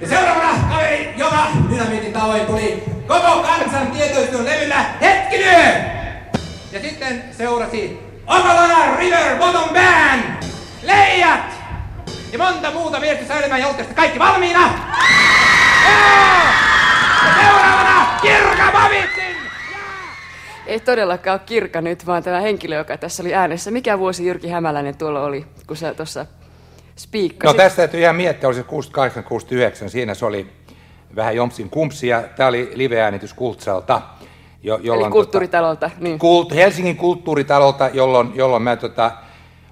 [0.00, 5.62] Ja seuraavana kaveri, joka dynamiitin tavoin tuli koko kansan tietoisuuden levyllä Hetkilyö!
[6.72, 10.44] Ja sitten seurasi Okalana River Bottom Band,
[10.82, 11.40] Leijat
[12.32, 13.94] ja monta muuta viestisäilymään joukkoista.
[13.94, 14.60] Kaikki valmiina?
[17.26, 19.36] Ja seuraavana Kirka Babitsin!
[20.66, 23.70] Ei todellakaan ole Kirka nyt, vaan tämä henkilö, joka tässä oli äänessä.
[23.70, 26.26] Mikä vuosi Jyrki Hämäläinen tuolla oli, kun sä tuossa
[27.02, 27.56] spiikkasit?
[27.56, 28.64] No tästä täytyy ihan miettiä, oli se
[29.86, 30.46] 68-69, siinä se oli
[31.16, 34.02] vähän Jompsin kumpsi ja tämä oli live-äänitys Kultsalta.
[34.62, 35.88] Jo, jolloin, Eli kulttuuritalolta.
[35.88, 36.18] Tota, niin.
[36.18, 39.12] kult, Helsingin kulttuuritalolta, jolloin, jolloin mä tota,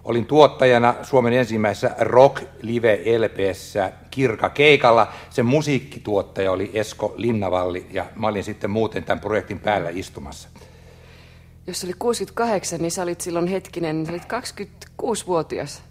[0.05, 5.13] olin tuottajana Suomen ensimmäisessä Rock Live LPssä Kirka Keikalla.
[5.31, 10.49] Sen musiikkituottaja oli Esko Linnavalli ja mä olin sitten muuten tämän projektin päällä istumassa.
[11.67, 14.29] Jos oli 68, niin sä olit silloin hetkinen, sä olit
[15.03, 15.83] 26-vuotias.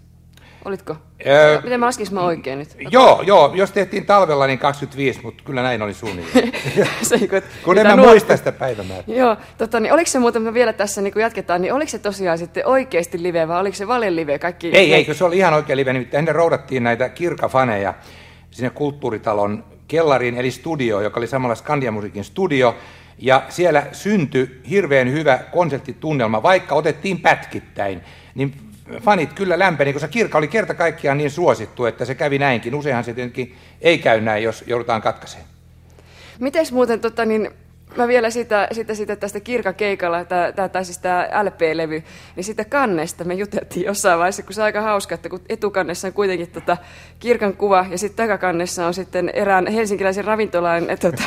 [0.67, 0.95] Olitko?
[1.27, 2.77] Öö, Miten mä laskin mä oikein nyt?
[2.91, 6.51] Joo, joo, jos tehtiin talvella, niin 25, mutta kyllä näin oli suunnilleen.
[7.01, 9.03] se, kun, kun en mä muista sitä päivämäärää.
[9.07, 11.99] Joo, tota, niin oliko se muuten, me vielä tässä niin kun jatketaan, niin oliko se
[11.99, 14.39] tosiaan sitten oikeasti live vai oliko se vale live?
[14.39, 17.93] Kaikki ei, ei, se oli ihan oikea live, nimittäin ennen roudattiin näitä kirkafaneja
[18.51, 22.75] sinne kulttuuritalon kellariin, eli studio, joka oli samalla Skandiamusiikin studio,
[23.17, 28.01] ja siellä syntyi hirveän hyvä konserttitunnelma, vaikka otettiin pätkittäin.
[28.35, 28.66] Niin
[29.01, 32.75] fanit kyllä lämpeni, koska kirkka oli kerta kaikkiaan niin suosittu, että se kävi näinkin.
[32.75, 35.49] Useinhan se tietenkin ei käy näin, jos joudutaan katkaisemaan.
[36.39, 37.49] Miten muuten, tota, niin,
[37.95, 42.03] mä vielä sitä, sitä, sitä tästä kirkakeikalla, tää, tai siis tämä LP-levy,
[42.35, 46.07] niin sitä kannesta me juteltiin jossain vaiheessa, kun se on aika hauska, että kun etukannessa
[46.07, 46.77] on kuitenkin tota
[47.19, 51.23] kirkan kuva, ja sitten takakannessa on sitten erään helsinkiläisen ravintolaan tota,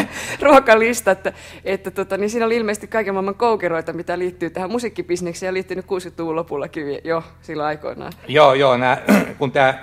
[0.42, 1.32] ruokalista, että,
[1.64, 5.84] että tota, niin siinä oli ilmeisesti kaiken maailman koukeroita, mitä liittyy tähän musiikkibisnekseen, ja liittynyt
[5.84, 8.12] 60-luvun lopullakin jo silloin aikoinaan.
[8.28, 9.02] Joo, joo, nää,
[9.38, 9.74] kun tämä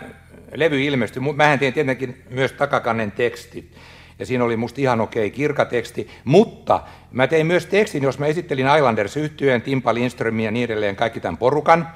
[0.56, 3.76] levy ilmestyi, mähän tein tietenkin myös takakannen tekstit,
[4.20, 6.82] ja siinä oli musta ihan okei kirka teksti, mutta
[7.12, 11.20] mä tein myös tekstin, jos mä esittelin Islanders yhtyeen, Timpa Lindströmin ja niin edelleen, kaikki
[11.20, 11.88] tämän porukan,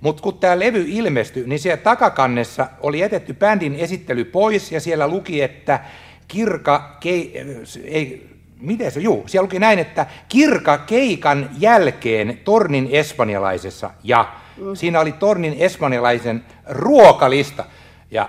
[0.00, 5.08] mutta kun tämä levy ilmestyi, niin siellä takakannessa oli jätetty bändin esittely pois ja siellä
[5.08, 5.80] luki, että
[6.28, 7.44] Kirka, kei,
[7.84, 8.28] ei,
[8.60, 14.74] miten se, juu, siellä luki näin, että Kirka keikan jälkeen Tornin espanjalaisessa ja mm.
[14.74, 17.64] siinä oli Tornin espanjalaisen ruokalista.
[18.10, 18.28] Ja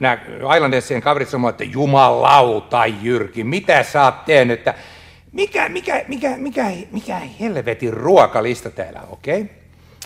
[0.00, 0.18] nämä
[0.54, 4.74] Islandersien kaverit sanoivat, että jumalauta Jyrki, mitä sä oot tehnyt, että
[5.32, 9.40] mikä, mikä, mikä, mikä, mikä helvetin ruokalista täällä, okei?
[9.40, 9.54] Okay?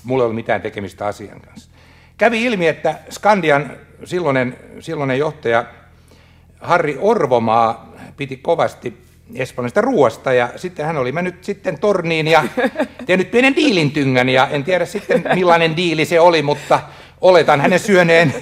[0.04, 1.70] Mulla ei ollut mitään tekemistä asian kanssa.
[2.18, 3.72] Kävi ilmi, että Skandian
[4.04, 5.64] silloinen, silloinen johtaja
[6.60, 8.98] Harri Orvomaa piti kovasti
[9.34, 12.44] espanjasta ruoasta ja sitten hän oli mennyt sitten torniin ja
[13.06, 16.80] tehnyt pienen diilintyngän ja en tiedä sitten millainen diili se oli, mutta
[17.20, 18.34] Oletan hänen syöneen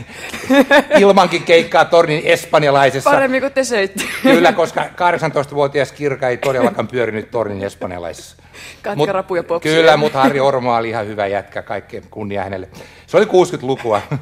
[1.00, 3.10] ilmankin keikkaa tornin espanjalaisessa.
[3.10, 4.04] Paremmin kuin te söitte.
[4.22, 8.36] Kyllä, koska 18-vuotias Kirka ei todellakaan pyörinyt tornin espanjalaisessa.
[8.82, 12.68] Katkarapuja Mut, Kyllä, mutta Harri Orma oli ihan hyvä jätkä, kaikkea kunnia hänelle.
[13.06, 14.02] Se oli 60-lukua.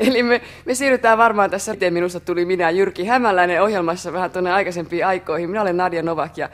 [0.00, 4.52] Eli me, me siirrytään varmaan tässä, miten minusta tuli minä Jyrki Hämäläinen ohjelmassa vähän tuonne
[4.52, 5.50] aikaisempiin aikoihin.
[5.50, 6.48] Minä olen Nadia Novak ja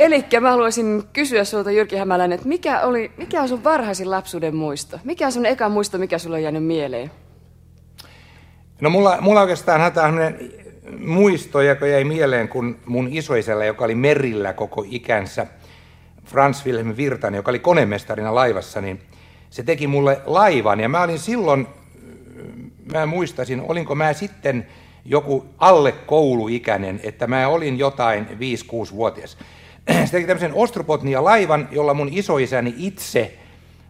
[0.00, 4.56] Eli mä haluaisin kysyä sinulta Jyrki Hämäläinen, että mikä, oli, mikä on sun varhaisin lapsuuden
[4.56, 4.98] muisto?
[5.04, 7.10] Mikä on sun eka muisto, mikä sulle on jäänyt mieleen?
[8.80, 10.18] No mulla, mulla oikeastaan on
[10.98, 15.46] muisto, joka jäi mieleen, kun mun isoisällä, joka oli merillä koko ikänsä,
[16.24, 19.00] Frans Wilhelm Virtanen, joka oli konemestarina laivassa, niin
[19.50, 20.80] se teki mulle laivan.
[20.80, 21.66] Ja mä olin silloin,
[22.92, 24.66] mä muistasin, olinko mä sitten
[25.04, 29.36] joku alle kouluikäinen, että mä olin jotain 5-6-vuotias.
[30.06, 33.34] se teki tämmöisen Ostrobotnia-laivan, jolla mun isoisäni itse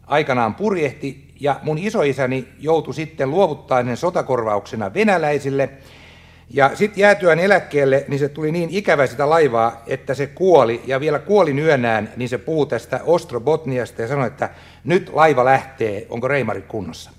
[0.07, 5.71] aikanaan purjehti, ja mun isoisäni joutui sitten luovuttaa sen sotakorvauksena venäläisille,
[6.51, 11.01] ja sitten jäätyään eläkkeelle, niin se tuli niin ikävä sitä laivaa, että se kuoli, ja
[11.01, 14.51] vielä kuolin yönään, niin se puhuu tästä Ostrobotniasta ja sanoi, että
[14.85, 17.11] nyt laiva lähtee, onko Reimari kunnossa?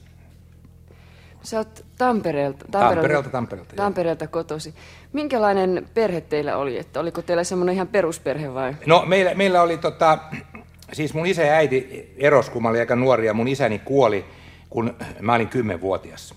[1.43, 4.73] Sä oot Tampereelta, Tampereelta, Tampereelta, Tampereelta, Tampereelta kotosi.
[5.13, 6.77] Minkälainen perhe teillä oli?
[6.77, 8.75] Että oliko teillä semmoinen ihan perusperhe vai?
[8.85, 10.17] No meillä, meillä oli tota,
[10.93, 14.25] siis mun isä ja äiti eros, kun mä olin aika nuori ja mun isäni kuoli,
[14.69, 16.35] kun mä olin kymmenvuotias.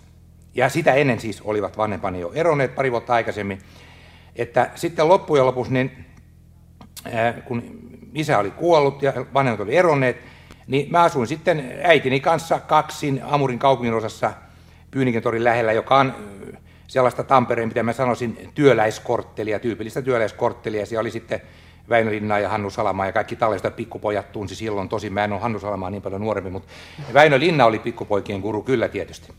[0.55, 3.59] Ja sitä ennen siis olivat vanhempani jo eronneet pari vuotta aikaisemmin.
[4.37, 6.05] Että sitten loppujen lopuksi, niin,
[7.45, 7.63] kun
[8.15, 10.17] isä oli kuollut ja vanhemmat oli eronneet,
[10.67, 14.33] niin mä asuin sitten äitini kanssa kaksin Amurin kaupungin osassa
[14.95, 16.15] Pyynikentorin lähellä, joka on
[16.87, 20.87] sellaista Tampereen, mitä mä sanoisin, työläiskorttelia, tyypillistä työläiskorttelia.
[20.87, 21.41] Siellä oli sitten
[21.89, 24.89] Väinö Linna ja Hannu Salama ja kaikki tallesta pikkupojat tunsi silloin.
[24.89, 26.69] Tosin mä en ole Hannu Salamaa niin paljon nuorempi, mutta
[27.15, 29.33] Väinö Linna oli pikkupoikien guru kyllä tietysti.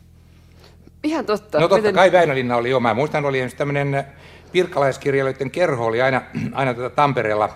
[1.04, 1.60] Ihan totta.
[1.60, 2.80] No totta Miten- kai Väinölinna oli jo.
[2.80, 4.06] Mä muistan, oli tämmöinen
[4.52, 6.22] pirkalaiskirjailijoiden kerho oli aina,
[6.54, 7.50] aina tuota Tampereella,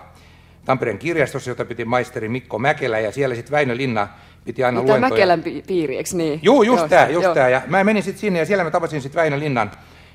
[0.64, 4.08] Tampereen kirjastossa, jota piti maisteri Mikko Mäkelä, ja siellä sitten Väinölinna
[4.44, 5.10] piti aina Niin Tämä luentoja.
[5.10, 6.40] Mäkelän pi- piiri, eikö niin?
[6.42, 7.34] Juu, just Joo, tämä, just joo.
[7.34, 7.48] tämä.
[7.48, 9.70] Ja mä menin sitten sinne ja siellä mä tapasin sitten Väinö Linnan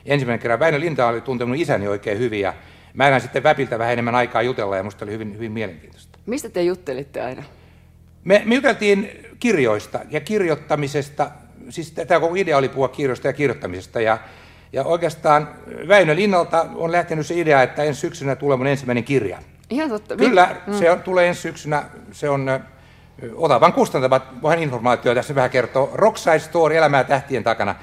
[0.05, 0.59] ensimmäinen kerran.
[0.59, 2.53] Väinö Linta oli tuntenut isäni oikein hyvin ja
[2.93, 6.19] mä näin sitten Väpiltä vähän enemmän aikaa jutella ja musta oli hyvin, hyvin mielenkiintoista.
[6.25, 7.43] Mistä te juttelitte aina?
[8.23, 11.31] Me, me juteltiin kirjoista ja kirjoittamisesta,
[11.69, 14.17] siis tämä koko idea oli puhua kirjoista ja kirjoittamisesta ja,
[14.73, 15.49] ja oikeastaan
[15.87, 19.37] Väinö Linnalta on lähtenyt se idea, että ensi syksynä tulee mun ensimmäinen kirja.
[19.69, 20.15] Ihan totta.
[20.15, 22.49] Kyllä, se on, tulee ensi syksynä, se on
[23.35, 25.89] Otavan kustantamat, vähän informaatiota tässä vähän kertoo.
[25.93, 27.75] Rockside Story, elämää tähtien takana.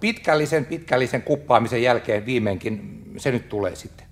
[0.00, 4.06] Pitkällisen, pitkällisen kuppaamisen jälkeen viimeinkin se nyt tulee sitten.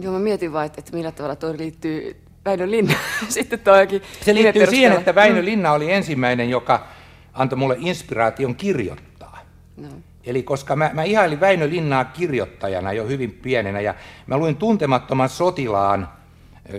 [0.00, 2.94] Joo, mä mietin vaan, että, että millä tavalla toi liittyy Väinö Linna.
[3.28, 6.86] Sitten toikin Se liittyy siihen, että Väinö Linna oli ensimmäinen, joka
[7.32, 9.38] antoi mulle inspiraation kirjoittaa.
[9.76, 9.88] No.
[10.24, 13.94] Eli koska mä, mä ihailin Väinö Linnaa kirjoittajana jo hyvin pienenä ja
[14.26, 16.08] mä luin tuntemattoman sotilaan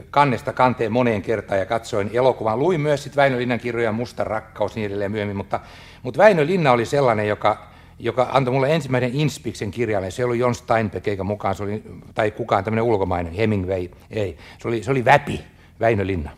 [0.09, 2.59] kannesta kanteen moneen kertaan ja katsoin elokuvan.
[2.59, 5.59] Luin myös sitten Väinö Linnan kirjoja Musta rakkaus niin edelleen myöhemmin, mutta,
[6.03, 7.67] mutta Väinö Linna oli sellainen, joka,
[7.99, 10.11] joka antoi mulle ensimmäisen Inspiksen kirjalle.
[10.11, 11.83] Se oli John Steinbeck eikä mukaan, se oli,
[12.13, 14.37] tai kukaan tämmöinen ulkomainen, Hemingway, ei.
[14.61, 15.43] Se oli, se oli Väpi,
[15.79, 16.29] Väinö Linna.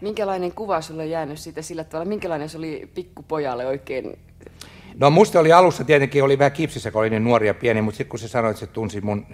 [0.00, 2.08] Minkälainen kuva sulle on jäänyt siitä sillä tavalla?
[2.08, 4.18] Minkälainen se oli pikkupojalle oikein?
[4.98, 7.96] No musta oli alussa tietenkin, oli vähän kipsissä, kun oli niin nuori ja pieni, mutta
[7.96, 9.26] sitten kun se sanoi, että se tunsi mun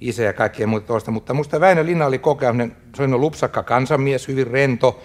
[0.00, 4.28] isä ja kaikkea muuta tuosta, mutta musta Väinö Linna oli semmoinen- se oli lupsakka kansanmies,
[4.28, 5.02] hyvin rento.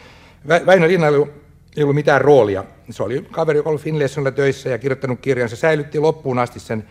[0.47, 1.29] Vä- Väinö Linna ollut,
[1.77, 2.63] ei ollut mitään roolia.
[2.89, 5.49] Se oli kaveri, joka oli Finlaysonilla töissä ja kirjoittanut kirjan.
[5.49, 6.83] Se säilytti loppuun asti sen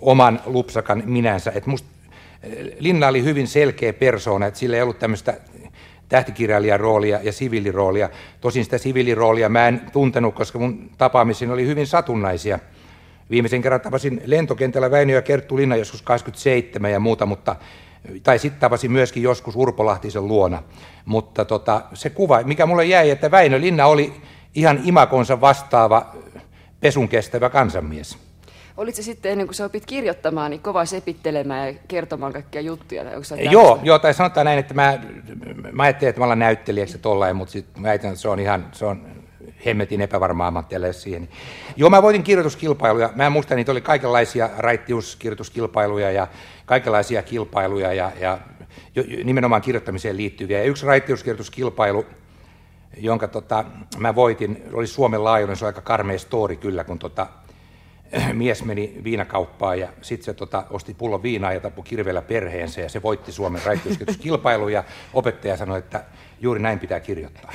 [0.00, 1.52] oman lupsakan minänsä.
[1.54, 1.88] Et musta
[2.78, 5.34] Linna oli hyvin selkeä persoona, että sillä ei ollut tämmöistä
[6.08, 8.08] tähtikirjailijan roolia ja siviiliroolia.
[8.40, 12.58] Tosin sitä siviiliroolia mä en tuntenut, koska mun tapaamisiin oli hyvin satunnaisia.
[13.30, 17.56] Viimeisen kerran tapasin lentokentällä Väinö ja Kerttu Linna joskus 27 ja muuta, mutta
[18.22, 20.62] tai sitten tapasin myöskin joskus Urpo Lahtisen luona.
[21.04, 24.12] Mutta tota, se kuva, mikä mulle jäi, että Väinö Linna oli
[24.54, 26.14] ihan imakonsa vastaava
[26.80, 28.18] pesun kestävä kansanmies.
[28.76, 33.04] Olit se sitten ennen kuin sä opit kirjoittamaan, niin kova sepittelemään ja kertomaan kaikkia juttuja?
[33.04, 34.98] tai Onko Joo, joo, tai sanotaan näin, että mä,
[35.72, 38.66] mä ajattelin, että mä olen näyttelijäksi tollain, mutta sitten mä väitän, että se on ihan,
[38.72, 39.06] se on
[39.66, 41.28] hemmetin epävarmaa ammattia siihen.
[41.76, 43.10] Joo, mä voitin kirjoituskilpailuja.
[43.14, 46.26] Mä muistan, niitä oli kaikenlaisia raittiuskirjoituskilpailuja ja
[46.66, 48.38] kaikenlaisia kilpailuja ja, ja
[49.24, 50.58] nimenomaan kirjoittamiseen liittyviä.
[50.58, 52.06] Ja yksi raittiuskirjoituskilpailu,
[52.96, 53.64] jonka tota,
[53.98, 57.26] mä voitin, oli Suomen laajuinen, se on aika karmea story kyllä, kun tota,
[58.32, 62.88] mies meni viinakauppaan ja sitten se tota, osti pullon viinaa ja tappoi kirveellä perheensä ja
[62.88, 66.04] se voitti Suomen raittiuskirjoituskilpailun ja opettaja sanoi, että
[66.40, 67.52] juuri näin pitää kirjoittaa.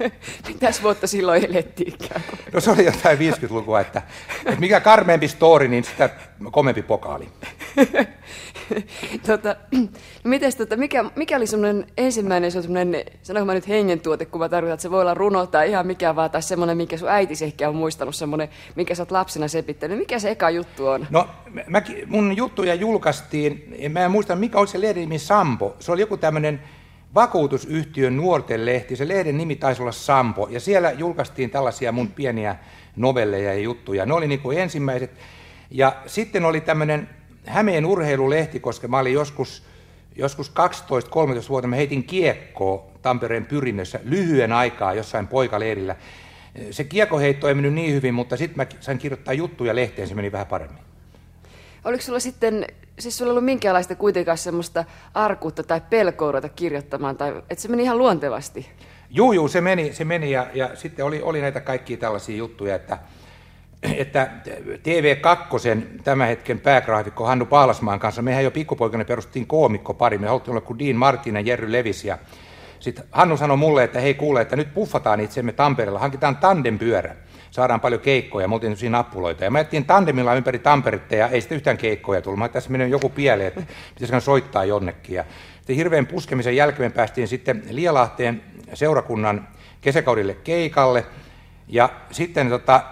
[0.48, 2.22] Mitäs vuotta silloin elettiinkään?
[2.52, 4.02] No se oli jotain 50-lukua, että,
[4.46, 6.10] että mikä karmeempi story, niin sitä
[6.50, 7.28] komempi pokaali.
[9.26, 9.88] tota, no
[10.24, 14.40] mites, tota, mikä, mikä oli semmoinen ensimmäinen, se on semmoinen, sanonko mä nyt hengentuote, kun
[14.40, 17.08] mä tarkoitan, että se voi olla runo tai ihan mikä vaan, tai semmoinen, minkä sun
[17.08, 19.98] äitisi ehkä on muistanut, semmoinen, minkä sä oot lapsena sepittänyt.
[19.98, 21.06] Mikä se eka juttu on?
[21.10, 21.28] No,
[21.66, 25.76] mä, mun juttuja julkaistiin, mä en muista mikä oli se lehden nimi Sampo.
[25.78, 26.60] Se oli joku tämmöinen
[27.14, 28.96] vakuutusyhtiön nuorten lehti.
[28.96, 30.48] Se lehden nimi taisi olla Sampo.
[30.50, 32.56] Ja siellä julkaistiin tällaisia mun pieniä
[32.96, 34.06] novelleja ja juttuja.
[34.06, 35.10] Ne oli niin kuin ensimmäiset.
[35.70, 37.08] Ja sitten oli tämmöinen
[37.46, 39.62] Hämeen urheilulehti, koska mä olin joskus,
[40.16, 40.52] joskus
[41.44, 45.96] 12-13 vuotta, mä heitin kiekkoa Tampereen pyrinnössä lyhyen aikaa jossain poikaleirillä.
[46.70, 50.32] Se kiekoheitto ei mennyt niin hyvin, mutta sitten mä sain kirjoittaa juttuja lehteen, se meni
[50.32, 50.82] vähän paremmin.
[51.84, 52.66] Oliko sulla sitten,
[52.98, 54.84] siis sulla ollut minkäänlaista kuitenkaan semmoista
[55.14, 58.68] arkuutta tai pelkoa ruveta kirjoittamaan, tai että se meni ihan luontevasti?
[59.10, 62.74] Juu, juu, se meni, se meni ja, ja sitten oli, oli näitä kaikkia tällaisia juttuja,
[62.74, 62.98] että,
[63.82, 64.30] että
[64.82, 70.60] TV2, tämän hetken päägraafikko Hannu Paalasmaan kanssa, mehän jo pikkupoikana perustettiin koomikkopari, me haluttiin olla
[70.60, 72.18] kuin Dean Martin ja Jerry Levis ja
[72.80, 77.16] sitten Hannu sanoi mulle, että hei kuule, että nyt puffataan itsemme Tampereella, hankitaan tandempyörä,
[77.50, 79.44] saadaan paljon keikkoja, me oltiin siinä nappuloita.
[79.44, 82.38] Ja me ajettiin tandemilla ympäri Tamperetta ja ei sitten yhtään keikkoja tullut.
[82.38, 83.62] Mä tässä menee joku pieleen, että
[83.94, 85.16] pitäisikö soittaa jonnekin.
[85.16, 85.24] Ja
[85.56, 88.42] sitten hirveän puskemisen jälkeen päästiin sitten Lielahteen
[88.74, 89.48] seurakunnan
[89.80, 91.06] kesäkaudille keikalle.
[91.68, 92.82] Ja sitten tota,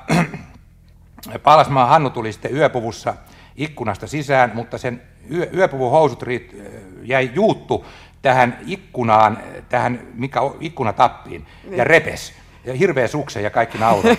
[1.43, 3.15] Paalasmaan Hannu tuli sitten yöpuvussa
[3.57, 5.03] ikkunasta sisään, mutta sen
[5.35, 6.57] yö, yöpuvun housut riit,
[7.03, 7.87] jäi juuttu
[8.23, 12.33] tähän ikkunaan, tähän mikä on- ikkunatappiin ja repes.
[12.65, 14.09] Ja hirveä sukse ja kaikki nauru.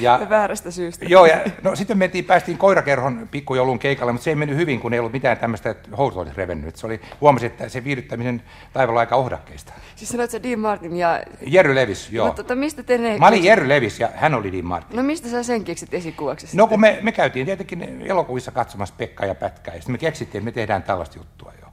[0.00, 1.04] Ja, Väärästä syystä.
[1.04, 4.92] Joo, ja no, sitten mentiin, päästiin koirakerhon pikkujoulun keikalle, mutta se ei mennyt hyvin, kun
[4.92, 6.76] ei ollut mitään tämmöistä, että housut olisi revennyt.
[6.76, 9.72] Se oli, huomasin, että se viihdyttäminen taivalla aika ohdakkeista.
[9.96, 11.22] Siis sanoit se Dean Martin ja...
[11.46, 12.26] Jerry Levis, joo.
[12.26, 13.18] Mutta tota, mistä te ne...
[13.18, 14.96] Mä olin Jerry Levis ja hän oli Dean Martin.
[14.96, 16.56] No mistä sä sen keksit esikuvaksi?
[16.56, 20.40] No kun me, me käytiin tietenkin elokuvissa katsomassa Pekka ja Pätkää, ja sitten me keksittiin,
[20.40, 21.63] että me tehdään tällaista juttua jo.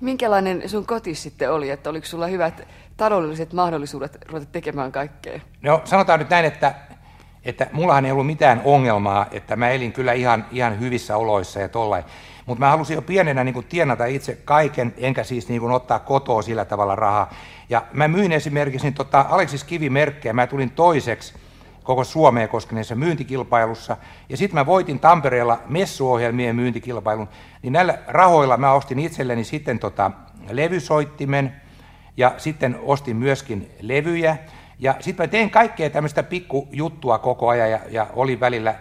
[0.00, 5.40] Minkälainen sun koti sitten oli, että oliko sulla hyvät taloudelliset mahdollisuudet ruveta tekemään kaikkea?
[5.62, 6.74] No sanotaan nyt näin, että,
[7.44, 11.68] että mullahan ei ollut mitään ongelmaa, että mä elin kyllä ihan, ihan hyvissä oloissa ja
[11.68, 12.04] tollain.
[12.46, 15.98] Mutta mä halusin jo pienenä niin kuin tienata itse kaiken, enkä siis niin kuin ottaa
[15.98, 17.34] kotoa sillä tavalla rahaa.
[17.68, 21.34] Ja mä myin esimerkiksi niin tota Aleksis Kivi-merkkejä, mä tulin toiseksi
[21.86, 23.96] koko Suomeen koskeneessa myyntikilpailussa.
[24.28, 27.28] Ja sitten mä voitin Tampereella messuohjelmien myyntikilpailun.
[27.62, 30.10] Niin näillä rahoilla mä ostin itselleni sitten tota
[30.50, 31.56] levysoittimen
[32.16, 34.36] ja sitten ostin myöskin levyjä.
[34.78, 38.74] Ja sitten mä tein kaikkea tämmöistä pikkujuttua koko ajan ja, ja olin välillä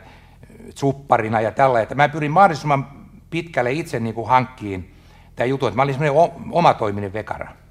[0.76, 2.88] supparina ja tällä, että mä pyrin mahdollisimman
[3.30, 4.96] pitkälle itse niin hankkiin
[5.36, 7.65] tämä juttu, että mä olin semmoinen omatoiminen vekara.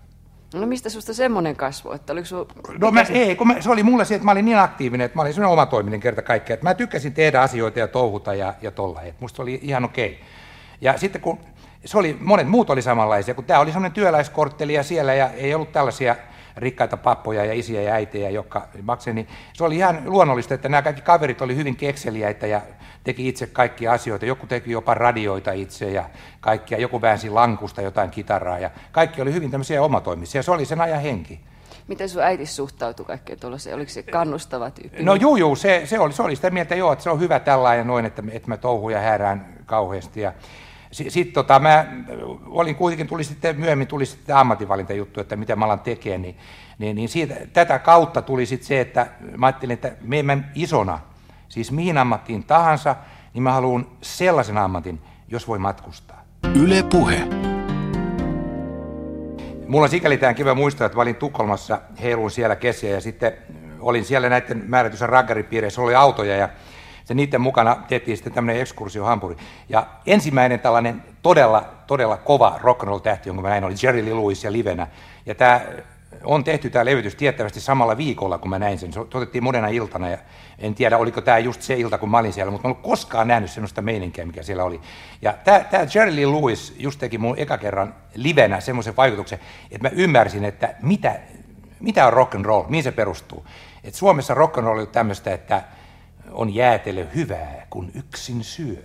[0.54, 2.46] No mistä susta semmoinen kasvu, että oliko sun...
[2.78, 5.18] No mä, ei, kun mä, se oli mulle se, että mä olin niin aktiivinen, että
[5.18, 8.70] mä olin semmoinen omatoiminen kerta kaikkea, että mä tykkäsin tehdä asioita ja touhuta ja, ja
[8.70, 10.06] tolla, että musta oli ihan okei.
[10.12, 10.25] Okay.
[10.80, 11.38] Ja sitten kun
[11.84, 15.54] se oli, monet muut oli samanlaisia, kun tämä oli semmoinen työläiskortteli ja siellä ja ei
[15.54, 16.16] ollut tällaisia
[16.56, 20.82] rikkaita pappoja ja isiä ja äitejä, jotka maksoi, niin se oli ihan luonnollista, että nämä
[20.82, 22.61] kaikki kaverit oli hyvin kekseliäitä ja
[23.04, 24.26] teki itse kaikkia asioita.
[24.26, 26.04] Joku teki jopa radioita itse ja
[26.40, 30.42] kaikkia, joku väänsi lankusta jotain kitaraa ja kaikki oli hyvin tämmöisiä omatoimisia.
[30.42, 31.40] Se oli sen ajan henki.
[31.88, 33.76] Miten sun äiti suhtautui kaikkeen tuollaiseen?
[33.76, 35.02] Oliko se kannustava tyyppi?
[35.02, 37.40] No juu, juu se, se, oli, se oli sitä mieltä, joo, että se on hyvä
[37.40, 40.20] tällainen noin, että, että mä touhun ja häärään kauheasti.
[40.20, 40.32] Ja
[40.94, 41.84] sitten sit, tota, mä
[42.46, 46.36] olin kuitenkin, tuli sitten myöhemmin tuli sitten ammatinvalintajuttu, että mitä mä alan tekemään, niin,
[46.78, 50.98] niin, niin siitä, tätä kautta tuli sitten se, että mä ajattelin, että me emme isona,
[51.48, 52.96] siis mihin ammattiin tahansa,
[53.34, 56.24] niin mä haluan sellaisen ammatin, jos voi matkustaa.
[56.54, 57.20] Yle Puhe.
[59.68, 63.32] Mulla on sikäli tämä kiva muistaa, että mä olin Tukholmassa, heiluin siellä kesiä ja sitten
[63.80, 66.48] olin siellä näiden määrätysän raggaripiireissä, oli autoja ja
[67.04, 69.37] se niiden mukana tehtiin sitten tämmöinen ekskursio Hampuri.
[69.68, 74.44] Ja ensimmäinen tällainen todella, todella kova rock'n'roll tähti, jonka mä näin, oli Jerry Lee Lewis
[74.44, 74.87] ja livenä.
[75.26, 75.61] Ja tämä
[76.25, 78.92] on tehty tämä levytys tiettävästi samalla viikolla, kun mä näin sen.
[78.92, 80.18] Se otettiin monena iltana ja
[80.58, 82.90] en tiedä, oliko tämä just se ilta, kun mä olin siellä, mutta mä en ollut
[82.90, 84.80] koskaan nähnyt sellaista meininkiä, mikä siellä oli.
[85.23, 89.38] Ja tämä, tämä Jerry Lee Lewis just teki mun eka kerran livenä semmoisen vaikutuksen,
[89.70, 91.20] että mä ymmärsin, että mitä,
[91.80, 93.46] mitä on rock and roll, mihin se perustuu.
[93.84, 95.62] Et Suomessa rock and roll on tämmöistä, että
[96.34, 98.82] on jäätelö hyvää, kun yksin syö.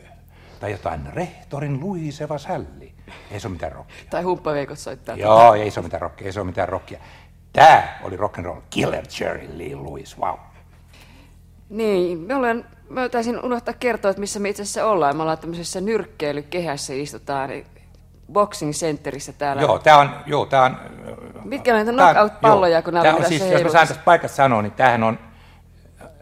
[0.60, 2.94] Tai jotain rehtorin luiseva sälli.
[3.32, 3.96] Ei se ole mitään rockia.
[4.10, 5.15] Tai humppaveikot soittaa.
[5.15, 7.00] Joo, ei se ole mitään rockia, ei se ole mitään rockia.
[7.53, 8.62] Tämä oli rock and roll.
[8.70, 10.36] Killer Jerry Lee Lewis, wow.
[11.70, 15.15] Niin, me olen, mä taisin unohtaa kertoa, että missä me itse asiassa ollaan.
[15.15, 17.50] Me ollaan tämmöisessä nyrkkeilykehässä istutaan
[18.34, 19.62] boxing centerissä täällä.
[19.62, 20.77] Joo, tämä on, joo, tää on...
[21.44, 25.03] Mitkä näitä knockout-palloja, kun nämä on siis, Jos mä saan tästä paikasta sanoa, niin tämähän
[25.03, 25.20] on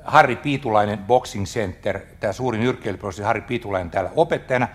[0.08, 4.68] Harri Piitulainen Boxing Center, tämä suuri nyrkkeilyprosessi Harri Piitulainen täällä opettajana,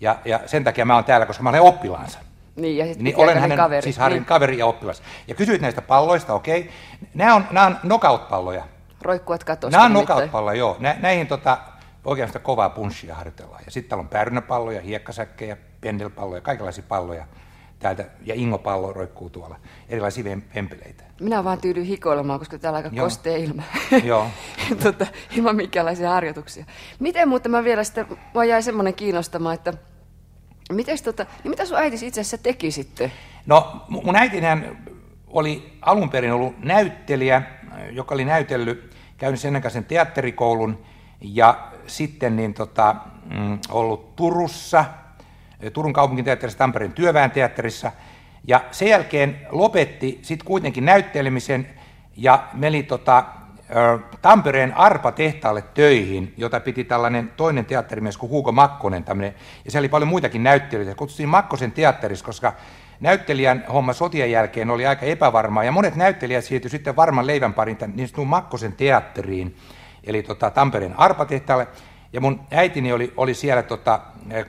[0.00, 2.18] ja, ja sen takia mä oon täällä, koska mä olen oppilaansa.
[2.56, 3.82] Niin, ja sitten niin olen hänen, kaveri.
[3.82, 4.24] siis Harrin niin.
[4.24, 5.02] kaveri ja oppilas.
[5.28, 6.60] Ja kysyit näistä palloista, okei.
[6.60, 6.72] Okay.
[7.14, 8.64] Nämä on, nämä on knockout-palloja.
[9.02, 9.76] Roikkuat katosta.
[9.76, 10.76] Nämä on knockout-palloja, joo.
[10.78, 11.58] Nä, näihin tota,
[12.04, 13.62] oikeastaan kovaa punchia harjoitellaan.
[13.64, 17.26] Ja sitten täällä on pärynäpalloja, hiekkasäkkejä, pendelpalloja, kaikenlaisia palloja
[17.80, 19.56] täältä, ja Ingo-pallo roikkuu tuolla,
[19.88, 21.04] erilaisia vempeleitä.
[21.20, 23.06] Minä vaan tyydyin hikoilemaan, koska täällä on aika Joo.
[23.06, 23.62] kostea ilma.
[24.04, 24.26] Joo.
[24.82, 25.06] tota,
[25.36, 26.64] ilman minkäänlaisia harjoituksia.
[26.98, 29.72] Miten muuten mä vielä sitten, mua jäi semmoinen kiinnostamaan, että
[30.72, 33.12] mites, tota, niin mitä sun äiti itse asiassa teki sitten?
[33.46, 34.84] No mun äitinhän
[35.26, 37.42] oli alun perin ollut näyttelijä,
[37.90, 40.84] joka oli näytellyt, käynyt sen aikaisen teatterikoulun
[41.20, 44.84] ja sitten niin tota, mm, ollut Turussa–
[45.72, 47.92] Turun kaupunginteatterissa, Tampereen työväen teatterissa.
[48.46, 51.66] Ja sen jälkeen lopetti sitten kuitenkin näyttelemisen
[52.16, 53.24] ja meni tota,
[54.22, 59.04] Tampereen Arpa-tehtaalle töihin, jota piti tällainen toinen teatterimies kuin Hugo Makkonen.
[59.04, 60.98] Tämmöinen, ja siellä oli paljon muitakin näyttelijöitä.
[60.98, 62.52] Kutsuttiin Makkosen teatterissa, koska
[63.00, 65.64] näyttelijän homma sotien jälkeen oli aika epävarmaa.
[65.64, 69.56] Ja monet näyttelijät siirtyi sitten varman leivän parin niin Makkosen teatteriin,
[70.04, 71.66] eli tota, Tampereen Arpa-tehtaalle.
[72.12, 74.00] Ja mun äitini oli, oli siellä tota,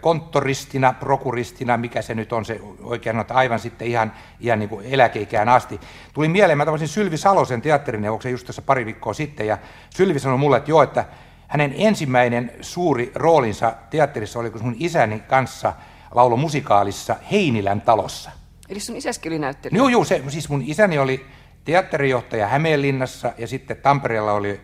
[0.02, 4.86] konttoristina, prokuristina, mikä se nyt on se oikein, että aivan sitten ihan, ihan niin kuin
[4.86, 5.80] eläkeikään asti.
[6.14, 9.58] Tuli mieleen, mä tavasin Sylvi Salosen teatterineuvoksen just tässä pari viikkoa sitten, ja
[9.90, 11.06] Sylvi sanoi mulle, että joo, että
[11.48, 15.74] hänen ensimmäinen suuri roolinsa teatterissa oli, kun mun isäni kanssa
[16.12, 18.32] laulo musikaalissa Heinilän talossa.
[18.70, 19.78] Eli sun isäskin oli näyttelijä?
[19.78, 21.26] Joo, joo, se, siis mun isäni oli
[21.66, 24.60] teatterijohtaja Hämeenlinnassa ja sitten Tampereella oli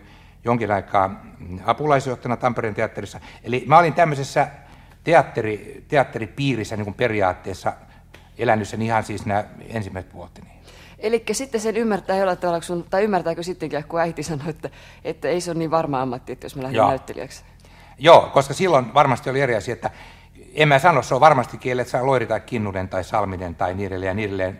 [0.48, 1.24] jonkin aikaa
[1.64, 3.20] apulaisjohtajana Tampereen teatterissa.
[3.44, 4.48] Eli mä olin tämmöisessä
[5.04, 7.72] teatteri, teatteripiirissä niin kuin periaatteessa
[8.38, 10.48] elänyt sen ihan siis nämä ensimmäiset vuoteni.
[10.98, 14.70] Eli sitten sen ymmärtää jollain tavalla, sun, tai ymmärtääkö sittenkin, kun äiti sanoi, että,
[15.04, 16.88] että ei se ole niin varma ammatti, että jos mä lähden Joo.
[16.88, 17.44] näyttelijäksi.
[17.98, 19.90] Joo, koska silloin varmasti oli eri asia, että
[20.54, 23.74] en mä sano, se on varmasti kieli, että saa Loiri tai Kinnunen tai Salminen tai
[23.74, 24.58] niin edelleen ja niin edelleen,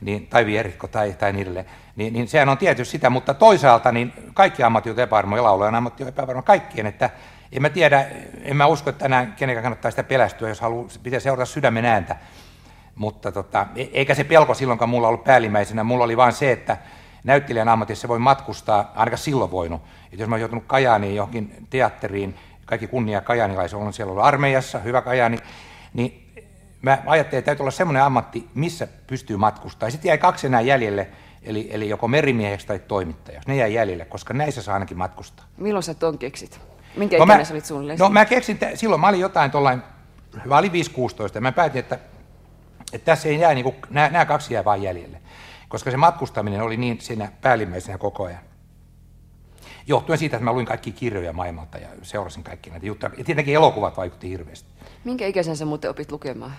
[0.00, 4.12] niin, tai Vierikko tai, tai edelleen, niin, niin sehän on tietysti sitä, mutta toisaalta niin
[4.34, 7.10] kaikki ammatit ovat epävarmoja, laulajan ammatti on epävarma kaikkien, että
[7.52, 8.06] en mä tiedä,
[8.42, 12.16] en mä usko, että tänään kenenkään kannattaa sitä pelästyä, jos haluaa, pitää seurata sydämen ääntä,
[12.94, 16.76] mutta tota, e- eikä se pelko silloinkaan mulla ollut päällimmäisenä, mulla oli vain se, että
[17.24, 22.34] näyttelijän ammatissa voi matkustaa, ainakaan silloin voinut, että jos mä oon joutunut Kajaaniin johonkin teatteriin,
[22.64, 25.38] kaikki kunnia kajaanilaisia, on siellä ollut armeijassa, hyvä Kajaani,
[25.94, 26.25] niin
[26.90, 29.92] mä ajattelin, että täytyy olla semmoinen ammatti, missä pystyy matkustamaan.
[29.92, 31.08] Sitten jäi kaksi enää jäljelle,
[31.42, 33.48] eli, eli joko merimieheksi tai toimittajaksi.
[33.48, 35.46] Ne jäi jäljelle, koska näissä saa ainakin matkustaa.
[35.56, 36.60] Milloin sä ton keksit?
[36.96, 37.98] Minkä no ikäinen sä olit suunnilleen?
[37.98, 39.82] No mä keksin, silloin mä olin jotain tuollain,
[40.44, 40.74] mä olin 5-16,
[41.34, 41.98] ja mä päätin, että,
[42.92, 45.20] että tässä ei jää, niin kuin, nämä, nämä kaksi jää vain jäljelle.
[45.68, 48.40] Koska se matkustaminen oli niin siinä päällimmäisenä koko ajan.
[49.86, 53.12] Johtuen siitä, että mä luin kaikki kirjoja maailmalta ja seurasin kaikki näitä juttuja.
[53.18, 54.68] Ja tietenkin elokuvat vaikutti hirveästi.
[55.04, 56.52] Minkä ikäisen sä muuten opit lukemaan?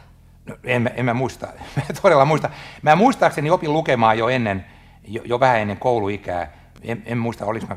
[0.47, 2.49] No, en, en mä muista, mä todella muista.
[2.81, 4.65] Mä muistaakseni opin lukemaan jo ennen,
[5.07, 6.53] jo, jo vähän ennen kouluikää.
[6.81, 7.75] En, en muista, oliko mä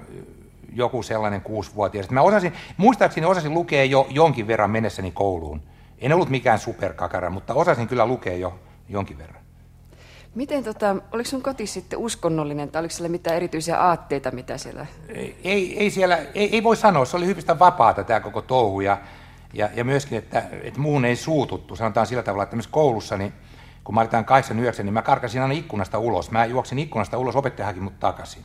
[0.72, 2.10] joku sellainen kuusivuotias.
[2.10, 5.62] Mä osasin, muistaakseni osasin lukea jo jonkin verran mennessäni kouluun.
[5.98, 8.58] En ollut mikään superkakara, mutta osasin kyllä lukea jo
[8.88, 9.40] jonkin verran.
[10.34, 14.86] Miten tota, oliko sun koti sitten uskonnollinen tai oliko siellä mitään erityisiä aatteita, mitä siellä?
[15.44, 18.98] Ei, ei siellä, ei, ei voi sanoa, se oli hyvin vapaata tämä koko touhu ja,
[19.52, 21.76] ja, ja myöskin, että, että muun ei suututtu.
[21.76, 23.32] Sanotaan sillä tavalla, että myös koulussa, niin
[23.84, 26.30] kun mä olin 8 9, niin mä karkasin aina ikkunasta ulos.
[26.30, 28.44] Mä juoksin ikkunasta ulos, opettaja haki mut takaisin.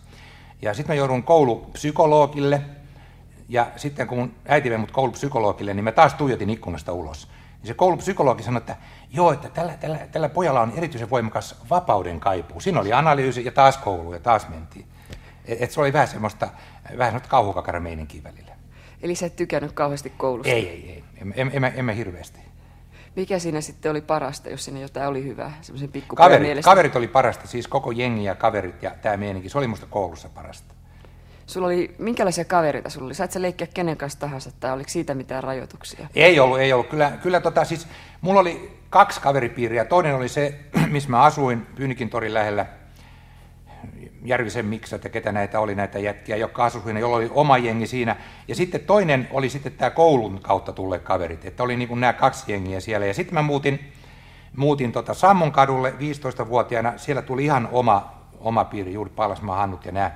[0.61, 2.61] Ja sitten mä joudun koulupsykologille,
[3.49, 7.27] ja sitten kun äiti vei mut koulupsykologille, niin mä taas tuijotin ikkunasta ulos.
[7.61, 8.75] Ja se koulupsykologi sanoi, että
[9.11, 12.59] joo, että tällä, tällä, tällä pojalla on erityisen voimakas vapauden kaipuu.
[12.59, 14.85] Siinä oli analyysi ja taas koulu ja taas mentiin.
[15.45, 16.49] Et, et se oli vähän semmoista,
[16.97, 18.54] vähän semmoista kauhukakarameininkiä välillä.
[19.01, 20.53] Eli sä et tykännyt kauheasti koulusta?
[20.53, 21.03] Ei, ei, ei.
[21.21, 22.39] En, en, en, en, en hirveästi.
[23.15, 27.07] Mikä siinä sitten oli parasta, jos siinä jotain oli hyvää, semmoisen pikku kaverit, kaverit oli
[27.07, 30.73] parasta, siis koko jengi ja kaverit ja tämä meininki, se oli musta koulussa parasta.
[31.45, 33.13] Sulla oli, minkälaisia kavereita sulla oli?
[33.13, 36.07] Sait sä leikkiä kenen kanssa tahansa tai oliko siitä mitään rajoituksia?
[36.15, 36.87] Ei ollut, ei ollut.
[36.87, 37.87] Kyllä, kyllä tota, siis
[38.21, 39.85] mulla oli kaksi kaveripiiriä.
[39.85, 40.59] Toinen oli se,
[40.91, 42.65] missä mä asuin Pyynikin torin lähellä,
[44.25, 48.15] Järvisen miksat ja ketä näitä oli näitä jätkiä, jotka asuivat jolla oli oma jengi siinä.
[48.47, 52.13] Ja sitten toinen oli sitten tämä koulun kautta tulleet kaverit, että oli niin kuin nämä
[52.13, 53.05] kaksi jengiä siellä.
[53.05, 53.93] Ja sitten mä muutin,
[54.55, 59.91] muutin tota Sammon kadulle 15-vuotiaana, siellä tuli ihan oma, oma piiri, juuri Pallasmaa Hannut ja
[59.91, 60.11] nämä.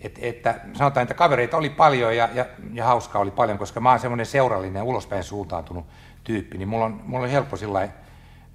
[0.00, 3.90] Et, että sanotaan, että kavereita oli paljon ja, ja, ja hauskaa oli paljon, koska mä
[3.90, 5.86] oon semmoinen seurallinen, ulospäin suuntaantunut
[6.24, 7.56] tyyppi, niin mulla on, mulla on helppo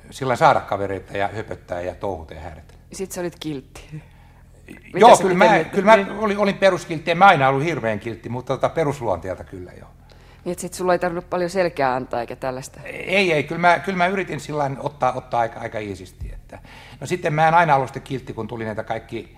[0.09, 2.73] sillä saada kavereita ja höpöttää ja touhuta ja häädetä.
[2.91, 4.01] Sitten sä olit kiltti.
[4.67, 8.29] Mitä joo, kyllä mä, kyllä mä olin, olin peruskiltti, en mä aina ollut hirveän kiltti,
[8.29, 9.89] mutta tota perusluonteelta kyllä joo.
[10.45, 12.79] Niin, että sulla ei tarvinnut paljon selkeää antaa eikä tällaista?
[12.83, 16.31] Ei, ei, kyllä mä, kyllä mä yritin sillä ottaa, ottaa aika, aika iisisti.
[16.33, 16.59] Että.
[16.99, 19.37] No sitten mä en aina ollut kiltti, kun tuli näitä kaikki,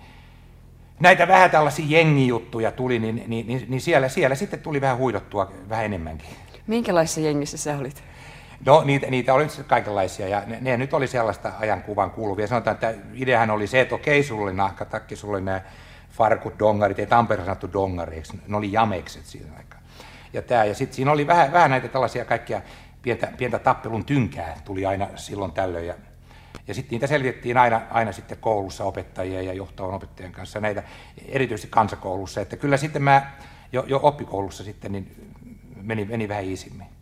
[1.00, 5.52] näitä vähän tällaisia jengijuttuja tuli, niin, niin, niin, niin siellä, siellä sitten tuli vähän huidottua
[5.68, 6.28] vähän enemmänkin.
[6.66, 8.02] Minkälaisessa jengissä sä olit?
[8.66, 12.46] No niitä, niitä oli kaikenlaisia ja ne, ne nyt oli sellaista ajankuvan kuuluvia.
[12.46, 15.60] Sanotaan, että ideahan oli se, että okei, sulla oli nahkatakki, sulla oli nämä
[16.10, 19.80] farkut, dongarit, ei Tampere sanottu dongareiksi, ne oli jamekset siinä aikaa.
[20.32, 22.62] Ja, tää, ja sitten siinä oli vähän, vähän näitä tällaisia kaikkia
[23.02, 25.86] pientä, pientä tappelun tynkää tuli aina silloin tällöin.
[25.86, 25.94] Ja,
[26.68, 30.82] ja sitten niitä selvitettiin aina, aina sitten koulussa opettajien ja johtavan opettajan kanssa, näitä
[31.28, 32.40] erityisesti kansakoulussa.
[32.40, 33.30] Että kyllä sitten mä
[33.72, 35.34] jo, jo oppikoulussa sitten niin
[35.82, 36.97] meni, meni vähän iisimmin.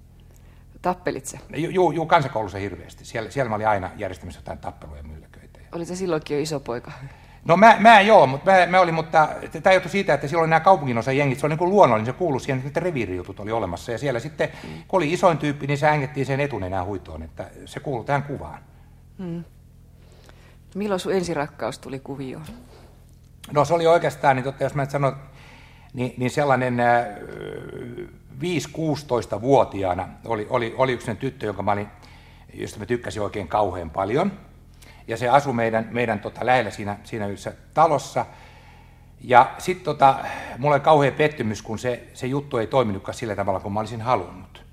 [0.86, 1.38] Tappelit sä?
[1.56, 3.04] Joo, joo kansakoulussa hirveästi.
[3.04, 5.58] Siellä, siellä mä olin aina järjestämässä jotain tappeluja ja mylläköitä.
[5.72, 6.92] Olit se silloinkin jo iso poika?
[7.44, 9.28] No mä, mä joo, mutta mä, mä olin, mutta
[9.62, 12.40] tämä johtui siitä, että silloin nämä kaupunginosa jengit, se oli niin kuin luonnollinen, se kuului
[12.40, 13.92] siihen, että reviirijutut oli olemassa.
[13.92, 14.70] Ja siellä sitten, mm.
[14.88, 18.58] kun oli isoin tyyppi, niin se hängettiin sen etunenään huitoon, että se kuului tähän kuvaan.
[19.18, 19.44] Hmm.
[20.74, 22.44] Milloin sun ensirakkaus tuli kuvioon?
[23.52, 25.16] No se oli oikeastaan, niin totta, jos mä nyt sanon,
[25.94, 27.06] niin, niin sellainen äh,
[28.40, 31.88] 5-16-vuotiaana oli, oli, oli yksi tyttö, jonka mä olin,
[32.54, 34.32] josta mä tykkäsin oikein kauhean paljon.
[35.08, 38.26] Ja se asui meidän, meidän tota, lähellä siinä, siinä yhdessä talossa.
[39.20, 40.18] Ja sitten tota,
[40.58, 44.00] mulla oli kauhean pettymys, kun se, se juttu ei toiminutkaan sillä tavalla, kuin mä olisin
[44.00, 44.64] halunnut.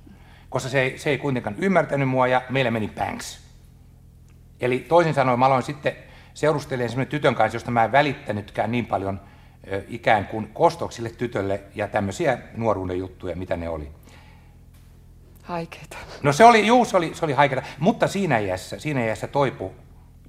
[0.49, 3.39] Koska se, ei, se ei kuitenkaan ymmärtänyt mua ja meillä meni banks.
[4.60, 5.95] Eli toisin sanoen mä aloin sitten
[6.34, 9.21] seurustelin semmoinen tytön kanssa, josta mä en välittänytkään niin paljon
[9.88, 13.91] ikään kuin kostoksille tytölle ja tämmöisiä nuoruuden juttuja, mitä ne oli.
[15.43, 15.97] Haikeita.
[16.23, 19.71] No se oli, juu, se oli, se oli haikeita, mutta siinä iässä, siinä iässä toipu,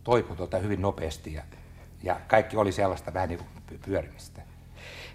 [0.04, 1.42] toipu tuota hyvin nopeasti ja,
[2.02, 4.42] ja kaikki oli sellaista vähän niin kuin pyörimistä.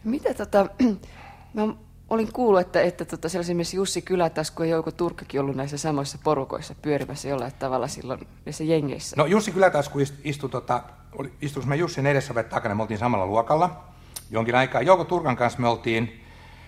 [0.04, 0.66] Mitä tota,
[1.54, 1.68] mä
[2.10, 6.18] olin kuullut, että, että tota, siellä esimerkiksi Jussi Kylätasku ja Jouko Turkkakin ollut näissä samoissa
[6.24, 9.16] porukoissa pyörimässä jollain tavalla silloin näissä jengeissä.
[9.18, 10.84] No Jussi Kylätasku istui, istu, tota,
[11.18, 13.90] oli, istuin mä Jussin edessä vai takana, me oltiin samalla luokalla
[14.30, 14.82] jonkin aikaa.
[14.82, 16.24] Jouko Turkan kanssa me oltiin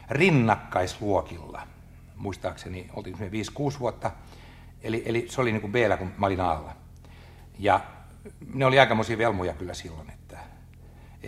[0.09, 1.61] rinnakkaisluokilla.
[2.15, 4.11] Muistaakseni oltiin 5-6 vuotta.
[4.81, 6.75] Eli, eli se oli niin kuin b kun mä olin alla.
[7.59, 7.79] Ja
[8.53, 10.09] ne oli aikamoisia velmoja kyllä silloin.
[10.09, 10.37] Että,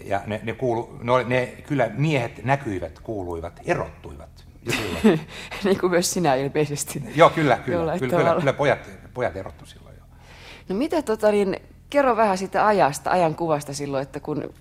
[0.06, 4.46] ja ne, ne, kuulu, ne, ne kyllä miehet näkyivät, kuuluivat, erottuivat.
[5.64, 7.04] niin kuin myös sinä ilmeisesti.
[7.16, 9.96] Joo, kyllä, kyllä, kyllä, kyllä, kyllä pojat, pojat erottu silloin.
[9.96, 10.04] Jo.
[10.70, 11.58] No mitä tota, niin,
[11.90, 14.54] kerro vähän siitä ajasta, ajan kuvasta silloin, että kun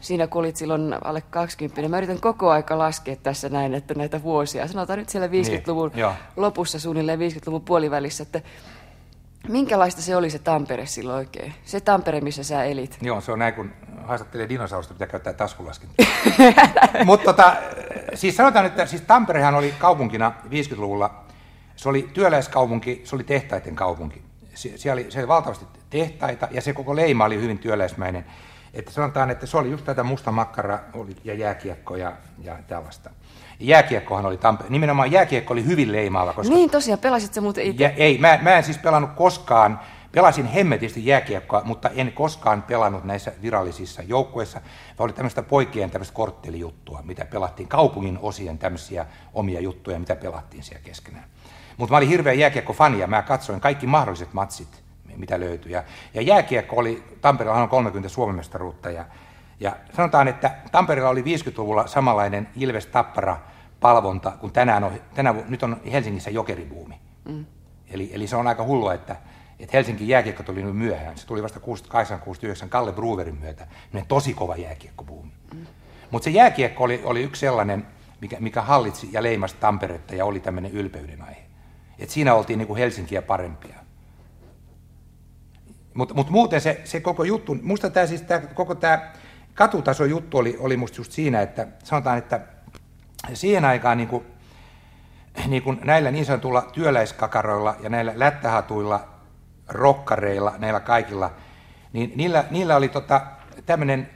[0.00, 3.94] siinä kun olit silloin alle 20, niin mä yritän koko aika laskea tässä näin, että
[3.94, 6.06] näitä vuosia, sanotaan nyt siellä 50-luvun niin,
[6.36, 8.40] lopussa, suunnilleen 50-luvun puolivälissä, että
[9.48, 11.54] minkälaista se oli se Tampere silloin oikein?
[11.64, 12.98] Se Tampere, missä sä elit.
[13.02, 13.70] Joo, se on näin, kun
[14.04, 16.04] haastattelee dinosaurusta, pitää käyttää taskulaskinta.
[17.04, 17.56] Mutta tota,
[18.14, 21.24] siis sanotaan, että siis Tamperehan oli kaupunkina 50-luvulla,
[21.76, 24.22] se oli työläiskaupunki, se oli tehtaiden kaupunki.
[24.54, 28.24] Siellä oli, siellä oli valtavasti tehtaita ja se koko leima oli hyvin työläismäinen.
[28.74, 33.10] Että sanotaan, että se oli just tätä musta makkara oli, ja jääkiekko ja, ja tällaista.
[33.60, 36.32] Jääkiekkohan oli Tampe- nimenomaan jääkiekko oli hyvin leimaava.
[36.32, 36.54] Koska...
[36.54, 37.84] Niin tosiaan, pelasit sä muuten itse?
[37.84, 39.80] Ja, ei, mä, mä en siis pelannut koskaan,
[40.12, 44.60] pelasin hemmetisti jääkiekkoa, mutta en koskaan pelannut näissä virallisissa joukkueissa.
[44.98, 50.62] Vaan oli tämmöistä poikien tämmöistä korttelijuttua, mitä pelattiin, kaupungin osien tämmöisiä omia juttuja, mitä pelattiin
[50.62, 51.24] siellä keskenään.
[51.76, 55.72] Mutta mä olin hirveä jääkiekko-fani ja mä katsoin kaikki mahdolliset matsit mitä löytyi.
[55.72, 59.04] Ja, ja jääkiekko oli, Tampereella on 30 suomenmestaruutta ja,
[59.60, 63.38] ja sanotaan, että Tampereella oli 50-luvulla samanlainen Ilves Tappara
[63.80, 67.00] palvonta kuin tänään on, tänä, nyt on Helsingissä jokeribuumi.
[67.28, 67.44] Mm.
[67.90, 69.16] Eli, eli se on aika hullua, että,
[69.58, 71.18] että Helsingin jääkiekko tuli nyt myöhään.
[71.18, 71.60] Se tuli vasta
[72.64, 75.32] 68-69 Kalle Bruverin myötä, ne tosi kova jääkiekkobuumi.
[75.54, 75.66] Mm.
[76.10, 77.86] Mutta se jääkiekko oli, oli yksi sellainen,
[78.20, 81.42] mikä, mikä hallitsi ja leimasi Tamperetta ja oli tämmöinen ylpeyden aihe.
[81.98, 83.77] Et siinä oltiin niin kuin Helsinkiä parempia.
[85.98, 89.12] Mutta mut muuten se, se koko juttu, musta tämä siis tää, koko tämä
[89.54, 92.40] katutaso juttu oli, oli musta just siinä, että sanotaan, että
[93.34, 94.24] siihen aikaan niin kuin,
[95.46, 99.08] niin kuin näillä niin sanotulla työläiskakaroilla ja näillä lättähatuilla
[99.68, 101.30] rokkareilla, näillä kaikilla,
[101.92, 103.20] niin niillä, niillä oli tota,
[103.66, 104.10] tämmöinen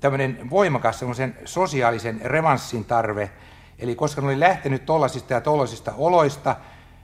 [0.00, 1.04] tämmöinen voimakas
[1.44, 3.30] sosiaalisen revanssin tarve,
[3.78, 6.56] eli koska ne oli lähtenyt tollasista ja tollasista oloista,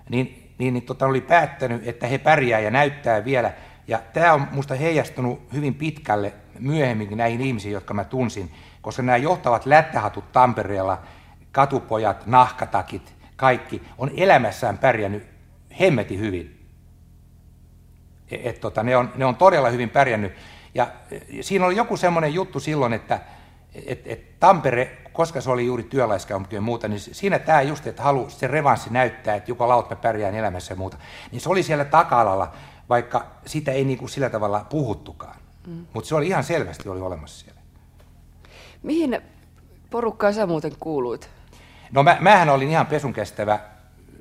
[0.09, 3.53] niin, niin, niin tota, oli päättänyt, että he pärjää ja näyttää vielä,
[3.87, 9.17] ja tämä on minusta heijastunut hyvin pitkälle myöhemminkin näihin ihmisiin, jotka mä tunsin, koska nämä
[9.17, 11.03] johtavat lättähatut Tampereella,
[11.53, 15.27] katupojat, nahkatakit, kaikki, on elämässään pärjännyt
[15.81, 16.69] hemmeti hyvin.
[18.31, 20.33] Et, et, tota, ne, on, ne on todella hyvin pärjännyt.
[20.75, 20.87] Ja
[21.41, 23.21] siinä oli joku semmoinen juttu silloin, että
[23.75, 28.03] et, et Tampere, koska se oli juuri työläiskaupunki ja muuta, niin siinä tämä just, että
[28.03, 30.97] halu se revanssi näyttää, että joka laut me pärjään elämässä ja muuta,
[31.33, 32.53] niin se oli siellä taka-alalla
[32.89, 35.37] vaikka sitä ei niin kuin sillä tavalla puhuttukaan.
[35.67, 35.87] Mm.
[35.93, 37.61] Mutta se oli ihan selvästi oli olemassa siellä.
[38.83, 39.21] Mihin
[39.91, 41.31] porukkaan sä muuten kuuluit?
[41.93, 43.59] No mä, mähän olin ihan pesun kestävä,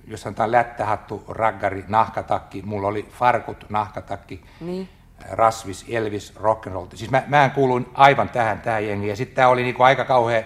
[0.08, 2.62] jos sanotaan lättähattu, raggari, nahkatakki.
[2.62, 4.90] Mulla oli farkut, nahkatakki, niin.
[5.32, 6.96] rasvis, Elvis, rock'n'roll.
[6.96, 9.10] Siis mä, mä kuuluin aivan tähän, tähän jengiin.
[9.10, 10.44] Ja sitten tämä oli niinku aika kauhea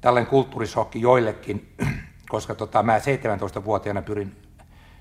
[0.00, 1.74] tällainen kulttuurisokki joillekin,
[2.28, 4.45] koska tota, mä 17-vuotiaana pyrin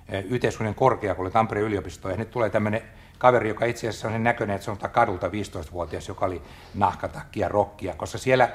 [0.09, 2.81] yhteiskunnan korkeakoulu Tampereen yliopistoon, ja nyt tulee tämmöinen
[3.17, 6.41] kaveri, joka itse asiassa on sen näköinen, että se on kadulta 15-vuotias, joka oli
[6.73, 8.49] nahkatakki ja rokkia, koska siellä,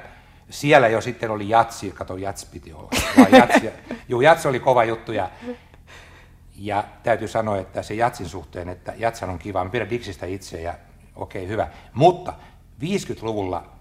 [0.50, 2.90] siellä jo sitten oli jatsi, kato jats piti olla,
[3.32, 3.70] jatsi,
[4.08, 5.30] juu, jatsi oli kova juttu, ja,
[6.56, 10.60] ja täytyy sanoa, että se jatsin suhteen, että jatsan on kiva, mä pidän Dixistä itse,
[10.60, 10.74] ja
[11.16, 12.32] okei, okay, hyvä, mutta
[12.80, 13.72] 50-luvulla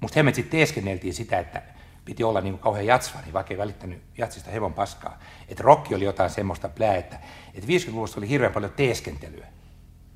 [0.00, 1.62] musta hemmetsi teeskenneltiin sitä, että
[2.08, 5.18] piti olla niin kuin kauhean jatsfani, vaikka ei välittänyt jatsista hevon paskaa.
[5.48, 7.18] Että rokki oli jotain semmoista plää, että,
[7.54, 9.46] että 50-luvussa oli hirveän paljon teeskentelyä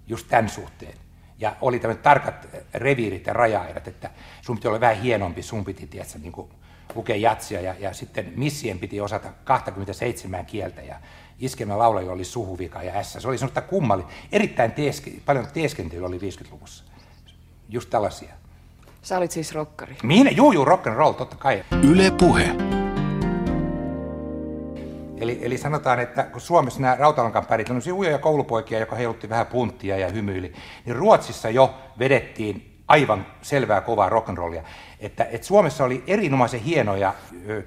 [0.07, 0.94] just tämän suhteen.
[1.38, 4.11] Ja oli tämmöiset tarkat reviirit ja raja että
[4.42, 6.50] sun piti olla vähän hienompi, sun piti tiedätkö, niin kuin
[6.94, 11.00] lukea jatsia ja, ja sitten missien piti osata 27 kieltä ja
[11.38, 13.20] iskemä laulajilla oli suhuvika ja ässä.
[13.20, 14.05] Se oli semmoista kummalli.
[14.33, 16.85] Erittäin teeske, paljon teeskentelyä oli 50-luvussa.
[17.68, 18.41] Just tällaisia.
[19.02, 19.96] Sä olit siis rockari.
[20.02, 20.30] Minä?
[20.30, 21.64] Juu, juu, rock and roll, totta kai.
[21.82, 22.50] Yle Puhe.
[25.16, 29.46] Eli, eli sanotaan, että kun Suomessa nämä rautalankan pärit on ujoja koulupoikia, joka heilutti vähän
[29.46, 30.52] punttia ja hymyili,
[30.86, 34.62] niin Ruotsissa jo vedettiin aivan selvää kovaa rock'n'rollia.
[35.00, 37.14] Että, että Suomessa oli erinomaisen hienoja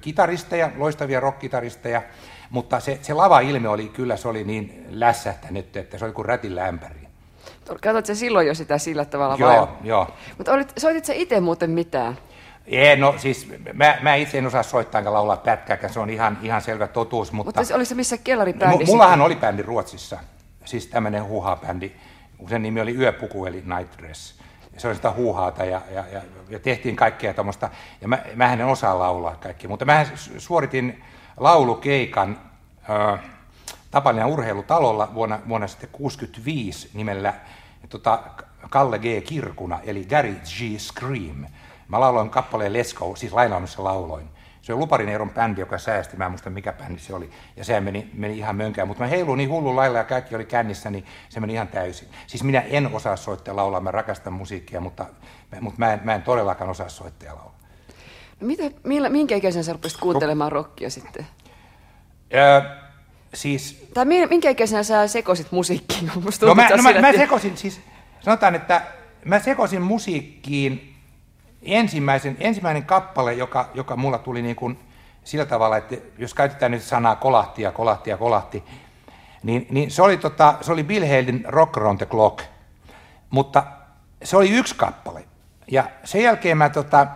[0.02, 2.02] kitaristeja, loistavia rockkitaristeja,
[2.50, 6.56] mutta se, se lava-ilme oli kyllä, se oli niin lässähtänyt, että se oli kuin rätin
[6.56, 7.05] lämpäri.
[7.66, 9.68] Katsotko silloin jo sitä sillä tavalla Joo, vai?
[9.84, 10.08] joo.
[10.38, 12.18] Mutta olit, soitit sä itse muuten mitään?
[12.66, 16.38] Ei, no siis mä, mä itse en osaa soittaa enkä laulaa pätkääkään, se on ihan,
[16.42, 17.32] ihan selvä totuus.
[17.32, 18.86] Mutta, Mutta oli se missä kellaribändissä?
[18.86, 20.18] M- mullahan oli bändi Ruotsissa,
[20.66, 21.92] siis tämmöinen huuhaa-bändi.
[22.50, 24.36] Sen nimi oli Yöpuku eli Night Dress.
[24.78, 27.70] Se oli sitä huuhaata ja, ja, ja, ja tehtiin kaikkea tuommoista.
[28.02, 30.06] Ja mä, mähän en osaa laulaa kaikki, mutta mä
[30.38, 31.04] suoritin
[31.38, 32.40] laulukeikan
[32.90, 33.20] äh,
[33.96, 37.34] Tapanian urheilutalolla vuonna, vuonna sitten 65 nimellä
[37.90, 38.24] tota,
[38.70, 39.04] Kalle G.
[39.24, 40.78] Kirkuna, eli Gary G.
[40.78, 41.46] Scream.
[41.88, 44.28] Mä lauloin kappaleen Let's Go, siis lainaamassa lauloin.
[44.62, 47.30] Se on Luparin Eeron bändi, joka säästi, mä en muista mikä bändi se oli.
[47.56, 50.46] Ja se meni, meni ihan mönkään, mutta mä heiluin niin hullu lailla ja kaikki oli
[50.46, 52.08] kännissä, niin se meni ihan täysin.
[52.28, 55.06] Siis minä en osaa soittaa laulaa, mä rakastan musiikkia, mutta,
[55.62, 57.60] mutta mä, en, mä en todellakaan osaa soittaa ja laulaa.
[58.42, 61.28] No mitä, millä, minkä ikäisen sä rupesit kuuntelemaan rockia sitten?
[62.34, 62.85] Öö,
[63.36, 63.88] siis...
[63.94, 66.12] Tai minkä ikäisenä sä sekoisit musiikkiin?
[66.26, 67.82] Musta No mä, no mä, mä sekosin, siis
[68.22, 68.82] sanotaan, että
[69.26, 70.96] mä sekosin musiikkiin
[71.62, 74.80] ensimmäisen, ensimmäinen kappale, joka, joka mulla tuli niin kuin
[75.24, 78.64] sillä tavalla, että jos käytetään nyt sanaa kolahti ja kolahti ja kolahti,
[79.44, 82.44] niin, niin se, oli tota, se oli Bill Haley'n Rock Around the Clock,
[83.30, 83.64] mutta
[84.24, 85.26] se oli yksi kappale.
[85.72, 87.08] Ja sen jälkeen mä tota,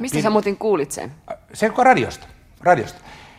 [0.00, 1.14] Mistä sä muuten kuulit sen?
[1.52, 2.26] se on radiosta,
[2.60, 2.98] radiosta.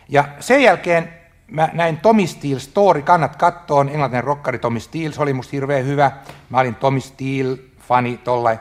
[0.10, 1.19] Ja sen jälkeen
[1.52, 5.86] mä näin Tommy Steele Story, kannat kattoon, englantilainen rokkari Tommy Steele, se oli musta hirveän
[5.86, 6.12] hyvä.
[6.50, 8.60] Mä olin Tommy Steele, fani tollain.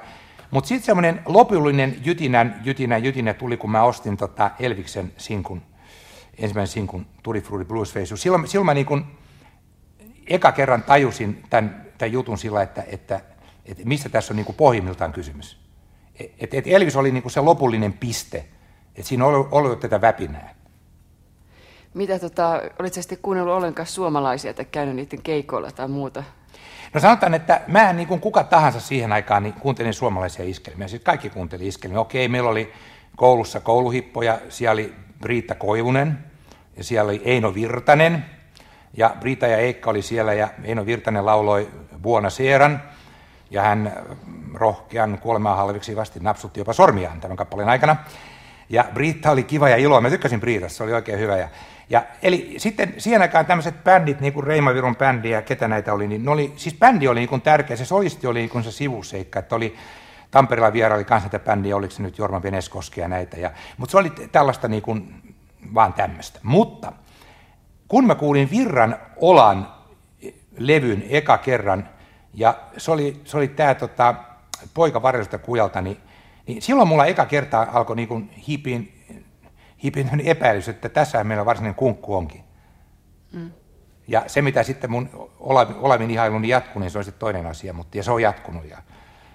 [0.51, 5.63] Mutta sitten semmoinen lopullinen jytinän, jytinä, jytinä tuli, kun mä ostin tota Elviksen sinkun,
[6.39, 8.17] ensimmäisen sinkun Tutti Frutti Blues Face.
[8.17, 9.07] Silloin, silloin mä niin kun
[10.27, 13.21] eka kerran tajusin tämän, tämän jutun sillä, että, että,
[13.67, 15.59] että mistä tässä on niin pohjimmiltaan kysymys.
[16.41, 18.45] Et, et Elvis oli niin se lopullinen piste,
[18.97, 20.55] että siinä oli ollut tätä väpinää.
[21.95, 26.25] Mitä tota, olit sä sitten kuunnellut ollenkaan suomalaisia tai käynyt niiden keikoilla tai muuta?
[26.95, 30.89] No sanotaan, että mä niin kuin kuka tahansa siihen aikaan niin kuuntelin suomalaisia iskelmiä.
[30.89, 32.01] Siis kaikki kuunteli iskelmiä.
[32.01, 32.73] Okei, meillä oli
[33.17, 36.19] koulussa kouluhippoja, siellä oli Briitta Koivunen
[36.77, 38.25] ja siellä oli Eino Virtanen.
[38.97, 41.69] Ja Briita ja Eikka oli siellä ja Eino Virtanen lauloi
[42.03, 42.83] Vuonna Seeran.
[43.51, 43.93] Ja hän
[44.55, 47.97] rohkean kuolemaa halviksi vasti napsutti jopa sormiaan tämän kappaleen aikana.
[48.69, 50.01] Ja Briitta oli kiva ja iloa.
[50.01, 51.37] Mä tykkäsin Briitasta, se oli oikein hyvä.
[51.37, 51.49] Ja,
[51.91, 56.09] ja eli sitten siihen aikaan tämmöiset bändit, niin kuin Reimaviron bändi ja ketä näitä oli,
[56.09, 58.73] niin ne oli, siis bändi oli niin kuin tärkeä, se solisti oli niin kuin se
[58.73, 59.77] sivuseikka, että oli
[60.31, 63.37] Tampereella vieraili kanssa tätä bändiä, oliko se nyt Jorma Veneskoski ja näitä.
[63.37, 65.15] Ja, mutta se oli tällaista niin kuin,
[65.75, 66.41] vaan tämmöistä.
[66.43, 66.93] Mutta
[67.89, 69.73] kun mä kuulin Virran Olan
[70.59, 71.89] levyn eka kerran,
[72.35, 74.15] ja se oli, se oli tämä tota,
[74.75, 75.97] poika varjosta kujalta, niin,
[76.47, 78.31] niin silloin mulla eka kertaa alkoi niin kuin
[79.85, 82.45] hipin epäilys, että tässä meillä varsinainen kunkku onkin.
[83.33, 83.51] Mm.
[84.09, 87.73] Ja se, mitä sitten mun Olavi- Olavin ihailun jatkuu, niin se on sitten toinen asia,
[87.73, 88.65] mutta ja se on jatkunut.
[88.65, 88.83] Ja,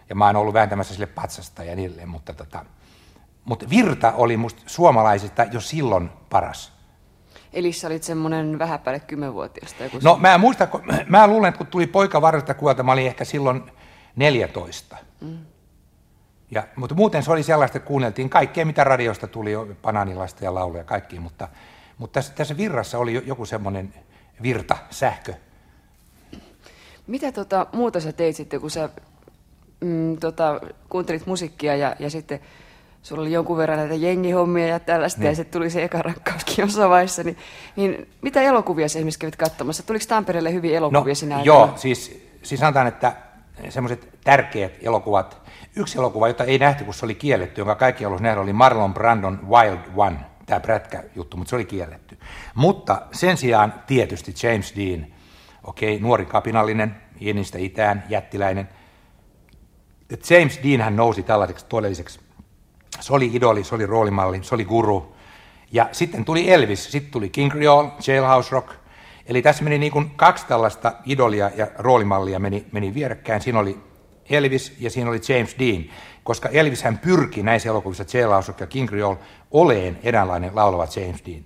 [0.10, 2.66] ja mä oon ollut vääntämässä sille patsasta ja niin edelleen, mutta, tota,
[3.46, 6.74] mutta Virta oli musta suomalaisista jo silloin paras.
[7.54, 9.84] Eli sä olit semmoinen vähän päälle kymmenvuotiaasta.
[9.84, 12.92] Joku No mä en muista, kun, mä luulen, että kun tuli poika varresta kuolta, mä
[12.92, 13.72] olin ehkä silloin
[14.16, 14.98] 14.
[15.22, 15.38] Mm.
[16.52, 19.52] Ja, mutta muuten se oli sellaista, että kuunneltiin kaikkea, mitä radiosta tuli,
[19.82, 21.48] Bananilasta ja lauluja ja kaikki, mutta,
[21.98, 23.94] mutta tässä, tässä virrassa oli jo- joku semmoinen
[24.42, 25.34] virta, sähkö.
[27.08, 28.90] Mitä tota, muuta sä teit sitten, kun sä
[29.80, 32.40] mm, tota, kuuntelit musiikkia ja, ja sitten
[33.02, 35.30] sulla oli jonkun verran näitä jengihommia ja tällaista, Niin.
[35.30, 37.38] ja sitten tuli se eka rakkauskin jossain vaiheessa, niin,
[37.76, 39.84] niin mitä elokuvia sä esimerkiksi kävit katsomassa?
[39.84, 41.56] Tuliko Tampereelle hyvin elokuvia sinä aikana?
[41.60, 43.14] No, joo, siis, siis sanotaan, että
[43.72, 45.42] semmoiset tärkeät elokuvat,
[45.76, 48.94] yksi elokuva, jota ei nähty, kun se oli kielletty, jonka kaikki halusi nähdä, oli Marlon
[48.94, 52.18] Brandon Wild One, tämä prätkä-juttu, mutta se oli kielletty.
[52.56, 55.06] Mutta sen sijaan tietysti James Dean,
[55.64, 58.70] okei, nuori kapinallinen, Ienistä itään, jättiläinen.
[60.30, 62.20] James Dean hän nousi tällaiseksi todelliseksi,
[63.00, 65.16] se oli idoli, se oli roolimalli, se oli guru.
[65.72, 68.83] Ja sitten tuli Elvis, sitten tuli King Creole, Jailhouse Rock.
[69.26, 73.42] Eli tässä meni niin kuin kaksi tällaista idolia ja roolimallia meni, meni vierekkäin.
[73.42, 73.80] Siinä oli
[74.30, 75.84] Elvis ja siinä oli James Dean,
[76.24, 79.18] koska Elvis hän pyrki näissä elokuvissa Jailhouse ja King Creole
[79.52, 81.46] oleen eräänlainen laulava James Dean.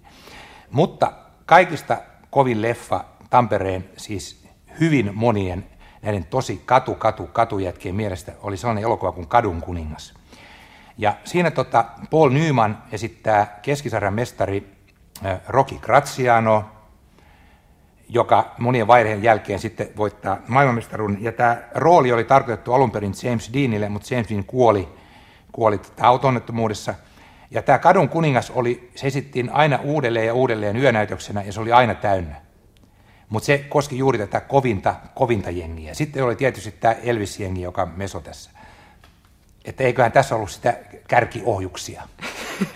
[0.71, 1.11] Mutta
[1.45, 1.97] kaikista
[2.29, 4.47] kovin leffa Tampereen, siis
[4.79, 5.65] hyvin monien
[6.01, 10.13] näiden tosi katu, katu, katujätkien mielestä oli sellainen elokuva kuin Kadun kuningas.
[10.97, 14.73] Ja siinä tota, Paul Nyman esittää keskisarjan mestari
[15.25, 16.65] äh, Rocky Graziano,
[18.09, 21.23] joka monien vaiheiden jälkeen sitten voittaa maailmanmestaruuden.
[21.23, 24.89] Ja tämä rooli oli tarkoitettu alun perin James Deanille, mutta James Dean kuoli,
[25.51, 26.93] kuoli autonnettomuudessa.
[27.51, 31.71] Ja tämä Kadun kuningas oli, se esittiin aina uudelleen ja uudelleen yönäytöksenä ja se oli
[31.71, 32.35] aina täynnä.
[33.29, 35.93] Mutta se koski juuri tätä kovinta, kovinta jengiä.
[35.93, 38.51] Sitten oli tietysti tämä Elvis-jengi, joka meso tässä.
[39.65, 40.73] Että eiköhän tässä ollut sitä
[41.07, 42.03] kärkiohjuksia.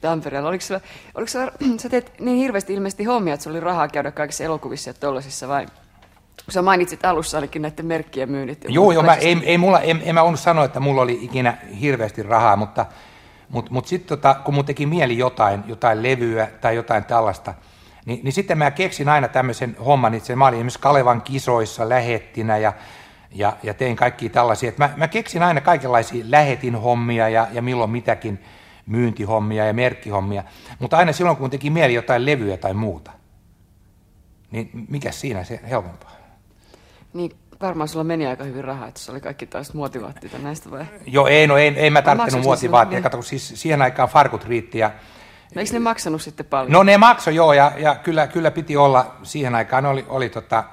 [0.02, 0.48] Tampereella.
[0.48, 0.80] Oliko sulla,
[1.14, 4.90] oliko sulla, sä teet niin hirveästi ilmeisesti hommia, että sulla oli rahaa käydä kaikissa elokuvissa
[4.90, 5.66] ja tollasissa vai?
[6.44, 8.64] Kun sä mainitsit alussa ainakin näiden merkkien myynnit.
[8.68, 11.56] Joo, joo, mä, ei, ei mulla, en, en mä voinut sanoa, että mulla oli ikinä
[11.80, 12.86] hirveästi rahaa, mutta,
[13.48, 17.54] mutta, mutta sitten tota, kun mun teki mieli jotain, jotain levyä tai jotain tällaista,
[18.04, 22.58] niin, niin sitten mä keksin aina tämmöisen homman, että mä olin esimerkiksi Kalevan kisoissa lähettinä
[22.58, 22.72] ja,
[23.34, 24.72] ja, ja tein kaikki tällaisia.
[24.76, 28.44] Mä, mä keksin aina kaikenlaisia lähetin hommia ja, ja milloin mitäkin
[28.86, 30.44] myyntihommia ja merkkihommia,
[30.78, 33.10] mutta aina silloin, kun teki mieli jotain levyä tai muuta,
[34.50, 36.12] niin mikä siinä se helpompaa?
[37.12, 40.84] Niin, varmaan sulla meni aika hyvin rahaa, että se oli kaikki taas muotivaatteita näistä vai?
[41.06, 42.96] Joo, ei, no ei, ei mä tarvitsenut muotivaatteita.
[42.96, 43.02] Niin.
[43.02, 44.90] Kato, siis siihen aikaan farkut riitti ja
[45.54, 46.72] No eikö ne maksanut sitten paljon?
[46.72, 50.64] No ne maksoi joo, ja, ja kyllä, kyllä piti olla, siihen aikaan oli, oli tota,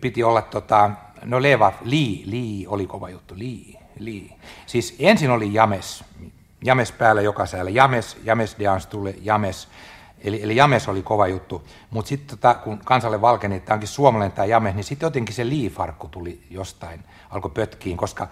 [0.00, 0.90] piti olla tota,
[1.24, 4.38] no Leva, Lee, Lee oli kova juttu, Lee, Lee.
[4.66, 6.04] Siis ensin oli James,
[6.64, 9.68] James päällä jokaisella, James, James Dance tuli, James,
[10.24, 14.32] eli, eli James oli kova juttu, mutta sitten tota, kun kansalle valkeni, että onkin suomalainen
[14.32, 18.28] tämä James, niin sitten jotenkin se Lee-farkku tuli jostain, alkoi pötkiin, koska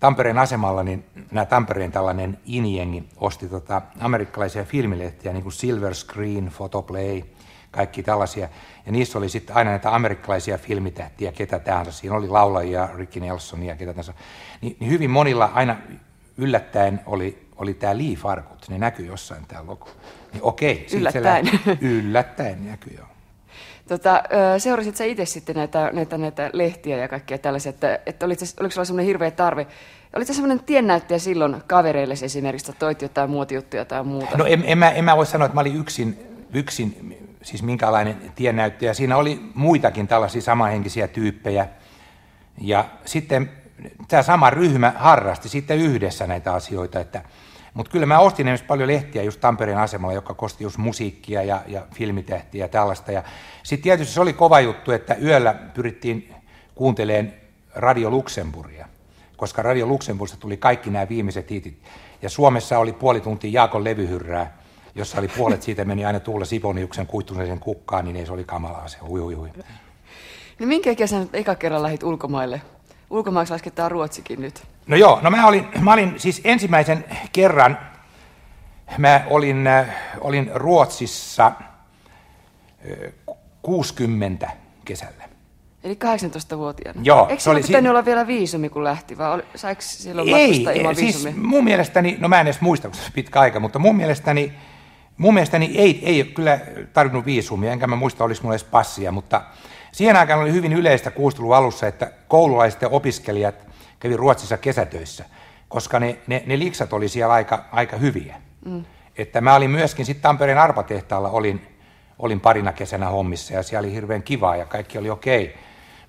[0.00, 6.52] Tampereen asemalla niin nämä Tampereen tällainen injengi osti tota amerikkalaisia filmilehtiä, niin kuin Silver Screen,
[6.56, 7.22] Photoplay,
[7.70, 8.48] kaikki tällaisia.
[8.86, 11.92] Ja niissä oli sitten aina näitä amerikkalaisia filmitähtiä, ketä tahansa.
[11.92, 14.14] Siinä oli laulajia, Ricky Nelsonia, ketä tahansa.
[14.60, 15.76] Niin, niin hyvin monilla aina
[16.36, 19.88] yllättäen oli, oli tämä Lee Farkut, ne näkyy jossain tämä logo.
[20.32, 20.86] Niin okei.
[20.92, 21.46] Yllättäen.
[21.80, 23.06] yllättäen näkyy, joo.
[23.88, 24.22] Tota,
[24.58, 28.72] seurasit sä itse sitten näitä, näitä, näitä lehtiä ja kaikkea tällaisia, että, että oliko, oliko
[28.72, 29.66] sulla semmoinen hirveä tarve?
[30.16, 34.38] Oliko se semmoinen tiennäyttäjä silloin kavereille esimerkiksi, että toit jotain muotijuttuja tai muuta?
[34.38, 36.18] No en, en, mä, en mä voi sanoa, että mä olin yksin,
[36.54, 38.94] yksin siis minkälainen tiennäyttäjä.
[38.94, 41.68] Siinä oli muitakin tällaisia samanhenkisiä tyyppejä.
[42.60, 43.50] Ja sitten
[44.08, 47.22] tämä sama ryhmä harrasti sitten yhdessä näitä asioita, että
[47.74, 51.62] mutta kyllä mä ostin esimerkiksi paljon lehtiä just Tampereen asemalla, joka kosti just musiikkia ja,
[51.66, 53.12] ja filmitähtiä ja tällaista.
[53.12, 53.22] Ja
[53.62, 56.34] sitten tietysti se oli kova juttu, että yöllä pyrittiin
[56.74, 57.34] kuuntelemaan
[57.74, 58.88] Radio Luxemburgia,
[59.36, 61.82] koska Radio Luxemburgista tuli kaikki nämä viimeiset hitit.
[62.22, 64.58] Ja Suomessa oli puoli tuntia Jaakon levyhyrrää,
[64.94, 68.88] jossa oli puolet siitä meni aina Tuula Siponiuksen kuittuneeseen kukkaan, niin ei se oli kamalaa
[68.88, 69.50] se, hui hui hui.
[70.58, 72.62] No minkä kesän eka kerran lähit ulkomaille?
[73.10, 74.62] Ulkomaiksi lasketaan Ruotsikin nyt.
[74.86, 77.78] No joo, no mä olin, mä olin siis ensimmäisen kerran,
[78.98, 79.86] mä olin, äh,
[80.20, 81.52] olin Ruotsissa
[83.62, 85.24] 60 äh, kesällä.
[85.84, 87.00] Eli 18-vuotiaana?
[87.04, 87.26] Joo.
[87.30, 90.96] Eikö se oli pitänyt si- olla vielä viisumi, kun lähti, vai saiko silloin ei, ilman
[90.96, 94.52] siis mun mielestäni, no mä en edes muista, kun se pitkä aika, mutta mun mielestäni,
[95.18, 96.58] mun mielestäni ei, ei kyllä
[96.92, 99.42] tarvinnut viisumia, enkä mä muista, olisi mulla edes passia, mutta
[99.92, 103.54] siihen aikaan oli hyvin yleistä 60 alussa, että koululaiset ja opiskelijat
[104.02, 105.24] kävi Ruotsissa kesätöissä,
[105.68, 108.36] koska ne, ne, ne liksat oli siellä aika, aika hyviä.
[108.64, 108.84] Mm.
[109.16, 111.66] Että mä olin myöskin sitten Tampereen arpatehtaalla, olin,
[112.18, 115.44] olin parina kesänä hommissa ja siellä oli hirveän kivaa ja kaikki oli okei.
[115.44, 115.56] Okay.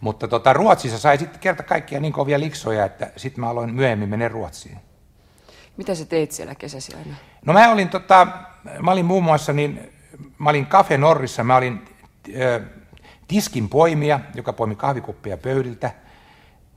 [0.02, 4.10] Mutta tota, Ruotsissa sai sitten kerta kaikkia niin kovia liksoja, että sitten mä aloin myöhemmin
[4.10, 4.78] mennä Ruotsiin.
[5.78, 7.16] Mitä sä teit siellä kesäsi aina?
[7.46, 8.28] No mä olin, tota,
[8.82, 9.94] mä olin muun muassa, niin,
[10.38, 11.86] mä olin Cafe Norrissa, mä olin
[12.36, 12.62] ö,
[13.28, 15.92] tiskin poimija, joka poimi kahvikuppia pöydiltä.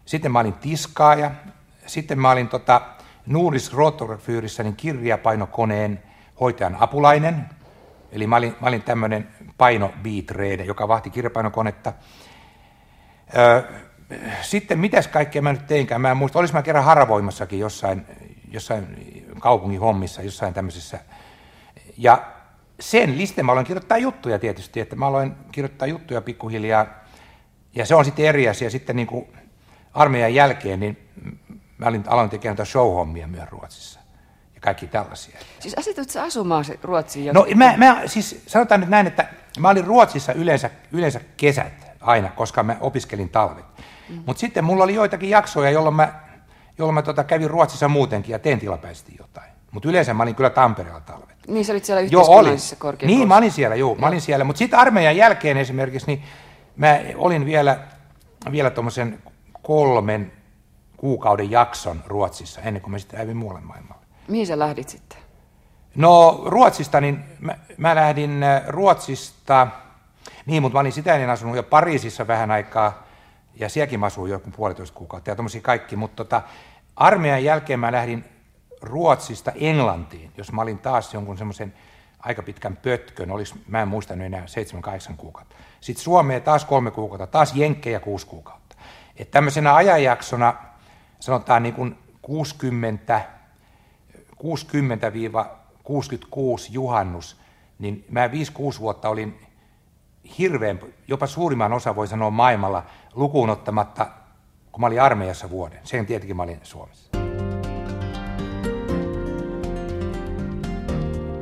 [0.06, 1.30] Sitten mä olin tiskaaja.
[1.86, 2.80] Sitten mä olin tota,
[3.26, 6.02] Nuuris Rotografyyrissä niin kirjapainokoneen
[6.40, 7.44] hoitajan apulainen.
[8.12, 9.92] Eli mä olin, mä olin tämmöinen paino
[10.66, 11.92] joka vahti kirjapainokonetta.
[13.36, 13.62] Öö,
[14.42, 18.06] sitten mitäs kaikkea mä nyt teinkään, mä en muista, olis mä kerran haravoimassakin jossain,
[18.50, 18.86] jossain
[19.40, 20.98] kaupungin hommissa, jossain tämmöisessä.
[21.96, 22.26] Ja
[22.80, 26.86] sen liste mä aloin kirjoittaa juttuja tietysti, että mä aloin kirjoittaa juttuja pikkuhiljaa.
[27.74, 28.70] Ja se on sitten eri asia.
[28.70, 29.26] Sitten niin kuin
[29.96, 30.98] armeijan jälkeen, niin
[31.78, 34.00] mä olin, aloin tekemään show-hommia myös Ruotsissa.
[34.54, 35.38] Ja kaikki tällaisia.
[35.60, 37.34] Siis asitut sä asumaan Ruotsiin?
[37.34, 39.28] No mä, mä, siis sanotaan nyt näin, että
[39.58, 43.64] mä olin Ruotsissa yleensä, yleensä kesät aina, koska mä opiskelin talvet.
[44.08, 44.22] Mm.
[44.26, 46.12] Mutta sitten mulla oli joitakin jaksoja, jolloin mä,
[46.78, 49.50] jolloin mä tota, kävin Ruotsissa muutenkin ja tein tilapäisesti jotain.
[49.70, 51.36] Mutta yleensä mä olin kyllä Tampereella talvet.
[51.48, 53.18] Niin, sä olit siellä yhteiskunnallisessa korkeakoulussa.
[53.18, 54.44] Niin, mä olin siellä, joo, mä olin siellä.
[54.44, 56.22] Mutta sitten armeijan jälkeen esimerkiksi, niin
[56.76, 57.78] mä olin vielä,
[58.52, 59.18] vielä tuommoisen
[59.66, 60.32] kolmen
[60.96, 64.06] kuukauden jakson Ruotsissa, ennen kuin mä sitten hävin muualle maailmalle.
[64.28, 65.18] Mihin sä lähdit sitten?
[65.94, 69.66] No Ruotsista, niin mä, mä lähdin äh, Ruotsista,
[70.46, 73.02] Niin, mutta mä olin sitä ennen asunut jo Pariisissa vähän aikaa,
[73.54, 76.42] ja sielläkin mä asuin joku puolitoista kuukautta ja tommosia kaikki, mutta tota,
[76.96, 78.24] armeijan jälkeen mä lähdin
[78.82, 81.74] Ruotsista Englantiin, jos mä olin taas jonkun semmoisen
[82.18, 84.44] aika pitkän pötkön, olisi, mä en muista enää
[85.12, 85.56] 7-8 kuukautta.
[85.80, 88.65] Sitten Suomeen taas kolme kuukautta, taas Jenkkejä kuusi kuukautta.
[89.16, 90.54] Että tämmöisenä ajanjaksona,
[91.20, 93.20] sanotaan niin kuin 60,
[94.34, 94.38] 60-66
[96.70, 97.36] juhannus,
[97.78, 98.30] niin mä 5-6
[98.80, 99.40] vuotta olin
[100.38, 102.82] hirveän, jopa suurimman osa voi sanoa maailmalla,
[103.14, 104.06] lukuun ottamatta,
[104.72, 105.80] kun mä olin armeijassa vuoden.
[105.84, 107.10] Sen tietenkin mä olin Suomessa.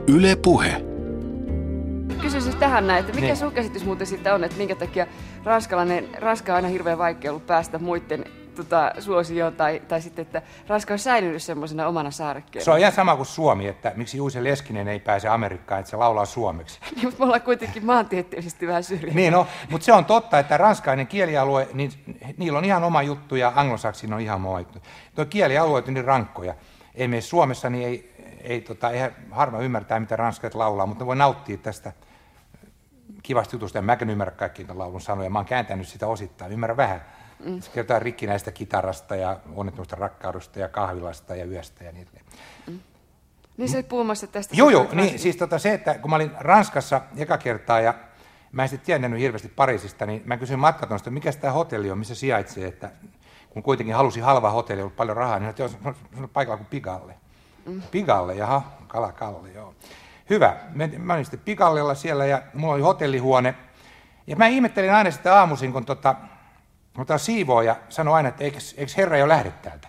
[0.07, 0.85] Yle Puhe.
[2.21, 3.37] Kysyisin tähän näin, että mikä Niin.
[3.37, 5.07] sun käsitys muuten sitten on, että minkä takia
[5.45, 8.25] ranskalainen, Ranska on aina hirveän vaikea ollut päästä muiden
[8.55, 12.65] tota, suosioon, tai, tai sitten, että Ranska on säilynyt semmoisena omana saarekkeena.
[12.65, 15.97] Se on ihan sama kuin Suomi, että miksi Juuse Leskinen ei pääse Amerikkaan, että se
[15.97, 16.81] laulaa suomeksi.
[16.95, 19.17] Niin, mutta me ollaan kuitenkin maantieteellisesti vähän syrjässä.
[19.17, 21.93] Niin, no, mutta se on totta, että ranskainen kielialue, niin
[22.37, 24.79] niillä on ihan oma juttu ja anglosaksin on ihan oma juttu.
[25.15, 26.55] Tuo kielialueet on niin rankkoja.
[26.95, 31.07] Ei me Suomessa, niin ei, ei, tota, ei harva ymmärtää, mitä ranskat laulaa, mutta ne
[31.07, 31.93] voi nauttia tästä
[33.23, 33.79] kivasta jutusta.
[33.79, 35.31] En mäkään ymmärrä kaikkia laulun sanoja.
[35.31, 37.05] Mä oon kääntänyt sitä osittain, ymmärrän vähän.
[37.45, 37.61] Mm.
[37.61, 42.25] Se kertoo rikkinäistä kitarasta ja onnettomasta rakkaudesta ja kahvilasta ja yöstä ja niin edelleen.
[43.57, 44.55] Niin sä olit puhumassa tästä.
[44.57, 47.95] Joo, joo, niin siis tota se, että kun mä olin Ranskassa eka kertaa ja
[48.53, 52.15] mä en sitten tiennyt hirveästi Pariisista, niin mä kysyin matkatonsta, mikä tämä hotelli on, missä
[52.15, 52.91] sijaitsee, että
[53.51, 57.15] kun kuitenkin halusin halva hotelli, ollut paljon rahaa, niin että se on paikalla kuin Pigalle.
[57.67, 57.83] Mm.
[57.91, 59.75] Pigalle, jaha, kalakalle, joo.
[60.31, 60.57] Hyvä,
[60.99, 63.55] mä olin sitten Pigallella siellä ja mulla oli hotellihuone.
[64.27, 66.15] Ja mä ihmettelin aina sitä aamuisin, kun tota,
[66.97, 68.59] kun tämä siivooja sanoi aina, että eikö,
[68.97, 69.89] herra jo lähde täältä?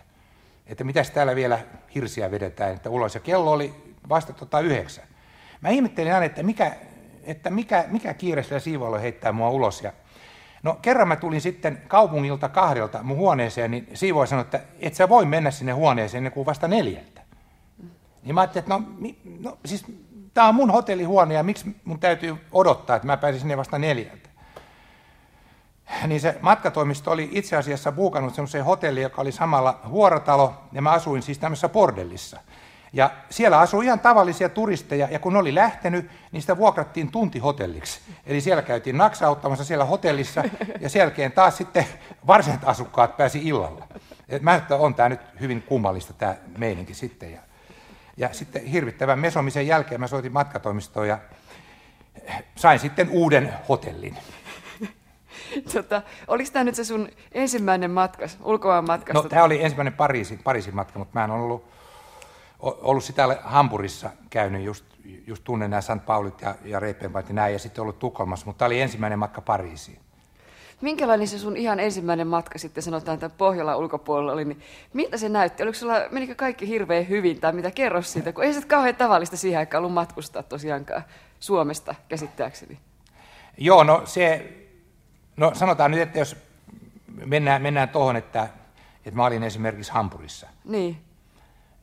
[0.68, 1.60] Että mitäs täällä vielä
[1.96, 3.16] hirsiä vedetään, että ulos.
[3.16, 5.06] Ja kello oli vasta tota yhdeksän.
[5.62, 6.76] Mä ihmettelin aina, että mikä,
[7.24, 9.82] että mikä, mikä kiire sillä siivoolla heittää mua ulos.
[9.82, 9.94] Ja
[10.64, 15.10] no kerran mä tulin sitten kaupungilta kahdelta mun huoneeseen, niin siivooja sanoi, että et sä
[15.10, 17.22] voi mennä sinne huoneeseen ennen kuin vasta neljältä.
[18.24, 18.84] Niin mä ajattelin, että no,
[19.40, 19.86] no siis
[20.36, 24.26] tää on mun hotellihuone ja miksi mun täytyy odottaa, että mä pääsin sinne vasta neljältä
[26.08, 30.92] niin se matkatoimisto oli itse asiassa buukannut semmoiseen hotelliin, joka oli samalla huoratalo, ja mä
[30.92, 32.40] asuin siis tämmöisessä bordellissa.
[32.94, 38.00] Ja siellä asui ihan tavallisia turisteja, ja kun ne oli lähtenyt, niin sitä vuokrattiin tuntihotelliksi.
[38.26, 40.44] Eli siellä käytiin naksauttamassa siellä hotellissa,
[40.80, 41.86] ja sen jälkeen taas sitten
[42.28, 43.88] varsinaiset asukkaat pääsi illalla.
[44.30, 47.32] Et mä että on tämä nyt hyvin kummallista tämä meininki sitten.
[47.32, 47.40] Ja,
[48.18, 51.20] ja sitten hirvittävän mesomisen jälkeen mä soitin matkatoimistoon ja
[52.56, 54.18] sain sitten uuden hotellin.
[55.74, 59.24] Tota, oliko tämä nyt se sun ensimmäinen matkas, ulkomaan matkasta?
[59.24, 61.66] No, tämä oli ensimmäinen Pariisin, Pariisin matka, mutta mä en ollut,
[62.60, 64.86] ollut sitä Hampurissa käynyt, just,
[65.28, 66.06] just tunnen nämä St.
[66.06, 69.42] Paulit ja, ja Reipenpait ja näin, ja sitten ollut Tukholmassa, mutta tämä oli ensimmäinen matka
[69.42, 70.00] Pariisiin.
[70.86, 74.62] Minkälainen se sun ihan ensimmäinen matka sitten sanotaan tämän Pohjolan ulkopuolella oli, niin
[74.94, 75.64] miltä se näytti?
[75.64, 78.34] Oliko sulla, menikö kaikki hirveän hyvin tai mitä kerro siitä?
[78.34, 81.04] Kun ei se kauhean tavallista siihen aikaan ollut matkustaa tosiaankaan
[81.40, 82.80] Suomesta käsittääkseni.
[83.58, 84.54] Joo, no se,
[85.38, 86.38] no sanotaan nyt, että jos
[87.26, 88.50] mennään, mennään tuohon, että,
[89.06, 90.98] että mä olin esimerkiksi Hampurissa, Niin.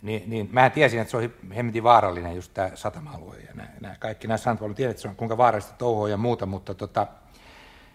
[0.03, 3.95] niin, niin mä tiesin, että se oli hemmetin vaarallinen just tämä satama-alue ja nämä, nämä
[3.99, 7.07] kaikki nämä sanat, tiedän, että se on kuinka vaarallista touhua ja muuta, mutta tota,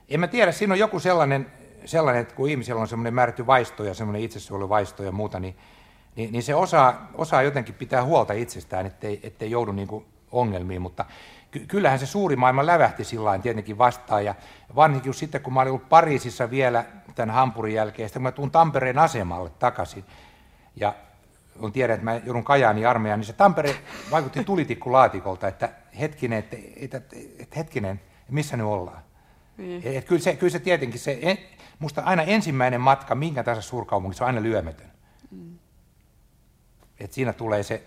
[0.10, 1.52] en mä tiedä, siinä on joku sellainen,
[1.86, 5.56] sellainen että kun ihmisellä on semmoinen määrätty vaisto ja semmoinen itsesuojeluvaisto ja muuta, niin,
[6.16, 10.82] niin, niin se osaa, osaa jotenkin pitää huolta itsestään, ettei, ettei joudu niin kuin ongelmiin,
[10.82, 11.06] mutta
[11.52, 14.36] ky- kyllähän se suuri maailma lävähti sillä tietenkin vastaan, ja
[14.76, 16.86] varsinkin sitten, kun mä olin ollut Pariisissa vielä
[17.16, 20.06] tämän Hampurin jälkeen, sitten kun mä tuun Tampereen asemalle takaisin,
[20.76, 20.94] ja
[21.60, 23.76] kun tiedän, että mä joudun Kajaani armeijaan, niin se Tampere
[24.12, 26.98] vaikutti tulitikkulaatikolta, että hetkinen, että, että,
[27.40, 29.07] että hetkinen, missä ne ollaan.
[29.58, 29.82] Niin.
[29.98, 31.38] Et kyllä, se, kyllä se tietenkin, se, en,
[31.80, 34.92] musta aina ensimmäinen matka minkä tahansa suurkaupungissa on aina lyömätön.
[35.32, 35.60] Mm.
[37.00, 37.84] Et siinä tulee se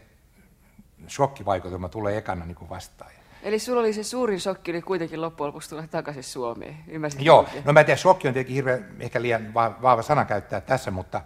[1.08, 3.10] shokkivaikutelma tulee ekana niin vastaan.
[3.42, 6.76] Eli sulla oli se suurin shokki, oli kuitenkin loppujen lopuksi tulla takaisin Suomeen.
[6.88, 7.64] Ymmärsin Joo, oikein?
[7.64, 10.90] no mä en tiedä, shokki on tietenkin hirveän, ehkä liian va- vahva sana käyttää tässä,
[10.90, 11.22] mutta,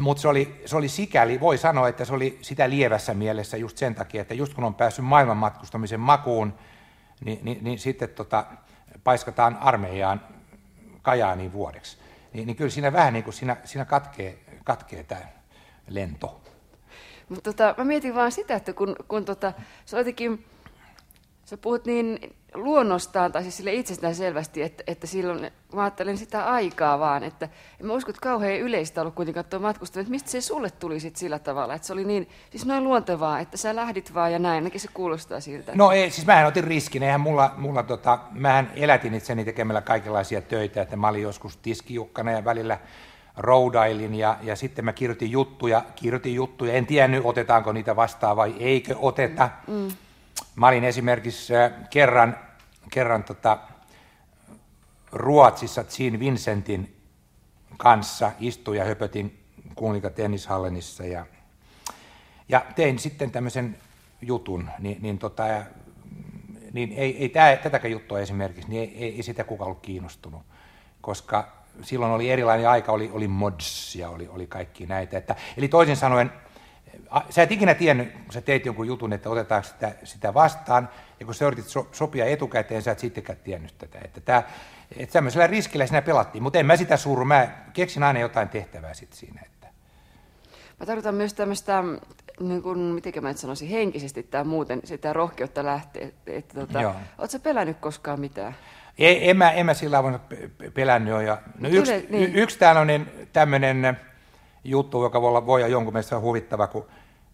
[0.00, 3.78] mutta se, oli, se oli sikäli, voi sanoa, että se oli sitä lievässä mielessä just
[3.78, 6.54] sen takia, että just kun on päässyt maailmanmatkustamisen makuun,
[7.24, 8.44] niin, niin, niin sitten tota,
[9.04, 10.20] paiskataan armeijaan
[11.02, 11.98] Kajaaniin vuodeksi.
[12.32, 15.20] Niin, niin kyllä siinä vähän niin kuin siinä, siinä katkee, katkee tämä
[15.88, 16.40] lento.
[17.28, 19.52] Mutta tota, mä mietin vaan sitä, että kun, kun tota,
[19.84, 20.44] se on jotenkin,
[21.46, 26.46] Sä puhut niin luonnostaan, tai siis sille itsestään selvästi, että, että silloin, mä ajattelen sitä
[26.46, 27.48] aikaa vaan, että
[27.80, 31.00] en mä usko, että kauhean yleistä ollut kuitenkaan tuo matkustelu, että mistä se sulle tuli
[31.00, 34.38] sit sillä tavalla, että se oli niin, siis noin luontevaa, että sä lähdit vaan ja
[34.38, 35.72] näin, ainakin se kuulostaa siltä.
[35.74, 40.42] No ei, siis mähän otin riskin, eihän mulla, mulla tota, mähän elätin itseni tekemällä kaikenlaisia
[40.42, 42.78] töitä, että mä olin joskus tiskijukkana ja välillä
[43.36, 48.54] roudailin ja, ja sitten mä kirjoitin juttuja, kirjoitin juttuja, en tiennyt otetaanko niitä vastaan vai
[48.58, 49.50] eikö oteta.
[49.66, 49.88] Mm.
[50.56, 52.38] Mä olin esimerkiksi äh, kerran,
[52.90, 53.58] kerran tota,
[55.12, 56.96] Ruotsissa Jean Vincentin
[57.76, 61.26] kanssa, istuin ja höpötin kuninka tennishallenissa ja,
[62.48, 63.78] ja tein sitten tämmöisen
[64.22, 65.44] jutun, niin, niin, tota,
[66.72, 70.42] niin ei, ei tää, tätäkään juttua esimerkiksi, niin ei, ei, ei sitä kukaan ollut kiinnostunut,
[71.00, 75.18] koska silloin oli erilainen aika, oli, oli mods ja oli, oli kaikki näitä.
[75.18, 76.32] Että, eli toisin sanoen,
[77.30, 80.88] sä et ikinä tiennyt, kun sä teit jonkun jutun, että otetaanko sitä, sitä vastaan,
[81.20, 83.98] ja kun sä yritit so, sopia etukäteen, sä et sittenkään tiennyt tätä.
[84.04, 84.48] Että tää,
[84.96, 88.94] että tämmöisellä riskillä siinä pelattiin, mutta en mä sitä suuru, mä keksin aina jotain tehtävää
[88.94, 89.42] sitten siinä.
[89.46, 89.66] Että.
[90.80, 91.82] Mä tarkoitan myös tämmöistä,
[92.40, 96.08] niin kuin, miten mä nyt sanoisin, henkisesti tai muuten, sitä rohkeutta lähteä.
[96.26, 98.56] Että, tota, ootko sä pelännyt koskaan mitään?
[98.98, 100.20] Ei, en, mä, en mä sillä tavalla
[100.74, 101.22] pelännyt.
[101.26, 102.36] Ja, no yksi, niin.
[102.36, 104.00] yksi tämmöinen, tämmöinen
[104.64, 106.86] juttu, joka voi olla, voi olla jonkun mielestä huvittava, kun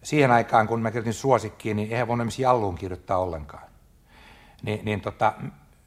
[0.03, 3.63] siihen aikaan, kun mä kirjoitin suosikkiin, niin eihän voinut esimerkiksi Jalluun kirjoittaa ollenkaan.
[4.63, 5.33] Ni, niin tota,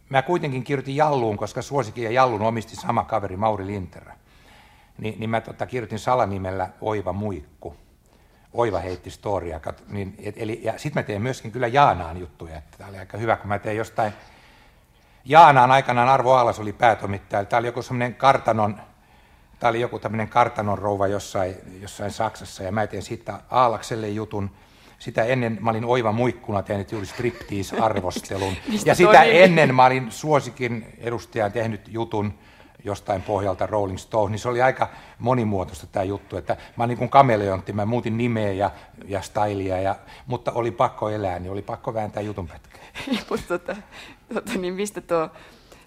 [0.10, 4.16] mä kuitenkin kirjoitin Jalluun, koska suosikin ja Jallun omisti sama kaveri Mauri Linterä.
[4.98, 7.76] Ni, niin mä tota, kirjoitin salanimellä Oiva Muikku.
[8.54, 9.60] Oiva heitti storia.
[9.88, 12.58] Niin, et, eli, ja sitten mä teen myöskin kyllä Jaanaan juttuja.
[12.58, 14.14] Että tämä oli aika hyvä, kun mä teen jostain
[15.26, 17.46] Jaanaan aikanaan Arvo Aalas oli päätomittaja.
[17.46, 18.82] Tämä oli joku semmoinen kartanon,
[19.60, 24.52] tämä oli joku tämmöinen kartanon rouva jossain, jossain Saksassa, ja mä tein siitä Aalakselle jutun.
[25.00, 28.54] Sitä ennen mä olin oiva muikkuna tehnyt juuri striptease-arvostelun.
[28.86, 32.34] ja sitä ennen mä olin suosikin edustajan tehnyt jutun
[32.86, 34.90] jostain pohjalta Rolling Stone, niin se oli aika
[35.20, 38.72] monimuotoista tämä juttu, että mä olin niin kuin kameleontti, mä muutin nimeä ja,
[39.06, 39.96] ja stylia, ja,
[40.28, 42.82] mutta oli pakko elää, niin oli pakko vääntää jutun pätkää.
[43.30, 43.76] mutta tota,
[44.34, 45.30] tota, niin mistä tuo,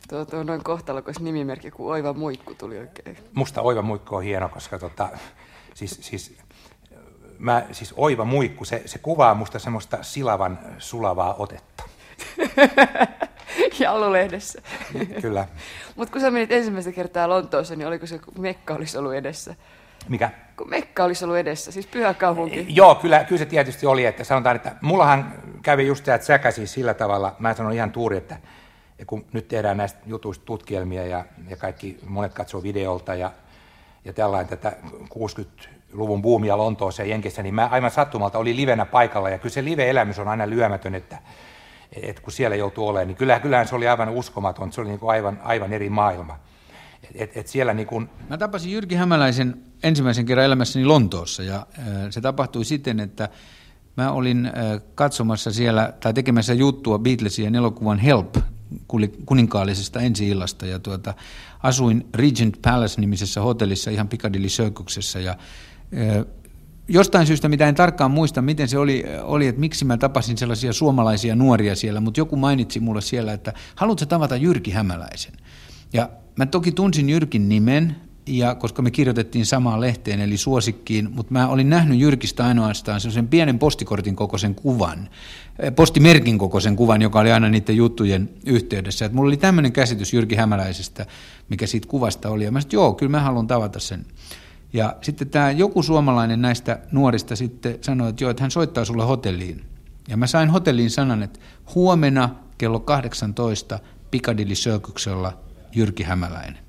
[0.08, 3.16] tuo, tuo noin kohtalokas nimimerkki kuin Oiva Muikku tuli oikein?
[3.34, 5.08] Musta Oiva Muikku on hieno, koska tota,
[5.74, 6.38] siis, siis,
[7.38, 11.84] mä, siis Oiva Muikku, se, se kuvaa musta semmoista silavan sulavaa otetta.
[13.80, 14.62] Jallulehdessä.
[15.22, 15.46] Kyllä.
[15.96, 19.54] Mutta kun sä menit ensimmäistä kertaa Lontoossa, niin oliko se, kun Mekka olisi ollut edessä?
[20.08, 20.30] Mikä?
[20.56, 22.66] Kun Mekka olisi ollut edessä, siis pyhä kaupunki.
[22.68, 25.32] Joo, kyllä, kyllä se tietysti oli, että sanotaan, että mullahan
[25.62, 28.36] kävi just tämä säkä siis sillä tavalla, mä sanon ihan tuuri, että
[29.06, 33.32] kun nyt tehdään näistä jutuista tutkielmia ja, ja kaikki, monet katsoo videolta ja,
[34.04, 34.76] ja tällainen tätä
[35.14, 39.64] 60-luvun buumia Lontoossa ja Jenkissä, niin mä aivan sattumalta oli livenä paikalla ja kyllä se
[39.64, 41.18] live-elämys on aina lyömätön, että,
[42.02, 45.00] että kun siellä joutuu olemaan, niin kyllähän, kyllähän se oli aivan uskomaton, se oli niin
[45.00, 46.38] kuin aivan, aivan eri maailma.
[47.14, 48.08] Et, et siellä niin kuin...
[48.28, 53.28] Mä tapasin Jyrki Hämäläisen ensimmäisen kerran elämässäni Lontoossa ja äh, se tapahtui siten, että
[53.96, 54.52] mä olin äh,
[54.94, 58.36] katsomassa siellä tai tekemässä juttua Beatlesin elokuvan Help
[59.26, 60.66] kuninkaallisesta ensi-illasta.
[60.66, 61.14] Ja tuota,
[61.62, 65.36] asuin Regent Palace-nimisessä hotellissa ihan Piccadilly Circuksessa ja
[66.88, 70.72] jostain syystä, mitä en tarkkaan muista, miten se oli, oli, että miksi mä tapasin sellaisia
[70.72, 75.32] suomalaisia nuoria siellä, mutta joku mainitsi mulle siellä, että haluatko tavata Jyrki Hämäläisen?
[75.92, 77.96] Ja mä toki tunsin Jyrkin nimen,
[78.28, 83.28] ja koska me kirjoitettiin samaan lehteen, eli suosikkiin, mutta mä olin nähnyt Jyrkistä ainoastaan sen
[83.28, 85.08] pienen postikortin kokoisen kuvan,
[85.58, 89.06] eh, postimerkin kokoisen kuvan, joka oli aina niiden juttujen yhteydessä.
[89.06, 91.06] Et mulla oli tämmöinen käsitys Jyrki Hämäläisestä,
[91.48, 94.06] mikä siitä kuvasta oli, ja mä sanoin, joo, kyllä mä haluan tavata sen.
[94.72, 99.04] Ja sitten tämä joku suomalainen näistä nuorista sitten sanoi, että joo, että hän soittaa sulle
[99.04, 99.64] hotelliin.
[100.08, 101.40] Ja mä sain hotelliin sanan, että
[101.74, 103.78] huomenna kello 18
[104.10, 105.38] Piccadilly Circuksella
[105.74, 106.67] Jyrki Hämäläinen.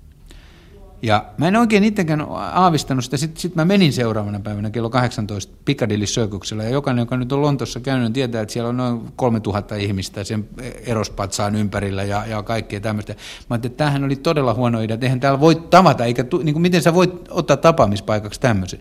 [1.02, 5.54] Ja mä en oikein itsekään aavistanut sitä, sitten sit mä menin seuraavana päivänä kello 18
[5.66, 9.76] Piccadilly Circuksella, ja jokainen, joka nyt on Lontossa käynyt, tietää, että siellä on noin 3000
[9.76, 10.50] ihmistä sen
[10.86, 13.14] erospatsaan ympärillä ja, ja kaikkea tämmöistä.
[13.14, 13.20] Mä
[13.50, 16.82] ajattelin, että tämähän oli todella huono idea, eihän täällä voi tavata, eikä niin kuin miten
[16.82, 18.80] sä voit ottaa tapaamispaikaksi tämmöisen.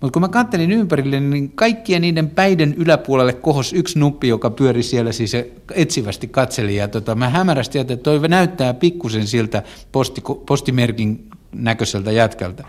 [0.00, 4.82] Mutta kun mä kattelin ympärille, niin kaikkien niiden päiden yläpuolelle kohos yksi nuppi, joka pyöri
[4.82, 5.32] siellä siis
[5.74, 6.76] etsivästi katseli.
[6.76, 12.64] Ja tota, mä hämärästi että toi näyttää pikkusen siltä posti, postimerkin näköiseltä jätkältä.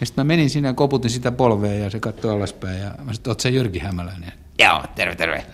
[0.00, 3.12] Ja sitten mä menin sinne ja koputin sitä polvea ja se katsoi alaspäin ja mä
[3.12, 4.32] sanoin, että Jyrki Hämäläinen?
[4.58, 5.46] Joo, terve, terve.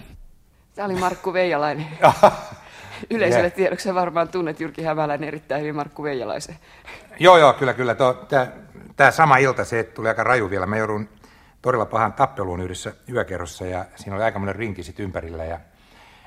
[0.74, 1.86] Tämä oli Markku Veijalainen.
[3.10, 6.56] Yleisölle tiedoksi varmaan tunnet Jyrki Hämäläinen erittäin hyvin Markku Veijalaisen.
[7.20, 7.96] Joo, joo, kyllä, kyllä.
[8.96, 10.66] Tämä sama ilta, se tuli aika raju vielä.
[10.66, 11.08] Mä joudun
[11.62, 15.44] todella pahan tappeluun yhdessä yökerrossa ja siinä oli aika monen rinki sit ympärillä.
[15.44, 15.60] Ja,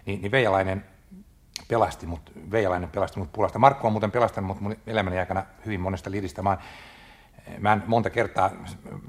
[0.05, 0.85] niin, niin Veijalainen
[1.71, 3.59] pelasti mut, Veijalainen pelasti mut pulasta.
[3.59, 6.41] Markku on muuten pelastanut mut mun elämäni aikana hyvin monesta liristä.
[6.41, 6.59] Mä, oon,
[7.59, 8.51] mä en monta kertaa,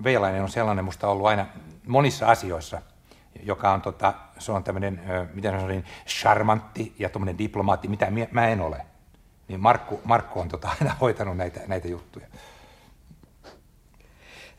[0.04, 1.46] Veijalainen on sellainen musta ollut aina
[1.86, 2.82] monissa asioissa,
[3.42, 5.00] joka on, tota, se on tämmöinen,
[5.34, 8.86] miten sanoin, charmantti ja tuommoinen diplomaatti, mitä mä en ole.
[9.48, 12.26] Niin Markku, Markku on tota, aina hoitanut näitä, näitä juttuja.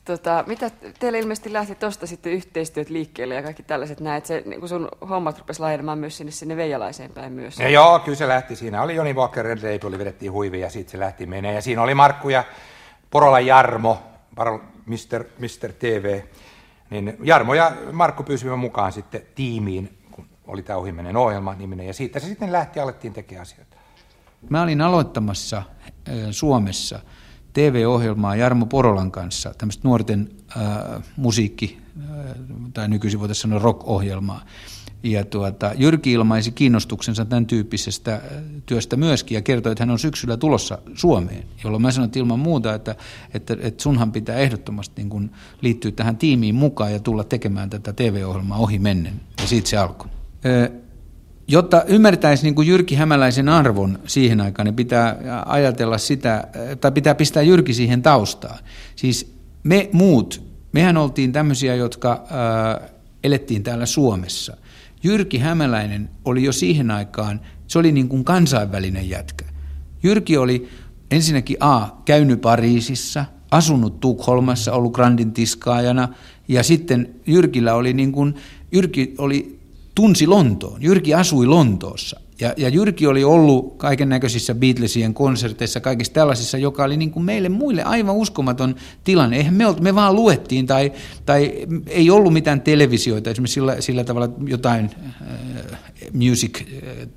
[0.06, 4.70] Tota, mitä teillä ilmeisesti lähti tuosta sitten yhteistyöt liikkeelle ja kaikki tällaiset näet, se niin
[4.70, 7.60] sun hommat rupesi laajenemaan myös sinne, sinne Veijalaiseen päin myös.
[7.60, 8.82] Ja joo, kyllä se lähti siinä.
[8.82, 11.54] Oli Joni Walker, Red Label, vedettiin huivi ja sitten se lähti menee.
[11.54, 12.44] Ja siinä oli Markku ja
[13.10, 14.04] Porola Jarmo,
[14.86, 15.24] Mr.
[15.40, 15.74] Mr.
[15.80, 16.22] TV.
[16.90, 21.88] Niin Jarmo ja Markku pyysivät mukaan sitten tiimiin, kun oli tämä ohimenen ohjelma niminen.
[21.88, 23.78] Ja siitä se sitten lähti ja alettiin tekemään asioita.
[24.50, 25.64] Mä olin aloittamassa
[26.32, 27.00] Suomessa–
[27.54, 32.16] TV-ohjelmaa Jarmo Porolan kanssa, tämmöistä nuorten äh, musiikki, äh,
[32.74, 34.46] tai nykyisin voitaisiin sanoa rock-ohjelmaa.
[35.04, 38.22] Ja tuota, Jyrki ilmaisi kiinnostuksensa tämän tyyppisestä
[38.66, 42.74] työstä myöskin ja kertoi, että hän on syksyllä tulossa Suomeen, jolloin mä sanoin ilman muuta,
[42.74, 42.96] että,
[43.34, 45.32] että, että sunhan pitää ehdottomasti niin kuin
[45.62, 49.14] liittyä tähän tiimiin mukaan ja tulla tekemään tätä TV-ohjelmaa ohi mennen.
[49.42, 50.08] Ja siitä se alkoi.
[51.48, 56.48] Jotta ymmärtäisi niin kuin Jyrki Hämäläisen arvon siihen aikaan, niin pitää ajatella sitä,
[56.82, 58.60] tai pitää pistää Jyrki siihen taustaan.
[58.96, 62.12] Siis me muut, mehän oltiin tämmöisiä, jotka
[62.82, 62.90] äh,
[63.24, 64.58] elettiin täällä Suomessa.
[65.04, 69.46] Jyrki Hämäläinen oli jo siihen aikaan, se oli niin kuin kansainvälinen jätkä.
[70.04, 70.70] Jyrki oli
[71.12, 76.10] ensinnäkin A, käynyt Pariisissa, asunut Tukholmassa, ollut Grandin tiskaajana,
[76.48, 78.36] ja sitten Jyrkillä oli niin kuin,
[78.72, 79.60] Jyrki oli
[79.96, 80.84] tunsi Lontoon.
[80.84, 82.20] Jyrki asui Lontoossa.
[82.40, 87.26] Ja, ja Jyrki oli ollut kaiken näköisissä Beatlesien konserteissa, kaikissa tällaisissa, joka oli niin kuin
[87.26, 89.38] meille muille aivan uskomaton tilanne.
[89.38, 90.92] Eihän me, me vaan luettiin tai,
[91.26, 95.12] tai ei ollut mitään televisioita, esimerkiksi sillä, sillä tavalla jotain äh,
[96.14, 96.68] music äh,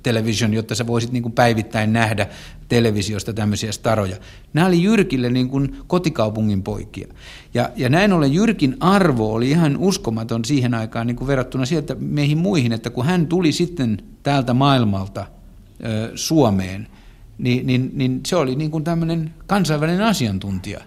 [0.03, 2.27] television, jotta sä voisit niin kuin päivittäin nähdä
[2.67, 4.17] televisiosta tämmöisiä staroja.
[4.53, 7.07] Nämä oli Jyrkille niin kuin kotikaupungin poikia.
[7.53, 11.95] Ja, ja näin ollen Jyrkin arvo oli ihan uskomaton siihen aikaan niin kuin verrattuna sieltä
[11.99, 15.25] meihin muihin, että kun hän tuli sitten täältä maailmalta
[15.85, 16.87] ö, Suomeen,
[17.37, 20.79] niin, niin, niin se oli niin kuin tämmöinen kansainvälinen asiantuntija.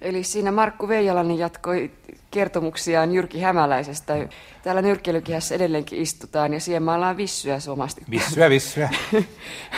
[0.00, 1.90] Eli siinä Markku Veijalainen jatkoi
[2.38, 4.14] kertomuksiaan Jyrki Hämäläisestä.
[4.62, 8.02] Täällä nyrkkeilykihässä edelleenkin istutaan ja siihen maallaan vissyä somasti.
[8.10, 8.90] Vissyä, vissyä.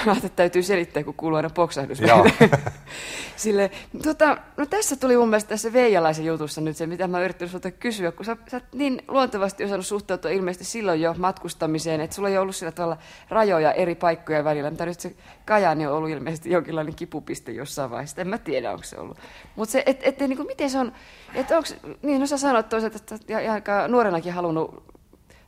[0.06, 1.98] Mä että täytyy selittää, kun kuuluu aina poksahdus.
[3.36, 3.70] Sille,
[4.02, 7.70] tota, no tässä tuli mun mielestä tässä Veijalaisen jutussa nyt se, mitä mä yrittänyt sulta
[7.70, 12.28] kysyä, kun sä, sä oot niin luontevasti osannut suhtautua ilmeisesti silloin jo matkustamiseen, että sulla
[12.28, 12.96] ei ollut sillä tavalla
[13.28, 18.20] rajoja eri paikkojen välillä, mutta nyt se Kajani on ollut ilmeisesti jonkinlainen kipupiste jossain vaiheessa,
[18.20, 19.18] en mä tiedä, onko se ollut.
[19.56, 20.92] Mutta se, että et, niin kuin, miten se on,
[21.34, 21.68] että onko,
[22.02, 24.84] niin no sä sanoit toisaalta, että aika nuorenakin halunnut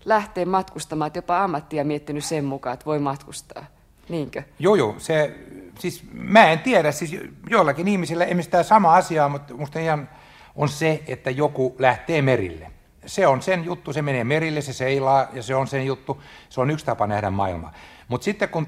[0.05, 3.65] lähteä matkustamaan, että jopa ammattia miettinyt sen mukaan, että voi matkustaa.
[4.09, 4.43] Niinkö?
[4.59, 4.95] Joo, joo.
[4.99, 5.35] Se,
[5.79, 7.17] siis mä en tiedä, siis
[7.51, 10.09] joillakin ihmisillä ei mistään sama asia, mutta musta ihan
[10.57, 12.71] on se, että joku lähtee merille.
[13.07, 16.23] Se on sen juttu, se menee merille, se seilaa ja se on sen juttu.
[16.49, 17.73] Se on yksi tapa nähdä maailmaa.
[18.09, 18.67] Mutta sitten kun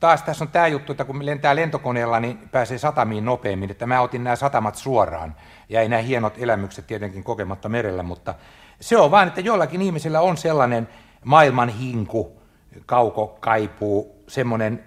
[0.00, 4.00] taas tässä on tämä juttu, että kun lentää lentokoneella, niin pääsee satamiin nopeammin, että mä
[4.00, 5.34] otin nämä satamat suoraan.
[5.68, 8.34] Ja ei nämä hienot elämykset tietenkin kokematta merellä, mutta
[8.80, 10.88] se on vain, että jollakin ihmisillä on sellainen
[11.24, 12.42] maailman hinku,
[12.86, 14.84] kauko, kaipuu, semmoinen,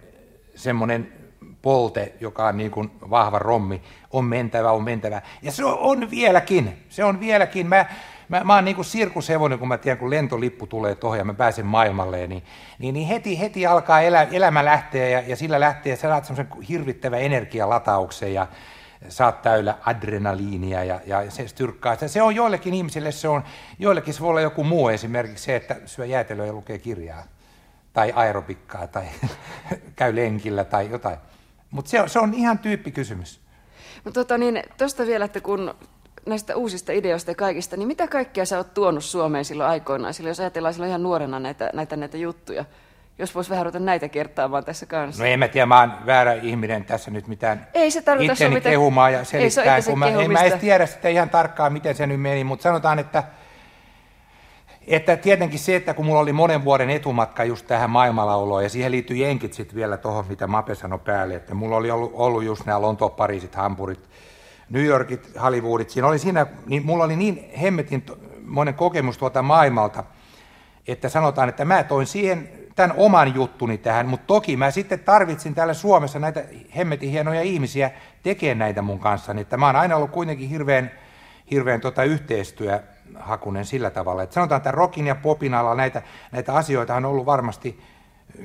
[0.56, 1.14] semmoinen
[1.62, 5.22] polte, joka on niin kuin vahva rommi, on mentävä, on mentävä.
[5.42, 7.68] Ja se on vieläkin, se on vieläkin.
[7.68, 7.86] Mä,
[8.30, 11.34] mä, mä oon niin kuin sirkushevonen, kun mä tiedän, kun lentolippu tulee tuohon ja mä
[11.34, 12.44] pääsen maailmalle, niin,
[12.80, 16.64] niin, niin heti, heti alkaa elä, elämä lähteä ja, ja sillä lähtee, sä saat semmoisen
[16.70, 18.48] hirvittävän energialatauksen ja
[19.10, 22.08] saat täyllä adrenaliinia ja, ja se styrkkaa.
[22.08, 23.44] Se on joillekin ihmisille, se on,
[23.80, 27.24] joillekin se voi olla joku muu, esimerkiksi se, että syö jäätelöä ja lukee kirjaa
[27.94, 29.06] tai aerobikkaa tai
[29.96, 31.18] käy lenkillä tai jotain.
[31.72, 33.42] Mutta se, se on ihan tyyppikysymys.
[34.06, 35.74] No tota niin, tuosta vielä, että kun
[36.26, 40.32] näistä uusista ideoista ja kaikista, niin mitä kaikkea sä oot tuonut Suomeen silloin aikoinaan, silloin
[40.32, 42.66] jos ajatellaan silloin ihan nuorena näitä, näitä, näitä juttuja?
[43.18, 45.24] Jos vois vähän ruveta näitä kertaamaan tässä kanssa.
[45.24, 48.56] No en mä tiedä, mä oon väärä ihminen tässä nyt mitään ei se tarvita itteni
[48.56, 48.74] mitään...
[48.74, 51.96] kehumaan ja selittää, ei se kun mä, en mä edes tiedä sitä ihan tarkkaan, miten
[51.96, 53.24] se nyt meni, mutta sanotaan, että
[54.88, 58.92] että tietenkin se, että kun mulla oli monen vuoden etumatka just tähän maailmanlauloon, ja siihen
[58.92, 62.66] liittyy jenkit sitten vielä tuohon, mitä Mape sanoi päälle, että mulla oli ollut, ollut just
[62.66, 64.10] nämä Lontoa, Pariisit, Hampurit,
[64.70, 68.06] New Yorkit, Hollywoodit, siinä oli siinä, niin mulla oli niin hemmetin
[68.46, 70.04] monen kokemus tuolta maailmalta,
[70.88, 75.56] että sanotaan, että mä toin siihen tämän oman juttuni tähän, mutta toki mä sitten tarvitsin
[75.56, 76.44] täällä Suomessa näitä
[76.76, 77.92] hemmetin hienoja ihmisiä
[78.24, 80.92] tekemään näitä mun kanssa, että mä oon aina ollut kuitenkin hirveän,
[81.52, 86.02] hirveän tota yhteistyöhakunen sillä tavalla, että sanotaan, että rockin ja popin alalla näitä,
[86.32, 87.82] näitä asioita on ollut varmasti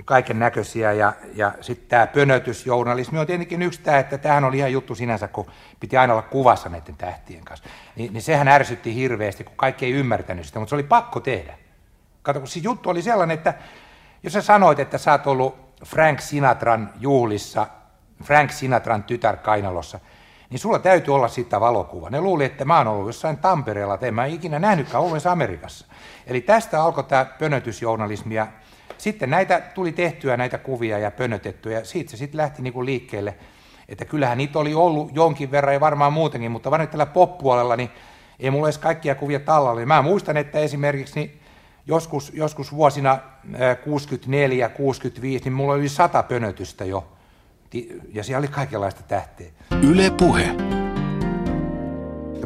[0.05, 4.73] kaiken näköisiä ja, ja sitten tämä pönötysjournalismi on tietenkin yksi tämä, että tämähän oli ihan
[4.73, 5.47] juttu sinänsä, kun
[5.81, 7.69] piti aina olla kuvassa näiden tähtien kanssa.
[7.97, 11.59] Ni, niin sehän ärsytti hirveästi, kun kaikki ei ymmärtänyt sitä, mutta se oli pakko tehdä.
[12.23, 13.55] Kato, kun se juttu oli sellainen, että
[14.27, 17.67] jos sä sanoit, että sä oot ollut Frank Sinatran juhlissa,
[18.25, 20.01] Frank Sinatran tytär Kainalossa,
[20.51, 22.11] niin sulla täytyy olla siitä valokuva.
[22.11, 25.87] Ne luuli, että mä oon ollut jossain Tampereella, että en mä ikinä nähnytkään ollut Amerikassa.
[26.27, 28.47] Eli tästä alkoi tämä pönötysjournalismi ja
[28.99, 33.35] sitten näitä tuli tehtyä näitä kuvia ja pönötettyä ja siitä se sitten lähti niinku liikkeelle.
[33.89, 37.91] Että kyllähän niitä oli ollut jonkin verran ja varmaan muutenkin, mutta varmaan tällä pop-puolella niin
[38.41, 39.87] ei mulla edes kaikkia kuvia tallalla.
[39.87, 41.41] Mä muistan, että esimerkiksi niin
[41.87, 43.19] joskus, joskus vuosina
[43.85, 47.13] 64, 65, niin mulla oli sata pönötystä jo.
[48.13, 49.47] Ja siellä oli kaikenlaista tähteä.
[49.83, 50.57] Yle Puhe.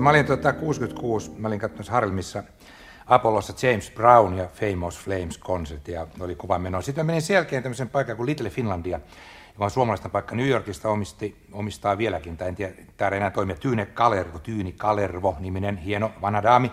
[0.01, 2.43] Mä olin tuota, 66, mä olin katsomassa Harlemissa
[3.07, 6.83] Apollossa James Brown ja Famous Flames konsertti ja oli kuva meno.
[6.83, 9.01] Sitten mä menin sen jälkeen tämmöisen paikan kuin Little Finlandia,
[9.53, 13.57] joka on suomalaisten paikka New Yorkista, omisti, omistaa vieläkin, tai en tiedä, täällä enää toimia
[13.57, 16.71] Tyyne Kalervo, Tyyni Kalervo, niminen hieno vanha daami.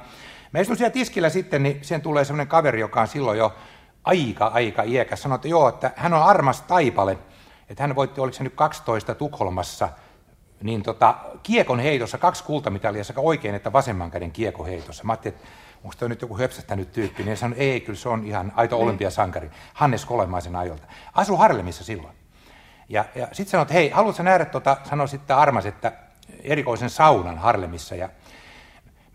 [0.53, 3.55] Mä istun siellä tiskillä sitten, niin sen tulee semmoinen kaveri, joka on silloin jo
[4.03, 5.21] aika, aika iäkäs.
[5.21, 7.17] Sanoi, että joo, että hän on armas taipale,
[7.69, 9.89] että hän voitti, oliko se nyt 12 Tukholmassa,
[10.63, 15.03] niin tota, kiekon heitossa, kaksi kultamitalia sekä oikein että vasemman käden kiekon heitossa.
[15.03, 15.47] Mä ajattelin, että
[15.83, 18.83] onko toi nyt joku höpsähtänyt tyyppi, niin sanoi, ei, kyllä se on ihan aito niin.
[18.83, 20.87] olympiasankari, Hannes Kolemaisen ajolta.
[21.13, 22.15] Asu Harlemissa silloin.
[22.89, 25.91] Ja, ja sitten sanoi, että hei, haluatko nähdä, tota, sanoi sitten Armas, että
[26.43, 27.95] erikoisen saunan Harlemissa.
[27.95, 28.09] Ja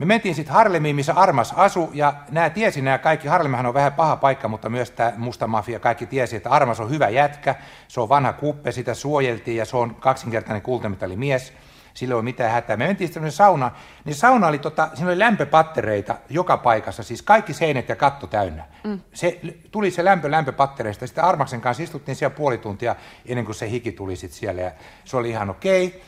[0.03, 3.93] me mentiin sitten Harlemiin, missä Armas asu, ja nämä tiesi nämä kaikki, Harlemihan on vähän
[3.93, 7.55] paha paikka, mutta myös tämä musta mafia, kaikki tiesi, että Armas on hyvä jätkä,
[7.89, 11.53] se on vanha kuppe, sitä suojeltiin, ja se on kaksinkertainen kultamitali mies,
[11.95, 12.77] sillä ei ole mitään hätää.
[12.77, 13.71] Me mentiin sitten sauna,
[14.05, 18.65] niin sauna oli, tota, siinä oli lämpöpattereita joka paikassa, siis kaikki seinät ja katto täynnä.
[18.85, 19.01] Mm.
[19.15, 19.41] Se,
[19.71, 22.97] tuli se lämpö lämpöpattereista, sitten Armaksen kanssa istuttiin siellä puoli tuntia
[23.27, 24.73] ennen kuin se hiki tuli sitten siellä, ja
[25.05, 25.87] se oli ihan okei.
[25.87, 26.01] Okay.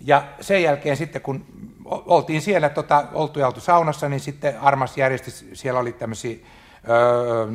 [0.00, 1.46] Ja sen jälkeen sitten, kun
[1.84, 6.36] oltiin siellä tota, oltu ja oltu saunassa, niin sitten Armas järjesti, siellä oli tämmöisiä
[6.88, 7.46] öö,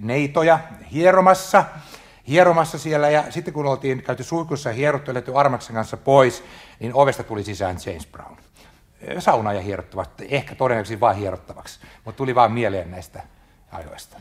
[0.00, 0.58] neitoja
[0.92, 1.64] hieromassa,
[2.28, 6.44] hieromassa siellä, ja sitten kun oltiin käyty suihkussa ja hierottu ja Armaksen kanssa pois,
[6.80, 8.36] niin ovesta tuli sisään James Brown.
[9.18, 13.22] Sauna ja hierottavaksi, ehkä todennäköisesti vain hierottavaksi, mutta tuli vaan mieleen näistä
[13.72, 14.20] ajoista.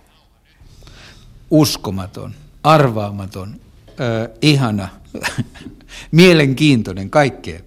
[1.49, 2.33] Uskomaton,
[2.63, 3.55] arvaamaton,
[3.89, 4.87] äh, ihana,
[6.11, 7.59] mielenkiintoinen, kaikkea.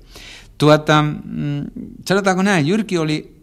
[0.58, 1.64] Tuota, mm,
[2.08, 3.42] sanotaanko näin, Jyrki oli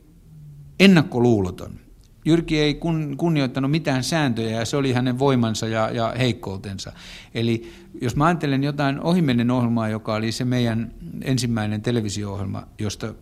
[0.80, 1.84] ennakkoluuloton.
[2.26, 6.94] Jyrki ei kun, kunnioittanut mitään sääntöjä ja se oli hänen voimansa ja, ja heikkoutensa.
[7.34, 7.72] Eli
[8.02, 13.14] jos mä ajattelen jotain ohimennen ohjelmaa, joka oli se meidän ensimmäinen televisio-ohjelma, josta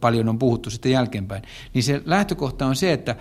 [0.00, 1.42] paljon on puhuttu sitten jälkeenpäin,
[1.74, 3.16] niin se lähtökohta on se, että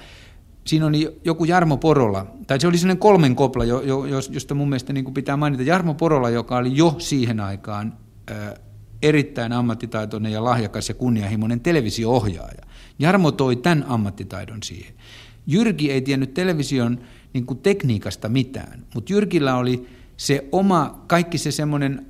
[0.65, 4.69] siinä oli joku Jarmo Porola, tai se oli sellainen kolmen kopla, jo, jo, josta mun
[4.69, 7.97] mielestä niin kuin pitää mainita, Jarmo Porola, joka oli jo siihen aikaan
[8.27, 8.55] ää,
[9.01, 12.61] erittäin ammattitaitoinen ja lahjakas ja kunnianhimoinen televisio-ohjaaja.
[12.99, 14.93] Jarmo toi tämän ammattitaidon siihen.
[15.47, 16.99] Jyrki ei tiennyt television
[17.33, 19.87] niin kuin tekniikasta mitään, mutta Jyrkillä oli
[20.17, 22.05] se oma, kaikki se semmoinen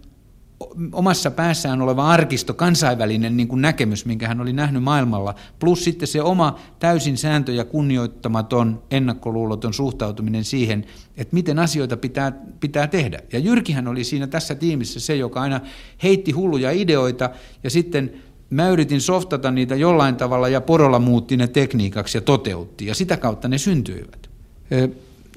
[0.91, 6.07] omassa päässään oleva arkisto, kansainvälinen niin kuin näkemys, minkä hän oli nähnyt maailmalla, plus sitten
[6.07, 10.85] se oma täysin sääntöjä kunnioittamaton, ennakkoluuloton suhtautuminen siihen,
[11.17, 13.19] että miten asioita pitää, pitää tehdä.
[13.33, 15.61] Ja Jyrkihän oli siinä tässä tiimissä se, joka aina
[16.03, 17.29] heitti hulluja ideoita
[17.63, 18.13] ja sitten
[18.49, 23.17] mä yritin softata niitä jollain tavalla ja Porolla muutti ne tekniikaksi ja toteutti ja sitä
[23.17, 24.29] kautta ne syntyivät.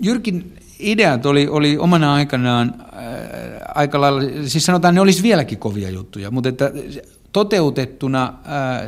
[0.03, 3.03] Jyrkin ideat oli, oli omana aikanaan äh,
[3.75, 6.73] aika lailla, siis sanotaan ne olisi vieläkin kovia juttuja, mutta että
[7.33, 8.35] toteutettuna äh,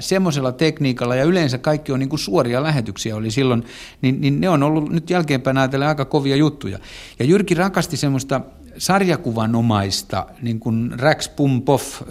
[0.01, 3.65] semmoisella tekniikalla, ja yleensä kaikki on niin kuin suoria lähetyksiä oli silloin,
[4.03, 6.79] niin, niin ne on ollut nyt jälkeenpäin ajatellen aika kovia juttuja.
[7.19, 8.41] Ja Jyrki rakasti semmoista
[8.79, 12.03] sarjakuvanomaista, niin kuin Rax Pum Poff,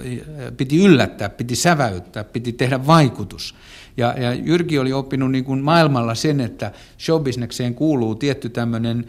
[0.58, 3.56] piti yllättää, piti säväyttää, piti tehdä vaikutus.
[3.98, 9.06] Ja, ja Jyrki oli oppinut niin kuin maailmalla sen, että showbisnekseen kuuluu tietty tämmöinen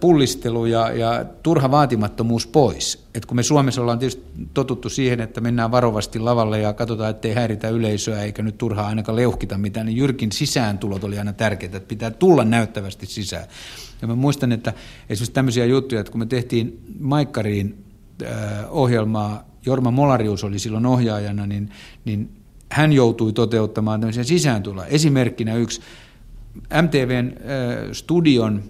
[0.00, 3.06] pullistelu ja, ja turha vaatimattomuus pois.
[3.14, 4.24] Et kun me Suomessa ollaan tietysti
[4.54, 9.16] totuttu siihen, että mennään varovasti lavalle ja katsotaan, ettei häiritä yleisöä eikä nyt turhaa ainakaan
[9.16, 13.44] leuhkita mitään, niin Jyrkin sisääntulot oli aina tärkeää, että pitää tulla näyttävästi sisään.
[14.02, 14.72] Ja mä muistan, että
[15.08, 17.84] esimerkiksi tämmöisiä juttuja, että kun me tehtiin Maikkariin
[18.68, 21.70] ohjelmaa, Jorma Molarius oli silloin ohjaajana, niin,
[22.04, 22.30] niin
[22.72, 24.86] hän joutui toteuttamaan tämmöisiä sisääntuloja.
[24.86, 25.80] Esimerkkinä yksi
[26.82, 27.32] MTVn
[27.92, 28.62] studion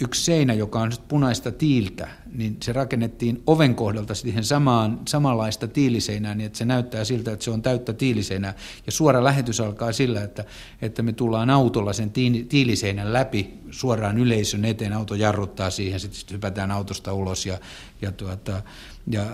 [0.00, 6.34] yksi seinä, joka on punaista tiiltä, niin se rakennettiin oven kohdalta siihen samaan, samanlaista tiiliseinää,
[6.34, 8.54] niin että se näyttää siltä, että se on täyttä tiiliseinää.
[8.86, 10.44] Ja suora lähetys alkaa sillä, että,
[10.82, 12.10] että me tullaan autolla sen
[12.48, 17.58] tiiliseinän läpi suoraan yleisön eteen, auto jarruttaa siihen, sitten hypätään autosta ulos ja,
[18.02, 18.62] ja, tuota,
[19.10, 19.26] ja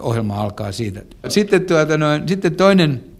[0.00, 1.02] ohjelma alkaa siitä.
[1.28, 3.17] Sitten, tuota, no, sitten toinen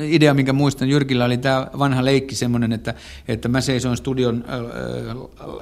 [0.00, 2.94] idea, minkä muistan Jyrkillä, oli tämä vanha leikki semmoinen, että,
[3.28, 4.44] että mä seisoin studion,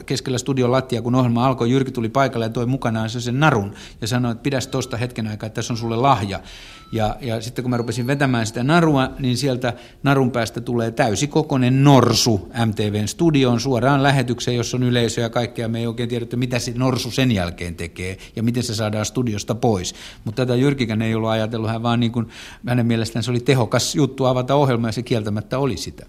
[0.06, 1.70] keskellä studion lattia, kun ohjelma alkoi.
[1.70, 5.46] Jyrki tuli paikalle ja toi mukanaan sen narun ja sanoi, että pidäs tuosta hetken aikaa,
[5.46, 6.40] että tässä on sulle lahja.
[6.92, 9.72] Ja, ja sitten kun mä rupesin vetämään sitä narua, niin sieltä
[10.02, 15.68] narun päästä tulee täysikokoinen norsu MTVn studioon suoraan lähetykseen, jossa on yleisö ja kaikkea.
[15.68, 19.06] Me ei oikein tiedä, että mitä se norsu sen jälkeen tekee ja miten se saadaan
[19.06, 19.94] studiosta pois.
[20.24, 22.28] Mutta tätä Jyrkikän ei ollut ajatellut, hän vaan niin kuin,
[22.66, 26.06] hänen mielestään se oli tehokas juttu avata ohjelma ja se kieltämättä oli sitä.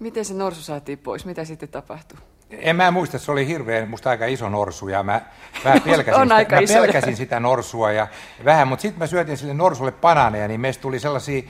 [0.00, 1.24] Miten se norsu saatiin pois?
[1.24, 2.18] Mitä sitten tapahtui?
[2.50, 5.20] En mä muista, se oli hirveän, musta aika iso norsu ja mä,
[5.64, 6.80] mä pelkäsin, on sitä, aika mä iso.
[6.80, 8.08] pelkäsin sitä norsua ja
[8.44, 11.42] vähän, mutta sitten mä syötin sille norsulle banaaneja, niin meistä tuli sellaisia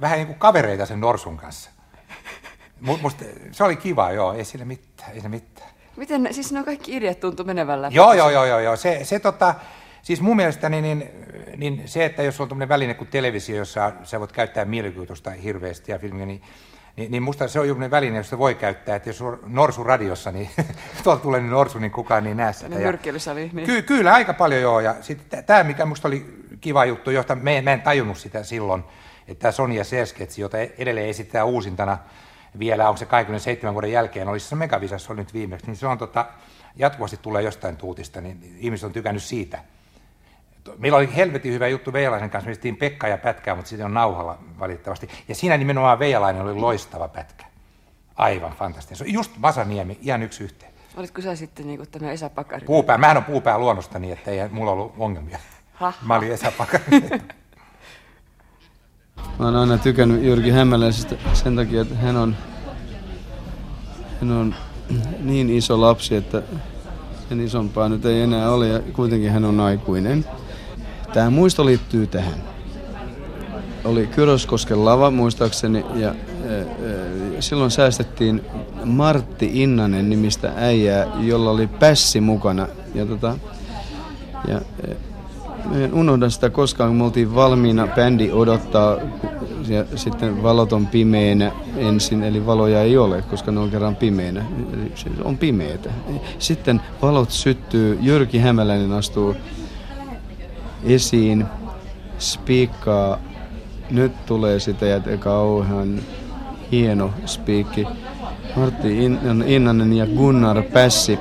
[0.00, 1.70] vähän niin kuin kavereita sen norsun kanssa.
[2.80, 5.70] Musta, se oli kiva, joo, ei sille mitään, ei se mitään.
[5.96, 7.94] Miten, siis ne kaikki ideat tuntui menevän läpi?
[7.94, 8.76] Joo, joo, joo, joo, joo.
[8.76, 9.54] Se, se tota,
[10.02, 11.10] siis mun mielestä niin, niin,
[11.56, 15.92] niin se, että jos on tämmöinen väline kuin televisio, jossa sä voit käyttää mielikuvitusta hirveästi
[15.92, 16.42] ja filmiä, niin
[17.00, 20.32] niin, niin musta se on joku väline, josta voi käyttää, että jos on norsu radiossa,
[20.32, 20.50] niin
[21.04, 22.68] tuolta tulee niin norsu, niin kukaan ei näe sitä.
[22.74, 22.80] Ja,
[23.52, 23.66] niin.
[23.66, 24.80] Ky- kyllä, aika paljon joo.
[24.80, 28.84] Ja sitten tämä, mikä musta oli kiva juttu, jota me, mä en tajunnut sitä silloin,
[29.28, 31.98] että tämä Sonia Sesketsi, jota edelleen esittää uusintana
[32.58, 35.98] vielä, onko se 27 vuoden jälkeen, olisi se Megavisassa oli nyt viimeksi, niin se on
[35.98, 36.26] tota,
[36.76, 39.58] jatkuvasti tulee jostain tuutista, niin ihmiset on tykännyt siitä.
[40.78, 44.38] Meillä oli helvetin hyvä juttu Veijalaisen kanssa, me Pekka ja Pätkää, mutta sitten on nauhalla
[44.58, 45.08] valitettavasti.
[45.28, 47.44] Ja siinä nimenomaan Veijalainen oli loistava pätkä.
[48.16, 48.96] Aivan fantastinen.
[48.96, 50.72] Se on just Masaniemi, ihan yksi yhteen.
[50.96, 52.66] Olitko sä sitten niin tämä Esa Pakari?
[52.66, 52.98] Puupää.
[52.98, 55.38] Mähän on puupää luonnostani, niin että ei mulla ollut ongelmia.
[55.72, 56.84] Ha, Mä olin Esa Pakari.
[59.38, 62.36] Mä oon aina tykännyt Jyrki Hämäläisestä sen takia, että hän on,
[64.20, 64.54] hän on
[65.20, 66.42] niin iso lapsi, että
[67.28, 70.24] sen isompaa nyt ei enää ole ja kuitenkin hän on aikuinen.
[71.12, 72.34] Tämä muisto liittyy tähän.
[73.84, 76.14] Oli Kyroskosken lava muistaakseni ja ää,
[77.40, 78.44] silloin säästettiin
[78.84, 82.68] Martti Innanen nimistä äijää, jolla oli pässi mukana.
[82.94, 83.36] Ja, tota,
[84.48, 84.94] ja ää,
[85.84, 88.96] en unohda sitä koskaan, kun me oltiin valmiina, bändi odottaa
[89.68, 94.44] ja sitten valot on pimeänä ensin, eli valoja ei ole, koska ne on kerran pimeänä.
[94.94, 95.90] Se on pimeätä.
[96.38, 99.36] Sitten valot syttyy, Jyrki Hämäläinen astuu
[100.84, 101.46] esiin,
[102.18, 103.18] spiikkaa,
[103.90, 106.00] nyt tulee sitä ja kauhean
[106.72, 107.86] hieno spiikki.
[108.56, 109.04] Martti
[109.46, 111.18] Innanen ja Gunnar Pässi.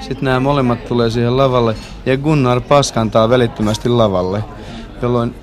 [0.00, 1.76] Sitten nämä molemmat tulee siihen lavalle
[2.06, 4.44] ja Gunnar paskantaa välittömästi lavalle,
[5.02, 5.34] jolloin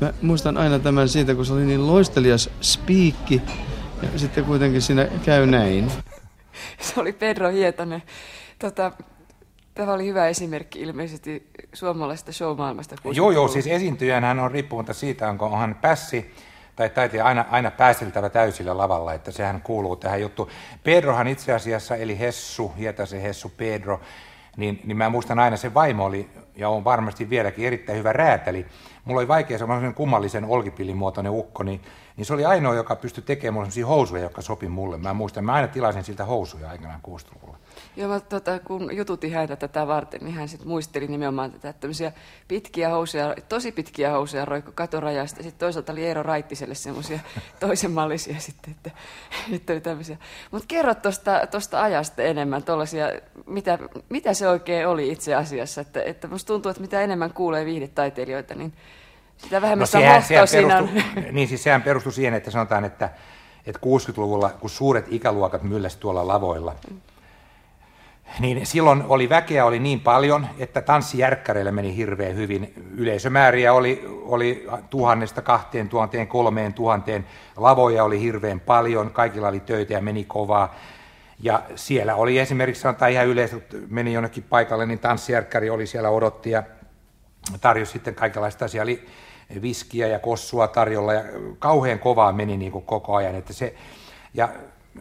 [0.00, 3.42] mä muistan aina tämän siitä, kun se oli niin loistelias spiikki
[4.02, 5.92] ja sitten kuitenkin siinä käy näin.
[6.80, 8.02] Se oli Pedro Hietanen.
[8.58, 8.92] Tota,
[9.74, 12.96] Tämä oli hyvä esimerkki ilmeisesti suomalaisesta showmaailmasta.
[13.14, 16.34] Joo, joo, siis esiintyjänhän on riippumatta siitä, onko hän pässi
[16.76, 20.48] tai taiteilija aina, aina päästeltävä täysillä lavalla, että sehän kuuluu tähän juttuun.
[20.84, 24.00] Pedrohan itse asiassa, eli Hessu, Hietasen Hessu Pedro,
[24.56, 28.66] niin, niin mä muistan aina, se vaimo oli, ja on varmasti vieläkin erittäin hyvä räätäli.
[29.04, 31.80] Mulla oli vaikea semmoisen kummallisen olkipillin muotoinen ukko, niin,
[32.16, 34.98] niin se oli ainoa, joka pystyi tekemään mulle housuja, jotka sopi mulle.
[34.98, 37.58] Mä muistan, mä aina tilasin siltä housuja aikanaan 60-luvulla.
[37.96, 42.12] Joo, tota, kun jututin häntä tätä varten, niin hän sitten muisteli nimenomaan tätä, että tämmöisiä
[42.48, 47.20] pitkiä housuja, tosi pitkiä housuja roikko katorajasta, ja sitten toisaalta oli Eero Raittiselle semmoisia
[47.60, 48.90] toisenmallisia sitten, että,
[49.56, 50.16] että oli tämmöisiä.
[50.50, 50.94] Mutta kerro
[51.50, 53.06] tuosta ajasta enemmän, tollaisia,
[53.46, 53.78] mitä,
[54.08, 58.54] mitä se oikein oli itse asiassa, että, että musta tuntuu, että mitä enemmän kuulee viihdetaiteilijoita,
[58.54, 58.72] niin
[59.36, 60.88] sitä vähemmän no, sehän, sehän siinä on.
[61.32, 63.10] Niin siis sehän perustui siihen, että sanotaan, että,
[63.66, 67.00] että 60-luvulla, kun suuret ikäluokat mylläsi tuolla lavoilla, mm
[68.40, 72.72] niin silloin oli väkeä oli niin paljon, että tanssijärkkäreille meni hirveän hyvin.
[72.96, 77.26] Yleisömääriä oli, oli tuhannesta kahteen tuhanteen, kolmeen tuhanteen,
[77.56, 80.74] lavoja oli hirveän paljon, kaikilla oli töitä ja meni kovaa.
[81.38, 83.56] Ja siellä oli esimerkiksi, sanotaan ihan yleensä,
[83.88, 86.62] meni jonnekin paikalle, niin tanssijärkkäri oli siellä odotti ja
[87.60, 88.82] tarjosi sitten kaikenlaista asiaa.
[88.82, 89.06] Oli
[89.62, 91.24] viskiä ja kossua tarjolla ja
[91.58, 93.34] kauhean kovaa meni niin kuin koko ajan.
[93.34, 93.74] Että se,
[94.34, 94.48] ja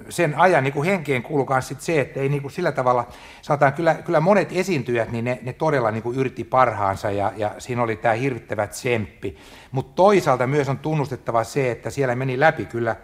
[0.10, 3.08] sen ajan niin kuin henkeen kuuluu myös sit se, että ei niin kuin sillä tavalla,
[3.42, 7.52] sanotaan kyllä, kyllä monet esiintyjät, niin ne, ne todella niin kuin yritti parhaansa ja, ja
[7.58, 9.38] siinä oli tämä hirvittävä tsemppi.
[9.72, 12.96] Mutta toisaalta myös on tunnustettava se, että siellä meni läpi kyllä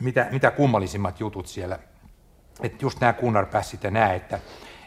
[0.00, 1.78] mitä, mitä kummallisimmat jutut siellä.
[2.62, 4.40] että just nämä kunnarpässit ja nämä, että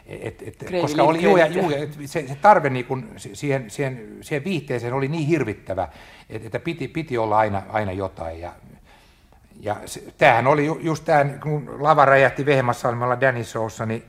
[0.06, 1.70] et, et, koska oli, juu, juu,
[2.06, 5.88] se, se tarve niin kun, siihen, siihen, siihen viihteeseen oli niin hirvittävä,
[6.30, 8.40] että, että piti, piti olla aina, aina jotain.
[8.40, 8.52] Ja,
[9.60, 14.04] ja se, tämähän oli ju, just tämä, kun lava räjähti Vehmassalmella Showssa, niin,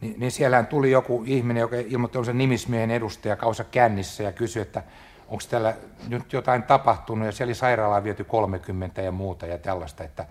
[0.00, 4.62] niin, niin siellähän tuli joku ihminen, joka ilmoitti sen nimismiehen edustaja kausa kännissä ja kysyi,
[4.62, 4.82] että
[5.28, 5.74] onko täällä
[6.08, 10.26] nyt jotain tapahtunut, ja siellä oli sairaalaan viety 30 ja muuta ja tällaista, että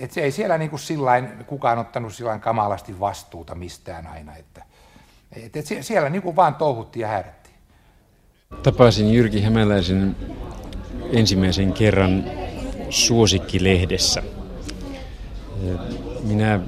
[0.00, 4.62] et se ei siellä niin kuin sillain, kukaan ottanut sillain kamalasti vastuuta mistään aina, että
[5.32, 7.54] et, et siellä niin kuin vaan touhuttiin ja häädettiin.
[8.62, 10.16] Tapasin Jyrki Hämäläisen
[11.12, 12.24] ensimmäisen kerran
[12.90, 14.22] suosikkilehdessä.
[16.22, 16.60] Minä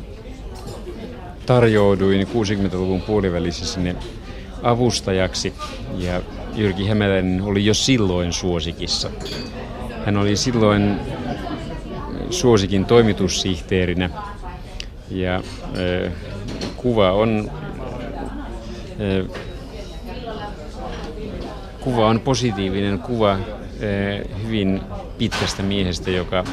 [1.47, 3.97] tarjouduin 60-luvun puolivälissä sinne
[4.63, 5.55] avustajaksi
[5.99, 6.23] ja
[6.55, 9.11] Jyrki Hämäläinen oli jo silloin suosikissa.
[10.05, 10.97] Hän oli silloin
[12.31, 14.11] suosikin toimitussihteerinä
[15.11, 16.13] ja äh,
[16.77, 17.51] kuva on
[19.01, 19.41] äh,
[21.81, 23.39] kuva on positiivinen kuva
[24.43, 24.81] hyvin
[25.19, 26.45] pitkästä miehestä, joka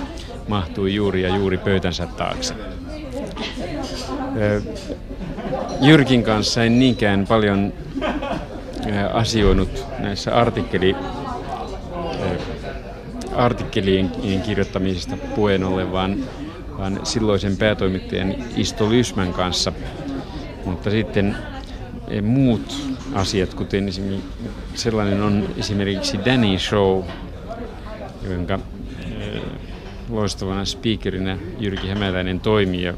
[0.48, 2.54] mahtui juuri ja juuri pöytänsä taakse.
[5.82, 7.74] Jyrkin kanssa en niinkään paljon
[9.14, 10.96] asioinut näissä artikkeli,
[13.36, 14.12] artikkelien
[14.46, 16.18] kirjoittamisesta puheen ollen, vaan,
[16.78, 19.74] vaan silloisen päätoimittajan Isto Lysmän kanssa.
[20.66, 21.38] Mutta sitten
[22.22, 23.90] muut asiat, kuten
[24.76, 27.04] sellainen on esimerkiksi Danny Show,
[28.30, 28.60] jonka
[30.10, 32.84] loistavana speakerinä Jyrki Hämäläinen toimii.
[32.84, 32.94] Ja,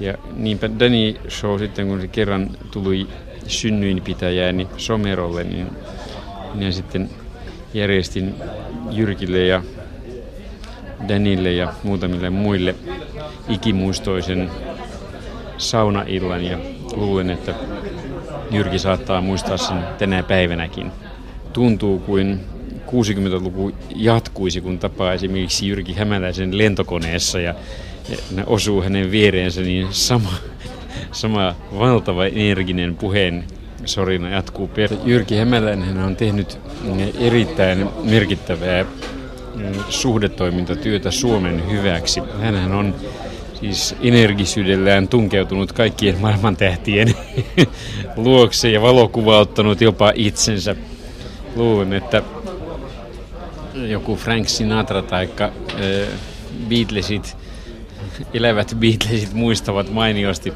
[0.00, 3.06] ja niinpä Danny Show sitten, kun se kerran tuli
[3.46, 5.70] synnyinpitäjääni Somerolle, niin
[6.54, 7.10] minä sitten
[7.74, 8.34] järjestin
[8.90, 9.62] Jyrkille ja
[11.08, 12.74] Danille ja muutamille muille
[13.48, 14.50] ikimuistoisen
[15.58, 16.58] saunaillan ja
[16.96, 17.54] luulen, että
[18.50, 20.92] Jyrki saattaa muistaa sen tänä päivänäkin.
[21.52, 22.40] Tuntuu kuin
[22.92, 27.54] 60-luku jatkuisi, kun tapaa esimerkiksi Jyrki Hämäläisen lentokoneessa ja
[28.46, 30.32] osuu hänen viereensä, niin sama,
[31.12, 33.44] sama valtava energinen puheen
[33.84, 34.70] sorina jatkuu.
[35.04, 36.58] Jyrki Hämäläinen on tehnyt
[37.20, 38.84] erittäin merkittävää
[39.54, 42.20] mm, suhdetoimintatyötä Suomen hyväksi.
[42.40, 42.94] Hänhän on
[43.60, 47.14] siis energisyydellään tunkeutunut kaikkien maailman tähtien
[48.16, 50.76] luokse ja valokuvauttanut jopa itsensä.
[51.56, 52.22] Luulen, että
[53.90, 55.28] joku Frank Sinatra tai
[56.68, 57.36] Beatlesit,
[58.34, 60.52] elävät Beatlesit muistavat mainiosti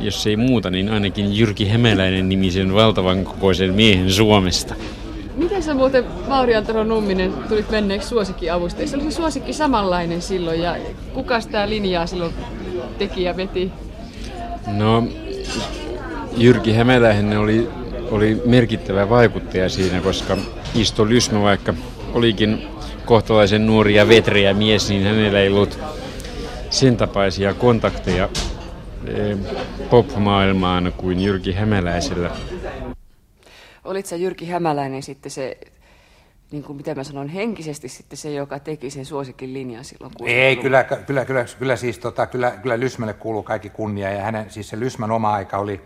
[0.00, 4.74] jos ei muuta, niin ainakin Jyrki Hämäläinen nimisen valtavan kokoisen miehen Suomesta.
[5.36, 8.96] Miten sä muuten, Mauri Antero Numminen, tulit menneeksi suosikkiavustajiksi?
[8.96, 10.76] Oli se suosikki samanlainen silloin ja
[11.14, 12.34] kuka sitä linjaa silloin
[12.98, 13.72] teki ja veti?
[14.66, 15.08] No,
[16.36, 17.68] Jyrki Hämäläinen oli,
[18.10, 20.36] oli merkittävä vaikuttaja siinä, koska
[20.74, 21.74] Isto Lysmä vaikka
[22.14, 22.66] olikin
[23.04, 25.78] kohtalaisen nuori ja vetreä mies, niin hänellä ei ollut
[26.70, 28.28] sen tapaisia kontakteja
[29.06, 29.38] Eh,
[29.90, 32.30] pop-maailmaan kuin Jyrki Hämäläisellä.
[33.84, 35.58] Olit sä Jyrki Hämäläinen sitten se,
[36.50, 40.12] niin kuin mitä mä sanon, henkisesti sitten se, joka teki sen suosikin linjan silloin?
[40.24, 44.50] Ei, kyllä, kyllä, kyllä, kyllä, siis tota, kyllä, kyllä Lysmälle kuuluu kaikki kunnia ja hänen,
[44.50, 45.80] siis se Lysmän oma aika oli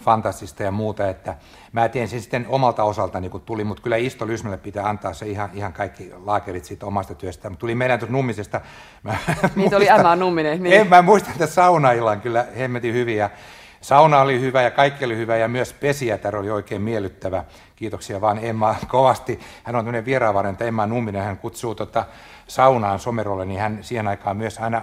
[0.00, 1.36] fantastista ja muuta, että
[1.72, 5.26] mä teen sen sitten omalta osaltani, kun tuli, mutta kyllä Isto Lysmälle pitää antaa se
[5.26, 7.50] ihan, ihan kaikki laakerit siitä omasta työstä.
[7.50, 8.60] Mutta tuli meidän tuossa Nummisesta.
[9.02, 9.16] Mä
[9.56, 10.62] Niitä oli Emma Numminen.
[10.62, 10.80] Niin.
[10.80, 13.30] En, mä muistan, että saunaillan kyllä hemmetin hyviä.
[13.80, 17.44] Sauna oli hyvä ja kaikki oli hyvä ja myös pesijätär oli oikein miellyttävä.
[17.76, 19.40] Kiitoksia vaan Emma kovasti.
[19.62, 21.22] Hän on tämmöinen vieraanvarenta Emma Numminen.
[21.22, 22.04] Hän kutsuu tota
[22.46, 24.82] saunaan Somerolle, niin hän siihen aikaan myös aina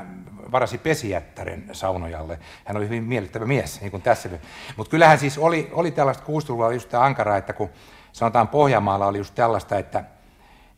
[0.52, 2.40] varasi pesijättären saunojalle.
[2.66, 4.30] Hän oli hyvin miellyttävä mies, niin kuin tässä.
[4.78, 7.70] Mutta kyllähän siis oli, oli tällaista 60-luvulla just tämä ankara, että kun
[8.12, 10.04] sanotaan Pohjanmaalla oli just tällaista, että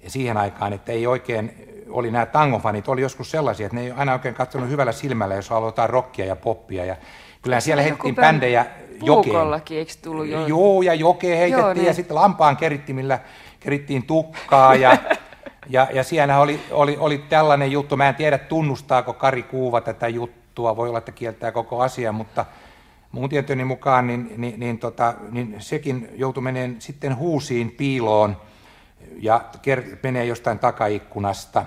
[0.07, 4.13] siihen aikaan, että ei oikein, oli nämä tangofanit, oli joskus sellaisia, että ne ei aina
[4.13, 6.85] oikein katsonut hyvällä silmällä, jos aloitetaan rockia ja poppia.
[6.85, 6.95] Ja
[7.41, 8.65] kyllähän siellä heitettiin bändejä
[9.03, 9.35] jokeen.
[9.69, 10.47] eikö tullut jo?
[10.47, 11.85] Joo, ja jokeen heitettiin Joo, niin.
[11.85, 13.19] ja sitten lampaan kerittimillä
[13.59, 14.97] kerittiin tukkaa ja
[15.69, 20.07] Ja, ja siellä oli, oli, oli tällainen juttu, mä en tiedä tunnustaako Kari Kuuva tätä
[20.07, 22.45] juttua, voi olla, että kieltää koko asia, mutta
[23.11, 28.37] mun tietoni mukaan niin, niin, niin, tota, niin sekin joutui menemään sitten huusiin piiloon
[29.19, 31.65] ja ker- menee jostain takaikkunasta.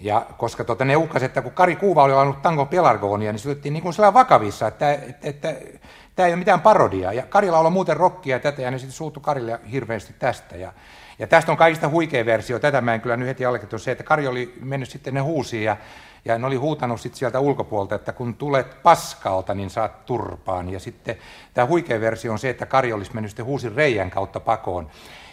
[0.00, 3.48] Ja koska tota, ne uhkasi, että kun Kari Kuuva oli ollut tango pelargonia, niin se
[3.48, 5.78] otettiin niin kuin vakavissa, että, että, että, että
[6.16, 7.12] tämä ei ole mitään parodiaa.
[7.12, 10.56] Ja Karilla oli muuten rokkia ja tätä, ja ne sitten suuttu Karille hirveästi tästä.
[10.56, 10.72] Ja,
[11.20, 14.04] Ja tästä on kaikista huikea versio, tätä mä en kyllä nyt heti allekirjoitu, se, että
[14.04, 15.76] Kari oli mennyt sitten ne huusiin ja,
[16.24, 20.68] ja ne oli huutanut sitten sieltä ulkopuolelta, että kun tulet paskalta, niin saat turpaan.
[20.68, 21.16] Ja sitten
[21.54, 24.90] tämä huikea versio on se, että Kari olisi mennyt sitten huusin reijän kautta pakoon.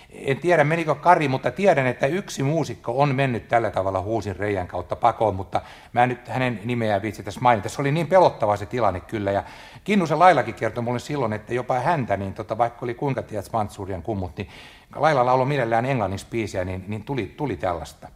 [0.10, 4.68] En tiedä menikö Kari, mutta tiedän, että yksi muusikko on mennyt tällä tavalla huusin reijän
[4.68, 5.62] kautta pakoon, mutta
[5.94, 7.70] mä en nyt hänen nimeään viitsi tässä mainita.
[7.70, 9.44] Se oli niin pelottava se tilanne kyllä, ja
[9.84, 14.02] Kinnusen Lailakin kertoi mulle silloin, että jopa häntä, niin tota, vaikka oli kuinka tiedät Mantsurian
[14.02, 14.48] kummut, niin
[14.96, 18.08] Laila lauloi mielellään englanniksi biisiä, niin, niin tuli, tuli tällaista.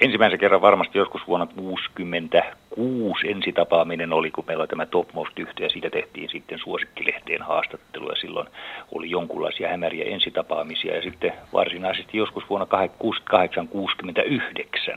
[0.00, 5.70] Ensimmäisen kerran varmasti joskus vuonna 1966 ensitapaaminen oli, kun meillä oli tämä Topmost yhteen ja
[5.70, 8.48] siitä tehtiin sitten suosikkilehteen haastattelu ja silloin
[8.92, 12.66] oli jonkunlaisia hämäriä ensitapaamisia ja sitten varsinaisesti joskus vuonna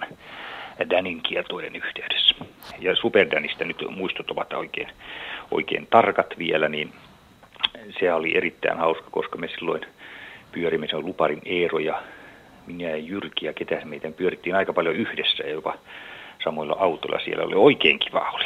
[0.03, 0.05] 1968-69
[0.89, 2.35] Danin kiertoiden yhteydessä.
[2.79, 4.87] Ja Superdanista nyt muistot ovat oikein,
[5.51, 6.93] oikein tarkat vielä, niin
[7.99, 9.81] se oli erittäin hauska, koska me silloin
[10.51, 12.01] pyörimme, se on Luparin Eero ja
[12.68, 15.74] minä ja Jyrki ja ketä meitä pyörittiin aika paljon yhdessä ja jopa
[16.43, 18.45] samoilla autoilla siellä oli oikein kiva oli.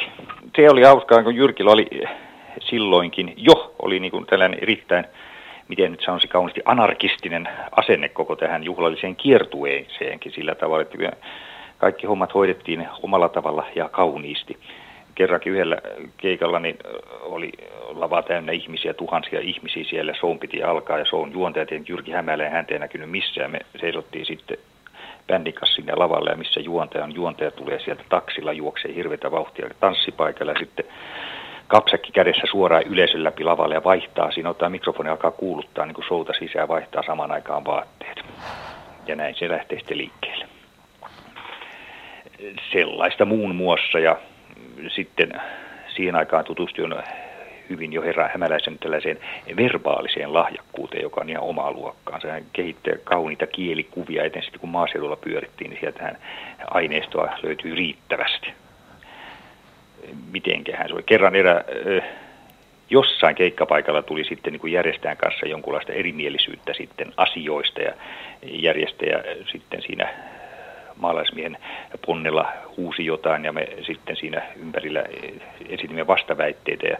[0.55, 1.87] Se oli hauskaa, kun Jyrkillä oli
[2.59, 5.05] silloinkin jo oli niin kuin tällainen erittäin,
[5.67, 10.97] miten nyt sanoisi kauniisti, anarkistinen asenne koko tähän juhlalliseen kiertueeseenkin sillä tavalla, että
[11.77, 14.57] kaikki hommat hoidettiin omalla tavalla ja kauniisti.
[15.21, 15.77] Kerrankin yhdellä
[16.17, 16.77] keikalla niin
[17.21, 17.51] oli
[17.95, 20.13] lava täynnä ihmisiä, tuhansia ihmisiä siellä.
[20.19, 23.51] Soun piti alkaa ja Soun juontaja, Jyrki Hämäleen häntä ei näkynyt missään.
[23.51, 24.57] Me seisottiin sitten
[25.27, 27.15] bändin kanssa sinne lavalle ja missä juontaja on.
[27.15, 30.85] Juontaja tulee sieltä taksilla, juoksee hirveätä vauhtia tanssipaikalla ja sitten
[31.67, 34.31] kapsakki kädessä suoraan yleisön läpi lavalle ja vaihtaa.
[34.31, 38.23] Siinä ottaa mikrofoni alkaa kuuluttaa niin kuin showta sisään vaihtaa saman aikaan vaatteet.
[39.07, 40.45] Ja näin se lähtee sitten liikkeelle.
[42.71, 44.17] Sellaista muun muassa ja
[44.87, 45.33] sitten
[45.95, 46.93] siihen aikaan tutustuin
[47.69, 49.17] hyvin jo herra Hämäläisen tällaiseen
[49.57, 52.31] verbaaliseen lahjakkuuteen, joka on ihan omaa luokkaansa.
[52.31, 56.17] Hän kehittää kauniita kielikuvia, eten sitten kun maaseudulla pyörittiin, niin sieltähän
[56.67, 58.53] aineistoa löytyy riittävästi.
[60.31, 61.03] Mitenköhän se oli?
[61.03, 61.63] Kerran erä,
[62.89, 67.93] jossain keikkapaikalla tuli sitten niin järjestäjän kanssa jonkunlaista erimielisyyttä sitten asioista ja
[68.43, 70.09] järjestäjä sitten siinä
[71.01, 71.57] maalaismiehen
[72.05, 75.03] ponnella huusi jotain ja me sitten siinä ympärillä
[75.69, 76.97] esitimme vastaväitteitä ja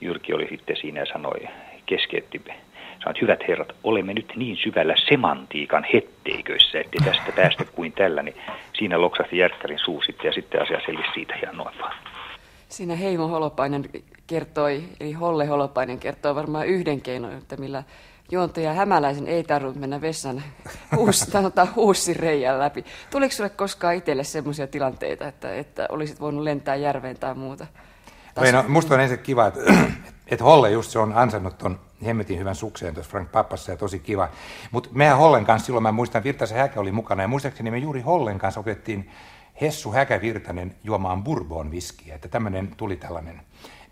[0.00, 1.48] Jyrki oli sitten siinä ja sanoi,
[1.86, 7.92] keskeytti, sanoi, että hyvät herrat, olemme nyt niin syvällä semantiikan hetteiköissä, että tästä päästä kuin
[7.92, 8.36] tällä, niin
[8.72, 11.94] siinä loksahti Järkkärin suu sitten ja sitten asia selvisi siitä ja noin vaan.
[12.68, 13.84] Siinä Heimo Holopainen
[14.26, 17.82] kertoi, eli Holle Holopainen kertoi varmaan yhden keinon, että millä
[18.32, 20.42] juontaja Hämäläisen ei tarvitse mennä vessan
[20.96, 21.26] huus,
[21.76, 22.84] huussin reijän läpi.
[23.10, 27.66] Tuliko sinulle koskaan itselle sellaisia tilanteita, että, että olisit voinut lentää järveen tai muuta?
[28.36, 29.60] No, no, musta on ensin kiva, että,
[30.32, 33.98] että Holle just se on ansainnut ton hemmetin hyvän sukseen tuossa Frank Pappassa ja tosi
[33.98, 34.28] kiva.
[34.70, 38.00] Mutta meidän Hollen kanssa silloin, mä muistan, Virtasen Häkä oli mukana ja muistaakseni me juuri
[38.00, 39.10] Hollen kanssa opetettiin
[39.60, 43.40] Hessu Häkävirtanen juomaan bourbon viskiä, että tämmöinen tuli tällainen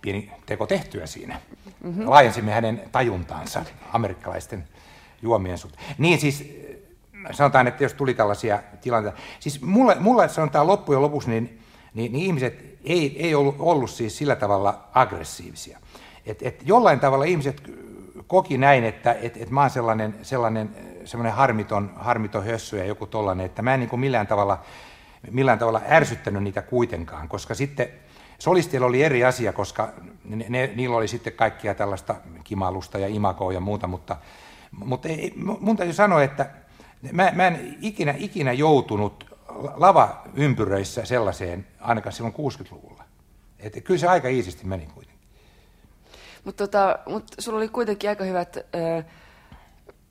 [0.00, 1.40] pieni teko tehtyä siinä.
[1.84, 2.10] Mm-hmm.
[2.10, 4.64] Laajensimme hänen tajuntaansa amerikkalaisten
[5.22, 5.84] juomien suhteen.
[5.98, 6.60] Niin siis
[7.30, 9.18] sanotaan, että jos tuli tällaisia tilanteita.
[9.40, 11.60] Siis mulle, mulle sanotaan loppujen lopuksi, niin,
[11.94, 15.78] niin, niin ihmiset ei, ei ollut, ollut siis sillä tavalla aggressiivisia.
[16.26, 17.62] Et, et jollain tavalla ihmiset
[18.26, 23.06] koki näin, että et, et mä oon sellainen, sellainen, sellainen harmiton, harmiton hössy ja joku
[23.06, 24.62] tollainen, että mä en niin kuin millään tavalla,
[25.30, 27.88] millään tavalla ärsyttänyt niitä kuitenkaan, koska sitten
[28.40, 29.92] Solisteilla oli eri asia, koska
[30.24, 32.14] ne, ne, niillä oli sitten kaikkia tällaista
[32.44, 34.16] kimalusta ja imakoa ja muuta, mutta,
[34.72, 36.50] mutta ei, mun täytyy sanoa, että
[37.12, 39.36] mä, mä en ikinä, ikinä joutunut
[39.76, 43.04] lava-ympyröissä sellaiseen, ainakaan silloin 60-luvulla.
[43.58, 45.28] Että kyllä se aika iisisti meni kuitenkin.
[46.44, 49.04] Mutta tota, mut sulla oli kuitenkin aika hyvät äh,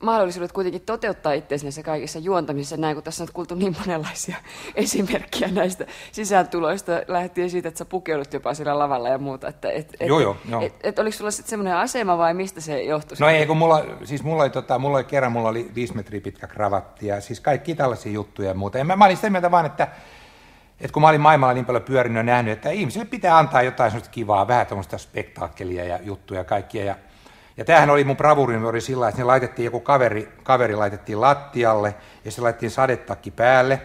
[0.03, 4.37] mahdollisuudet kuitenkin toteuttaa itseäsi näissä kaikissa juontamisissa, näin kun tässä on kuultu niin monenlaisia
[4.75, 9.47] esimerkkejä näistä sisääntuloista, lähtien siitä, että sä pukeudut jopa siellä lavalla ja muuta.
[9.47, 10.61] Että, et, et, joo, joo, joo.
[10.61, 13.17] Et, et, oliko sulla sitten semmoinen asema vai mistä se johtui?
[13.19, 16.21] No ei, kun mulla, siis mulla oli, tota, mulla oli kerran, mulla oli viisi metriä
[16.21, 18.77] pitkä kravatti ja siis kaikki tällaisia juttuja ja muuta.
[18.77, 19.87] Ja mä, mä olin sitä mieltä vaan, että,
[20.79, 23.91] että kun mä olin maailmalla niin paljon pyörinyt ja nähnyt, että ihmisille pitää antaa jotain
[23.91, 26.83] sellaista kivaa, vähän tämmöistä spektaakkelia ja juttuja ja kaikkia.
[26.83, 26.95] Ja
[27.59, 31.95] ja tämähän oli mun bravurini, oli sillä että ne laitettiin joku kaveri, kaveri laitettiin lattialle
[32.25, 33.81] ja se laitettiin sadetakki päälle.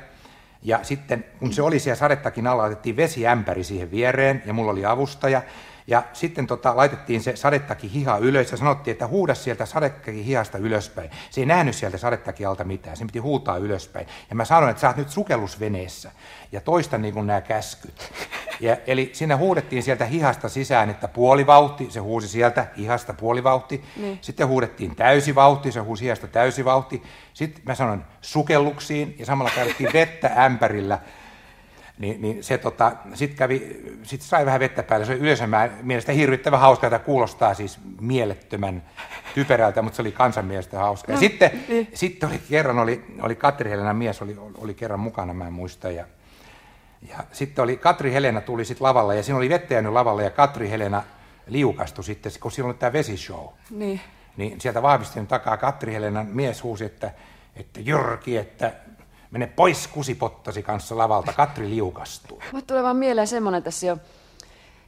[0.63, 4.85] Ja sitten kun se oli siellä sadetakin alla, laitettiin vesiämpäri siihen viereen ja mulla oli
[4.85, 5.43] avustaja.
[5.87, 10.59] Ja sitten tota, laitettiin se sadetaki hiha ylös ja sanottiin, että huuda sieltä sadetaki hihasta
[10.59, 11.11] ylöspäin.
[11.31, 14.07] Se ei nähnyt sieltä sadetaki alta mitään, se piti huutaa ylöspäin.
[14.31, 16.11] Ja mä sanoin, että sä oot nyt sukellusveneessä
[16.53, 18.13] ja toista niin kuin nämä käskyt.
[18.61, 23.85] Ja, eli sinne huudettiin sieltä hihasta sisään, että puolivauhti, se huusi sieltä hihasta puolivauhti.
[23.97, 24.19] Niin.
[24.21, 27.03] Sitten huudettiin täysivauhti, se huusi hihasta täysivauhti.
[27.35, 30.99] Sitten mä sanoin sukelluksiin ja samalla käytettiin vettä ämpärillä.
[31.99, 35.07] Niin, niin se tota, sitten kävi, sit sai vähän vettä päälle.
[35.07, 38.83] Se oli yleensä mä, mielestä hirvittävän hauska, että kuulostaa siis mielettömän
[39.35, 41.13] typerältä, mutta se oli kansan mielestä hauska.
[41.13, 41.89] No, ja sitten, niin.
[41.95, 45.91] sitten oli kerran, oli, oli Katri Helena mies, oli, oli kerran mukana, mä en muista,
[45.91, 46.07] ja
[47.09, 50.31] ja sitten oli, Katri Helena tuli sitten lavalle ja siinä oli vettä jäänyt lavalle ja
[50.31, 51.03] Katri Helena
[51.47, 53.47] liukastui sitten, kun siinä oli tämä vesishow.
[53.71, 54.01] Niin.
[54.37, 57.11] Niin sieltä vahvistin takaa Katri Helenan mies huusi, että,
[57.57, 58.73] että Jyrki, että
[59.35, 62.43] mene pois kusipottasi kanssa lavalta, Katri liukastuu.
[62.53, 63.97] Mutta tulee vaan mieleen semmoinen tässä jo,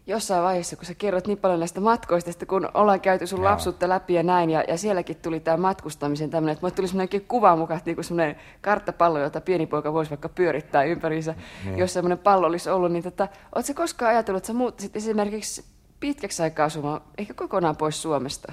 [0.07, 3.51] jossain vaiheessa, kun sä kerrot niin paljon näistä matkoista, että kun ollaan käyty sun Joo.
[3.51, 7.25] lapsuutta läpi ja näin, ja, ja sielläkin tuli tämä matkustamisen tämmöinen, että mulle tuli semmoinenkin
[7.25, 11.79] kuva mukaan, niin kuin semmoinen karttapallo, jota pieni poika voisi vaikka pyörittää ympäriinsä, niin.
[11.79, 15.65] jos semmoinen pallo olisi ollut, niin tota, ootko koskaan ajatellut, että sä muuttaisit esimerkiksi
[16.01, 18.53] pitkäksi aikaa asumaan, ehkä kokonaan pois Suomesta?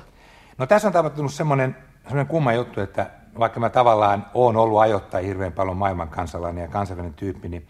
[0.57, 3.09] No tässä on tapahtunut semmoinen, semmoinen kumma juttu, että
[3.39, 7.67] vaikka mä tavallaan oon ollut ajoittaa hirveän paljon maailman kansalainen ja kansainvälinen tyyppi, niin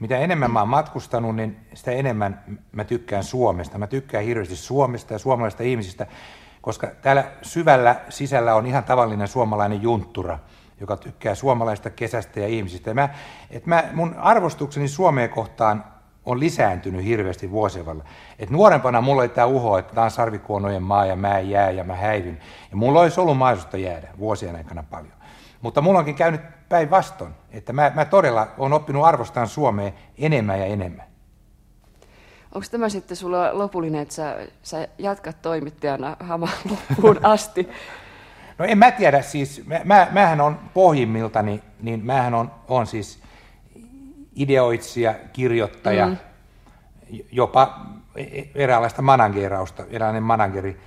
[0.00, 3.78] mitä enemmän mä oon matkustanut, niin sitä enemmän mä tykkään Suomesta.
[3.78, 6.06] Mä tykkään hirveästi Suomesta ja suomalaisista ihmisistä,
[6.60, 10.38] koska täällä syvällä sisällä on ihan tavallinen suomalainen junttura,
[10.80, 12.90] joka tykkää suomalaista kesästä ja ihmisistä.
[12.90, 13.08] Ja mä,
[13.50, 15.91] et mä, mun arvostukseni Suomeen kohtaan
[16.26, 18.08] on lisääntynyt hirveästi vuosien varrella.
[18.38, 21.84] Et nuorempana mulla oli tämä uho, että tämä on sarvikuonojen maa ja mä jää ja
[21.84, 22.38] mä häivyn.
[22.70, 25.12] Ja mulla olisi ollut mahdollisuutta jäädä vuosien aikana paljon.
[25.62, 30.66] Mutta mulla onkin käynyt päinvastoin, että mä, mä todella olen oppinut arvostamaan Suomea enemmän ja
[30.66, 31.12] enemmän.
[32.54, 37.68] Onko tämä sitten sulla lopullinen, että sä, sä jatkat toimittajana hamaan loppuun asti?
[38.58, 43.21] No en mä tiedä, siis mä, mä, mähän on pohjimmiltani, niin mähän on, on siis
[44.36, 46.16] ideoitsija, kirjoittaja, mm.
[47.32, 47.78] jopa
[48.54, 50.80] eräänlaista managerausta, eräänlainen manageri.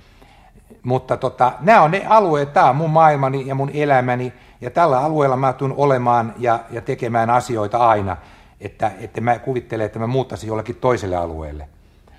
[0.82, 5.00] Mutta tota, nämä on ne alueet, tämä on mun maailmani ja mun elämäni, ja tällä
[5.00, 8.16] alueella mä tulen olemaan ja, ja tekemään asioita aina,
[8.60, 11.68] että, että mä kuvittelen, että mä muuttaisin jollekin toiselle alueelle.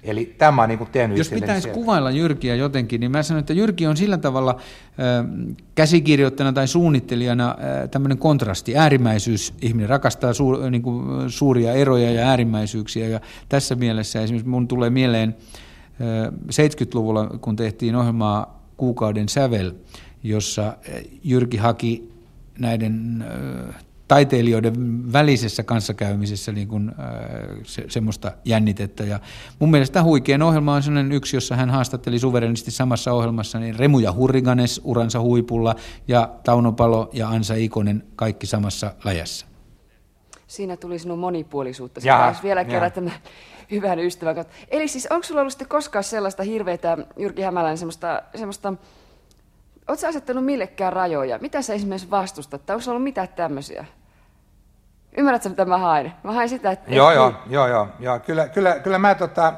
[0.03, 1.73] Eli tämä on niin kuin tehnyt Jos pitäisi siellä.
[1.73, 7.49] kuvailla Jyrkiä jotenkin, niin mä sanon, että Jyrki on sillä tavalla äh, käsikirjoittajana tai suunnittelijana
[7.49, 9.53] äh, tämmöinen kontrasti, äärimmäisyys.
[9.61, 13.07] Ihminen rakastaa suur, niin kuin, suuria eroja ja äärimmäisyyksiä.
[13.07, 13.19] Ja
[13.49, 15.35] tässä mielessä esimerkiksi mun tulee mieleen
[16.01, 19.71] äh, 70-luvulla, kun tehtiin ohjelmaa Kuukauden sävel,
[20.23, 20.77] jossa
[21.23, 22.11] Jyrki haki
[22.59, 23.25] näiden
[24.07, 24.73] taiteilijoiden
[25.13, 26.91] välisessä kanssakäymisessä niin kuin,
[27.63, 29.03] se, semmoista jännitettä.
[29.03, 29.19] Ja
[29.59, 33.99] mun mielestä huikean ohjelma on sellainen yksi, jossa hän haastatteli suverenisti samassa ohjelmassa niin Remu
[33.99, 35.75] ja Hurriganes uransa huipulla
[36.07, 39.45] ja Tauno Palo ja Ansa Ikonen kaikki samassa läjässä.
[40.47, 41.99] Siinä tuli sinun monipuolisuutta.
[42.03, 43.11] Jaha, vielä kerran tämä
[43.71, 48.73] hyvän ystävän Eli siis onko sulla ollut sitten koskaan sellaista hirveätä, Jyrki Hämäläinen, semmoista, semmoista
[49.87, 51.39] Oletko asettanut millekään rajoja?
[51.39, 52.65] Mitä sä esimerkiksi vastustat?
[52.65, 53.85] Tai onko ollut mitään tämmöisiä?
[55.17, 56.13] Ymmärrätkö, mitä mä haen?
[56.23, 56.95] Mä haen sitä, että...
[56.95, 58.19] Joo, joo, joo, joo, joo.
[58.19, 59.53] Kyllä, kyllä, kyllä mä tota,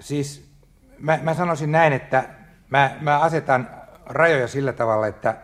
[0.00, 0.54] siis
[0.98, 2.24] mä, mä sanoisin näin, että
[2.70, 3.70] mä, mä asetan
[4.06, 5.36] rajoja sillä tavalla, että,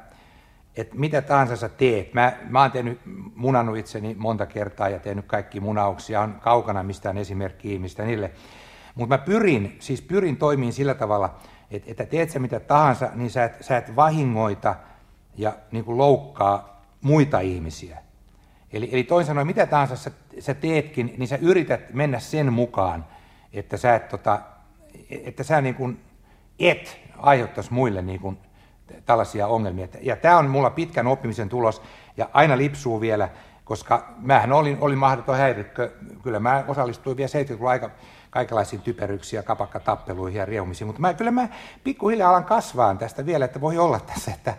[0.77, 2.15] että mitä tahansa sä teet.
[2.15, 3.01] Mä, mä oon tehnyt,
[3.35, 8.31] munannut itseni monta kertaa ja tehnyt kaikki munauksia, on kaukana mistään esimerkkiä ihmistä niille.
[8.95, 11.35] Mutta mä pyrin, siis pyrin toimiin sillä tavalla,
[11.71, 14.75] että, että teet sä mitä tahansa, niin sä et, sä et vahingoita
[15.37, 18.10] ja niin kuin loukkaa muita ihmisiä.
[18.73, 23.05] Eli, eli toisin sanoen, mitä tahansa sä, sä teetkin, niin sä yrität mennä sen mukaan,
[23.53, 24.41] että sä, et, tota,
[25.11, 26.01] että sä niin kuin
[26.59, 28.39] et aiheuttaisi muille niin kuin
[29.07, 29.89] tällaisia ongelmia.
[30.01, 31.83] Ja tämä on mulla pitkän oppimisen tulos,
[32.17, 33.29] ja aina lipsuu vielä,
[33.65, 35.93] koska mähän olin, olin mahdoton häirikkö.
[36.23, 37.91] Kyllä mä osallistuin vielä 70-luvulla aika
[38.31, 41.49] kaikenlaisiin typeryksiä, kapakkatappeluihin ja riehumisiin, mutta mä, kyllä mä
[41.85, 44.55] pikkuhiljaa alan kasvaa tästä vielä, että voi olla tässä, että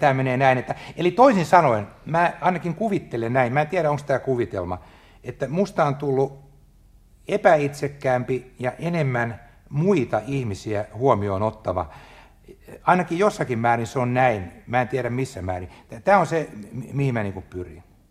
[0.00, 0.58] tämä menee näin.
[0.58, 4.78] Että, eli toisin sanoen, mä ainakin kuvittelen näin, mä en tiedä onko tämä kuvitelma,
[5.24, 6.44] että musta on tullut
[7.28, 11.90] epäitsekkäämpi ja enemmän muita ihmisiä huomioon ottava.
[12.82, 15.68] Ainakin jossakin määrin se on näin, mä en tiedä missä määrin.
[16.04, 16.48] Tämä on se,
[16.92, 17.82] mihin mä niin pyrin.